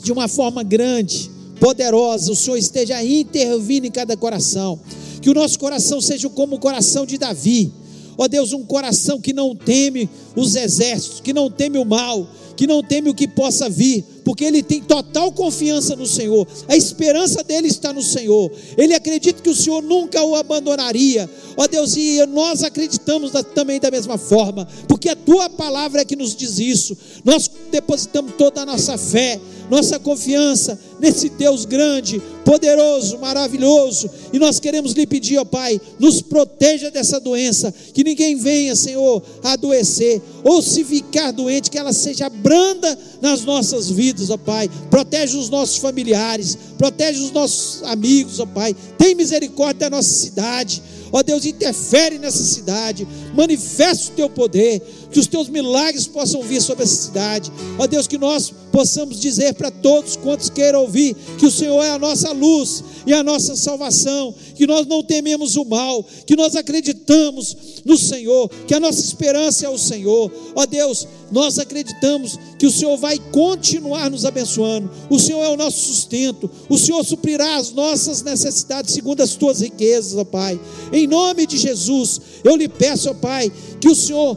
de 0.03 0.13
uma 0.13 0.27
forma 0.27 0.63
grande, 0.63 1.31
poderosa, 1.61 2.33
o 2.33 2.37
Senhor 2.37 2.57
esteja 2.57 3.03
intervindo 3.05 3.87
em 3.87 3.91
cada 3.91 4.17
coração, 4.17 4.81
que 5.21 5.31
o 5.31 5.35
nosso 5.35 5.59
coração 5.59 6.01
seja 6.01 6.29
como 6.29 6.57
o 6.57 6.59
coração 6.59 7.07
de 7.07 7.17
Davi. 7.17 7.73
Ó 8.19 8.25
oh 8.25 8.29
Deus, 8.29 8.53
um 8.53 8.65
coração 8.65 9.21
que 9.21 9.33
não 9.33 9.55
teme 9.55 10.11
os 10.35 10.57
exércitos, 10.57 11.21
que 11.21 11.33
não 11.33 11.51
teme 11.51 11.79
o 11.79 11.85
mal, 11.85 12.27
que 12.57 12.67
não 12.67 12.83
teme 12.83 13.11
o 13.11 13.15
que 13.15 13.27
possa 13.27 13.69
vir, 13.69 14.05
porque 14.25 14.45
ele 14.45 14.63
tem 14.63 14.81
total 14.83 15.33
confiança 15.33 15.97
no 15.97 16.07
Senhor, 16.07 16.47
a 16.69 16.77
esperança 16.77 17.43
dele 17.43 17.69
está 17.69 17.93
no 17.93 18.03
Senhor, 18.03 18.51
ele 18.77 18.95
acredita 18.95 19.43
que 19.43 19.51
o 19.51 19.55
Senhor 19.55 19.83
nunca 19.83 20.23
o 20.23 20.35
abandonaria, 20.35 21.29
ó 21.57 21.67
Deus, 21.67 21.97
e 21.97 22.25
nós 22.27 22.63
acreditamos 22.63 23.33
também 23.55 23.81
da 23.81 23.91
mesma 23.91 24.17
forma, 24.17 24.67
porque 24.89 25.09
a 25.09 25.17
tua 25.17 25.51
palavra 25.51 26.03
é 26.03 26.05
que 26.05 26.17
nos 26.17 26.35
diz 26.35 26.59
isso, 26.59 26.97
nós 27.25 27.51
depositamos 27.71 28.35
toda 28.37 28.63
a 28.63 28.67
nossa 28.67 28.97
fé, 28.97 29.41
nossa 29.73 29.99
confiança 29.99 30.79
nesse 31.01 31.31
Deus 31.31 31.65
grande, 31.65 32.21
poderoso, 32.45 33.19
maravilhoso. 33.19 34.11
E 34.31 34.39
nós 34.39 34.61
queremos 34.61 34.93
lhe 34.93 35.07
pedir, 35.07 35.39
ó 35.39 35.47
Pai, 35.47 35.81
nos 35.99 36.21
proteja 36.21 36.91
dessa 36.91 37.19
doença, 37.19 37.73
que 37.95 38.05
ninguém 38.05 38.37
venha, 38.37 38.77
Senhor, 38.77 39.23
adoecer, 39.43 40.21
ou 40.45 40.61
se 40.61 40.85
ficar 40.85 41.31
doente, 41.31 41.71
que 41.71 41.79
ela 41.79 41.95
seja 41.95 42.29
branda 42.29 42.99
nas 43.23 43.47
nossas 43.47 43.91
vidas, 43.91 44.29
ó 44.29 44.37
Pai. 44.37 44.69
Protege 44.91 45.39
os 45.39 45.49
nossos 45.49 45.79
familiares, 45.79 46.59
protege 46.77 47.21
os 47.21 47.31
nossos 47.31 47.83
amigos, 47.85 48.41
ó 48.41 48.45
Pai. 48.45 48.77
Tem 48.99 49.15
misericórdia 49.15 49.89
da 49.89 49.97
nossa 49.97 50.13
cidade. 50.13 50.83
Ó 51.11 51.23
Deus, 51.23 51.45
interfere 51.45 52.19
nessa 52.19 52.43
cidade, 52.43 53.07
manifesta 53.35 54.13
o 54.13 54.17
teu 54.17 54.31
poder, 54.31 54.81
que 55.11 55.21
os 55.21 55.27
teus 55.27 55.47
milagres 55.47 56.07
possam 56.07 56.43
vir 56.43 56.61
sobre 56.63 56.85
essa 56.85 56.95
cidade. 56.95 57.53
Ó 57.79 57.87
Deus, 57.87 58.07
que 58.07 58.17
nós 58.17 58.53
possamos 58.73 59.21
dizer 59.21 59.55
para 59.55 59.71
todos 59.71 60.17
quantos 60.17 60.49
queiram 60.49 60.81
ouvir 60.81 61.15
que 61.39 61.45
o 61.45 61.51
Senhor 61.51 61.83
é 61.85 61.91
a 61.91 61.99
nossa 61.99 62.33
luz 62.33 62.83
e 63.07 63.13
a 63.13 63.23
nossa 63.23 63.55
salvação, 63.55 64.35
que 64.55 64.67
nós 64.67 64.87
não 64.87 65.03
tememos 65.03 65.57
o 65.57 65.65
mal, 65.65 66.05
que 66.27 66.35
nós 66.35 66.57
acreditamos 66.57 67.83
no 67.85 67.99
Senhor, 67.99 68.49
que 68.67 68.75
a 68.75 68.81
nossa 68.81 69.01
esperança 69.01 69.67
é 69.67 69.69
o 69.69 69.77
Senhor. 69.77 70.33
Ó 70.55 70.65
Deus, 70.65 71.07
nós 71.31 71.59
acreditamos 71.59 72.39
que 72.59 72.67
o 72.67 72.71
Senhor 72.71 72.97
vai 72.97 73.19
continuar 73.31 74.11
nos 74.11 74.25
abençoando. 74.25 74.91
O 75.11 75.19
Senhor 75.19 75.43
é 75.43 75.49
o 75.49 75.57
nosso 75.57 75.79
sustento. 75.79 76.51
O 76.69 76.79
Senhor 76.79 77.05
suprirá 77.05 77.57
as 77.57 77.73
nossas 77.73 78.23
necessidades 78.23 78.95
segundo 78.95 79.21
as 79.21 79.35
tuas 79.35 79.61
riquezas, 79.61 80.17
ó 80.17 80.25
Pai. 80.25 80.59
Em 80.93 81.07
nome 81.07 81.47
de 81.47 81.59
Jesus, 81.59 82.21
eu 82.43 82.57
lhe 82.57 82.69
peço, 82.69 83.11
ó 83.11 83.15
Pai, 83.15 83.53
que 83.81 83.89
o 83.89 83.95
Senhor 83.95 84.37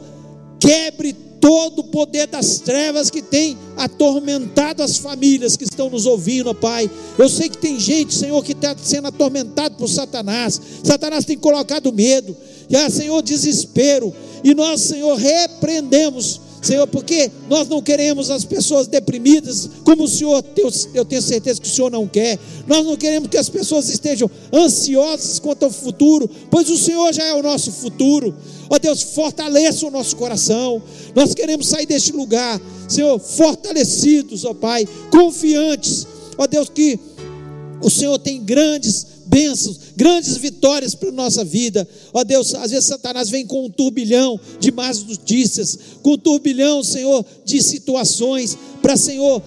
quebre 0.58 1.25
todo 1.46 1.78
o 1.78 1.84
poder 1.84 2.26
das 2.26 2.58
trevas 2.58 3.08
que 3.08 3.22
tem 3.22 3.56
atormentado 3.76 4.82
as 4.82 4.96
famílias 4.96 5.56
que 5.56 5.62
estão 5.62 5.88
nos 5.88 6.04
ouvindo, 6.04 6.50
ó 6.50 6.54
Pai. 6.54 6.90
Eu 7.16 7.28
sei 7.28 7.48
que 7.48 7.56
tem 7.56 7.78
gente, 7.78 8.12
Senhor, 8.12 8.42
que 8.42 8.50
está 8.50 8.74
sendo 8.76 9.06
atormentado 9.06 9.76
por 9.76 9.86
Satanás. 9.86 10.60
Satanás 10.82 11.24
tem 11.24 11.38
colocado 11.38 11.92
medo, 11.92 12.36
e, 12.68 12.74
ah, 12.74 12.90
Senhor, 12.90 13.22
desespero. 13.22 14.12
E 14.42 14.56
nós, 14.56 14.80
Senhor, 14.80 15.16
repreendemos 15.16 16.40
Senhor, 16.66 16.86
porque 16.88 17.30
nós 17.48 17.68
não 17.68 17.80
queremos 17.80 18.28
as 18.28 18.44
pessoas 18.44 18.88
deprimidas, 18.88 19.70
como 19.84 20.02
o 20.02 20.08
Senhor, 20.08 20.44
eu 20.92 21.04
tenho 21.04 21.22
certeza 21.22 21.60
que 21.60 21.68
o 21.68 21.70
Senhor 21.70 21.90
não 21.90 22.08
quer. 22.08 22.38
Nós 22.66 22.84
não 22.84 22.96
queremos 22.96 23.28
que 23.28 23.36
as 23.36 23.48
pessoas 23.48 23.88
estejam 23.88 24.28
ansiosas 24.52 25.38
quanto 25.38 25.64
ao 25.64 25.70
futuro, 25.70 26.28
pois 26.50 26.68
o 26.68 26.76
Senhor 26.76 27.12
já 27.12 27.22
é 27.22 27.34
o 27.34 27.42
nosso 27.42 27.70
futuro. 27.70 28.34
Ó 28.68 28.78
Deus, 28.80 29.00
fortaleça 29.00 29.86
o 29.86 29.92
nosso 29.92 30.16
coração. 30.16 30.82
Nós 31.14 31.34
queremos 31.34 31.68
sair 31.68 31.86
deste 31.86 32.10
lugar, 32.10 32.60
Senhor, 32.88 33.16
fortalecidos, 33.20 34.44
ó 34.44 34.52
Pai, 34.52 34.88
confiantes. 35.10 36.04
Ó 36.36 36.48
Deus, 36.48 36.68
que 36.68 36.98
o 37.80 37.88
Senhor 37.88 38.18
tem 38.18 38.42
grandes 38.42 39.06
bênçãos, 39.26 39.78
grandes 39.96 40.36
vitórias 40.36 40.94
para 40.94 41.08
a 41.08 41.12
nossa 41.12 41.44
vida. 41.44 41.86
Ó 42.12 42.24
Deus, 42.24 42.54
às 42.54 42.70
vezes 42.70 42.86
Satanás 42.86 43.28
vem 43.28 43.46
com 43.46 43.64
um 43.64 43.70
turbilhão 43.70 44.40
de 44.58 44.70
más 44.72 45.02
notícias, 45.02 45.78
com 46.02 46.12
um 46.12 46.18
turbilhão, 46.18 46.82
Senhor, 46.82 47.24
de 47.44 47.62
situações, 47.62 48.56
para, 48.80 48.96
Senhor, 48.96 49.42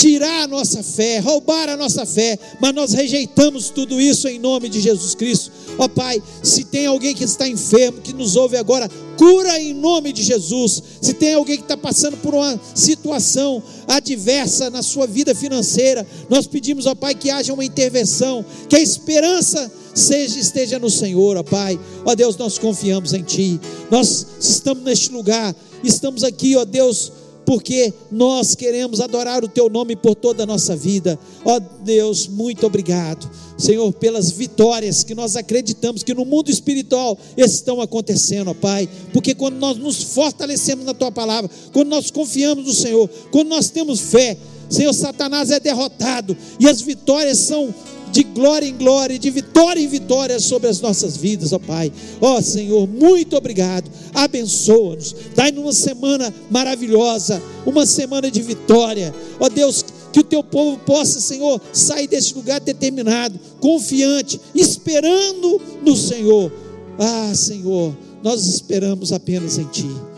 tirar 0.00 0.44
a 0.44 0.46
nossa 0.46 0.82
fé, 0.82 1.18
roubar 1.18 1.68
a 1.68 1.76
nossa 1.76 2.06
fé, 2.06 2.38
mas 2.58 2.74
nós 2.74 2.94
rejeitamos 2.94 3.68
tudo 3.68 4.00
isso 4.00 4.26
em 4.28 4.38
nome 4.38 4.70
de 4.70 4.80
Jesus 4.80 5.14
Cristo. 5.14 5.52
Ó 5.76 5.88
Pai, 5.88 6.22
se 6.42 6.64
tem 6.64 6.86
alguém 6.86 7.14
que 7.14 7.22
está 7.22 7.46
enfermo, 7.46 8.00
que 8.00 8.14
nos 8.14 8.34
ouve 8.34 8.56
agora, 8.56 8.88
cura 9.18 9.60
em 9.60 9.74
nome 9.74 10.10
de 10.14 10.22
Jesus. 10.22 10.82
Se 11.02 11.12
tem 11.12 11.34
alguém 11.34 11.58
que 11.58 11.64
está 11.64 11.76
passando 11.76 12.16
por 12.16 12.34
uma 12.34 12.58
situação 12.74 13.62
adversa 13.86 14.70
na 14.70 14.82
sua 14.82 15.06
vida 15.06 15.34
financeira, 15.34 16.06
nós 16.30 16.46
pedimos, 16.46 16.86
ó 16.86 16.94
Pai, 16.94 17.14
que 17.14 17.28
haja 17.28 17.52
uma 17.52 17.64
intervenção, 17.64 18.42
que 18.70 18.76
a 18.76 18.80
esperança 18.80 19.70
seja 19.94 20.40
esteja 20.40 20.78
no 20.78 20.88
Senhor, 20.88 21.36
ó 21.36 21.42
Pai. 21.42 21.78
Ó 22.06 22.14
Deus, 22.14 22.38
nós 22.38 22.56
confiamos 22.56 23.12
em 23.12 23.22
Ti. 23.22 23.60
Nós 23.90 24.26
estamos 24.40 24.82
neste 24.82 25.12
lugar, 25.12 25.54
estamos 25.84 26.24
aqui, 26.24 26.56
ó 26.56 26.64
Deus 26.64 27.12
porque 27.50 27.92
nós 28.12 28.54
queremos 28.54 29.00
adorar 29.00 29.42
o 29.42 29.48
Teu 29.48 29.68
nome 29.68 29.96
por 29.96 30.14
toda 30.14 30.44
a 30.44 30.46
nossa 30.46 30.76
vida. 30.76 31.18
Ó 31.44 31.58
Deus, 31.58 32.28
muito 32.28 32.64
obrigado, 32.64 33.28
Senhor, 33.58 33.92
pelas 33.92 34.30
vitórias 34.30 35.02
que 35.02 35.16
nós 35.16 35.34
acreditamos 35.34 36.04
que 36.04 36.14
no 36.14 36.24
mundo 36.24 36.48
espiritual 36.48 37.18
estão 37.36 37.80
acontecendo, 37.80 38.52
ó 38.52 38.54
Pai, 38.54 38.88
porque 39.12 39.34
quando 39.34 39.56
nós 39.56 39.76
nos 39.76 40.00
fortalecemos 40.00 40.84
na 40.84 40.94
Tua 40.94 41.10
palavra, 41.10 41.50
quando 41.72 41.88
nós 41.88 42.08
confiamos 42.08 42.64
no 42.64 42.72
Senhor, 42.72 43.10
quando 43.32 43.48
nós 43.48 43.68
temos 43.68 43.98
fé, 43.98 44.36
Senhor, 44.68 44.92
Satanás 44.92 45.50
é 45.50 45.58
derrotado 45.58 46.36
e 46.60 46.68
as 46.68 46.80
vitórias 46.80 47.38
são 47.38 47.74
de 48.10 48.22
glória 48.22 48.66
em 48.66 48.76
glória, 48.76 49.18
de 49.18 49.30
vitória 49.30 49.80
em 49.80 49.86
vitória 49.86 50.38
sobre 50.40 50.68
as 50.68 50.80
nossas 50.80 51.16
vidas, 51.16 51.52
ó 51.52 51.58
Pai. 51.58 51.92
Ó 52.20 52.40
Senhor, 52.40 52.88
muito 52.88 53.36
obrigado. 53.36 53.90
Abençoa-nos. 54.14 55.14
Dai-nos 55.34 55.62
uma 55.62 55.72
semana 55.72 56.34
maravilhosa, 56.50 57.42
uma 57.64 57.86
semana 57.86 58.30
de 58.30 58.42
vitória. 58.42 59.14
Ó 59.38 59.48
Deus, 59.48 59.84
que 60.12 60.20
o 60.20 60.24
teu 60.24 60.42
povo 60.42 60.78
possa, 60.78 61.20
Senhor, 61.20 61.60
sair 61.72 62.06
desse 62.06 62.34
lugar 62.34 62.60
determinado, 62.60 63.38
confiante, 63.60 64.40
esperando 64.54 65.60
no 65.84 65.96
Senhor. 65.96 66.52
Ah, 66.98 67.32
Senhor, 67.34 67.96
nós 68.22 68.46
esperamos 68.46 69.12
apenas 69.12 69.58
em 69.58 69.64
Ti. 69.64 70.09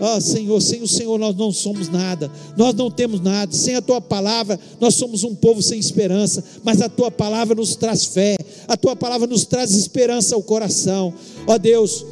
Oh, 0.00 0.20
Senhor, 0.20 0.60
sem 0.60 0.82
o 0.82 0.88
Senhor 0.88 1.18
nós 1.18 1.34
não 1.34 1.50
somos 1.50 1.88
nada, 1.88 2.30
nós 2.56 2.74
não 2.74 2.90
temos 2.90 3.20
nada, 3.20 3.52
sem 3.52 3.74
a 3.74 3.82
tua 3.82 4.00
palavra 4.00 4.58
nós 4.80 4.94
somos 4.94 5.24
um 5.24 5.34
povo 5.34 5.60
sem 5.60 5.78
esperança, 5.78 6.44
mas 6.62 6.80
a 6.80 6.88
tua 6.88 7.10
palavra 7.10 7.54
nos 7.54 7.74
traz 7.74 8.04
fé, 8.04 8.36
a 8.68 8.76
tua 8.76 8.94
palavra 8.94 9.26
nos 9.26 9.44
traz 9.44 9.72
esperança 9.72 10.34
ao 10.34 10.42
coração. 10.42 11.12
Ó 11.46 11.54
oh, 11.54 11.58
Deus, 11.58 12.04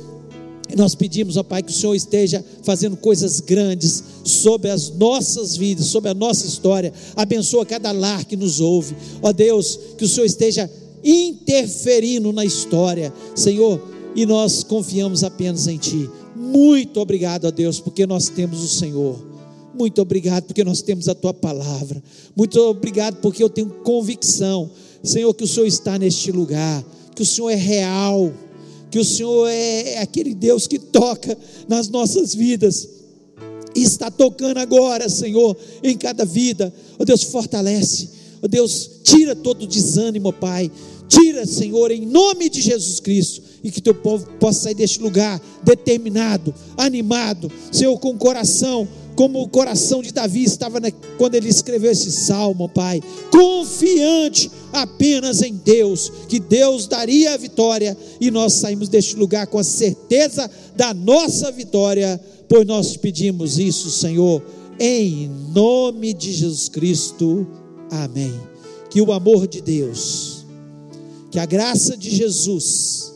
nós 0.74 0.94
pedimos, 0.94 1.36
ó 1.36 1.42
Pai, 1.42 1.62
que 1.62 1.70
o 1.70 1.74
Senhor 1.74 1.94
esteja 1.94 2.44
fazendo 2.62 2.96
coisas 2.96 3.40
grandes 3.40 4.02
sobre 4.24 4.70
as 4.70 4.90
nossas 4.90 5.56
vidas, 5.56 5.86
sobre 5.86 6.10
a 6.10 6.14
nossa 6.14 6.46
história. 6.46 6.92
Abençoa 7.14 7.64
cada 7.64 7.92
lar 7.92 8.24
que 8.24 8.36
nos 8.36 8.60
ouve. 8.60 8.96
Ó 9.22 9.32
Deus, 9.32 9.78
que 9.96 10.04
o 10.04 10.08
Senhor 10.08 10.26
esteja 10.26 10.68
interferindo 11.04 12.32
na 12.32 12.44
história, 12.44 13.12
Senhor, 13.34 13.80
e 14.16 14.24
nós 14.24 14.64
confiamos 14.64 15.22
apenas 15.22 15.68
em 15.68 15.76
Ti. 15.76 16.10
Muito 16.34 16.98
obrigado 16.98 17.46
a 17.46 17.50
Deus, 17.50 17.78
porque 17.78 18.06
nós 18.06 18.30
temos 18.30 18.64
o 18.64 18.68
Senhor. 18.68 19.22
Muito 19.74 20.00
obrigado, 20.00 20.44
porque 20.44 20.64
nós 20.64 20.80
temos 20.80 21.06
a 21.06 21.14
tua 21.14 21.34
palavra. 21.34 22.02
Muito 22.34 22.58
obrigado, 22.60 23.16
porque 23.20 23.42
eu 23.42 23.50
tenho 23.50 23.68
convicção, 23.84 24.70
Senhor, 25.02 25.32
que 25.34 25.44
o 25.44 25.46
Senhor 25.46 25.66
está 25.66 25.98
neste 25.98 26.32
lugar, 26.32 26.82
que 27.14 27.22
o 27.22 27.26
Senhor 27.26 27.50
é 27.50 27.54
real, 27.54 28.32
que 28.90 28.98
o 28.98 29.04
Senhor 29.04 29.48
é, 29.48 29.92
é 29.92 29.98
aquele 29.98 30.34
Deus 30.34 30.66
que 30.66 30.78
toca 30.78 31.36
nas 31.68 31.88
nossas 31.88 32.34
vidas. 32.34 32.88
E 33.74 33.82
está 33.82 34.10
tocando 34.10 34.56
agora, 34.56 35.10
Senhor, 35.10 35.54
em 35.82 35.94
cada 35.94 36.24
vida. 36.24 36.72
Oh 36.98 37.04
Deus, 37.04 37.22
fortalece. 37.24 38.08
Oh 38.40 38.48
Deus, 38.48 38.90
tira 39.04 39.36
todo 39.36 39.64
o 39.64 39.66
desânimo, 39.66 40.32
Pai. 40.32 40.72
Tira, 41.08 41.46
Senhor, 41.46 41.90
em 41.90 42.06
nome 42.06 42.48
de 42.48 42.60
Jesus 42.60 42.98
Cristo, 43.00 43.42
e 43.66 43.70
que 43.72 43.82
teu 43.82 43.94
povo 43.94 44.26
possa 44.38 44.60
sair 44.60 44.74
deste 44.74 45.00
lugar 45.00 45.40
determinado, 45.64 46.54
animado, 46.76 47.50
Senhor, 47.72 47.98
com 47.98 48.10
o 48.10 48.16
coração, 48.16 48.86
como 49.16 49.42
o 49.42 49.48
coração 49.48 50.02
de 50.02 50.12
Davi 50.12 50.44
estava 50.44 50.78
na, 50.78 50.88
quando 51.18 51.34
ele 51.34 51.48
escreveu 51.48 51.90
esse 51.90 52.12
salmo, 52.12 52.68
Pai, 52.68 53.02
confiante 53.30 54.48
apenas 54.72 55.42
em 55.42 55.52
Deus, 55.52 56.12
que 56.28 56.38
Deus 56.38 56.86
daria 56.86 57.34
a 57.34 57.36
vitória, 57.36 57.96
e 58.20 58.30
nós 58.30 58.52
saímos 58.52 58.88
deste 58.88 59.16
lugar 59.16 59.48
com 59.48 59.58
a 59.58 59.64
certeza 59.64 60.48
da 60.76 60.94
nossa 60.94 61.50
vitória, 61.50 62.20
pois 62.48 62.64
nós 62.64 62.96
pedimos 62.96 63.58
isso, 63.58 63.90
Senhor, 63.90 64.40
em 64.78 65.28
nome 65.52 66.14
de 66.14 66.32
Jesus 66.32 66.68
Cristo. 66.68 67.44
Amém. 67.90 68.32
Que 68.90 69.00
o 69.00 69.10
amor 69.10 69.48
de 69.48 69.60
Deus 69.60 70.36
que 71.36 71.40
a 71.40 71.44
graça 71.44 71.98
de 71.98 72.08
Jesus 72.08 73.12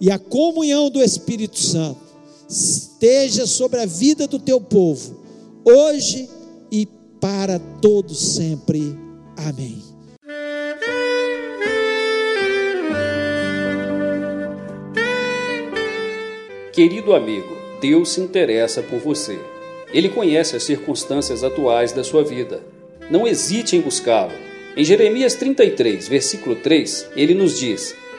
e 0.00 0.10
a 0.10 0.18
comunhão 0.18 0.90
do 0.90 1.02
Espírito 1.02 1.58
Santo 1.58 2.00
esteja 2.48 3.46
sobre 3.46 3.80
a 3.80 3.86
vida 3.86 4.26
do 4.26 4.38
teu 4.38 4.60
povo, 4.60 5.20
hoje 5.64 6.28
e 6.70 6.86
para 7.20 7.58
todos 7.80 8.34
sempre. 8.34 8.96
Amém. 9.36 9.82
Querido 16.72 17.12
amigo, 17.12 17.56
Deus 17.80 18.10
se 18.10 18.20
interessa 18.20 18.82
por 18.82 19.00
você. 19.00 19.38
Ele 19.92 20.08
conhece 20.08 20.54
as 20.54 20.62
circunstâncias 20.62 21.42
atuais 21.42 21.92
da 21.92 22.04
sua 22.04 22.22
vida. 22.22 22.62
Não 23.10 23.26
hesite 23.26 23.74
em 23.74 23.80
buscá-lo 23.80 24.48
em 24.78 24.84
Jeremias 24.84 25.34
33, 25.34 26.06
versículo 26.06 26.54
3, 26.54 27.10
ele 27.16 27.34
nos 27.34 27.58
diz: 27.58 27.96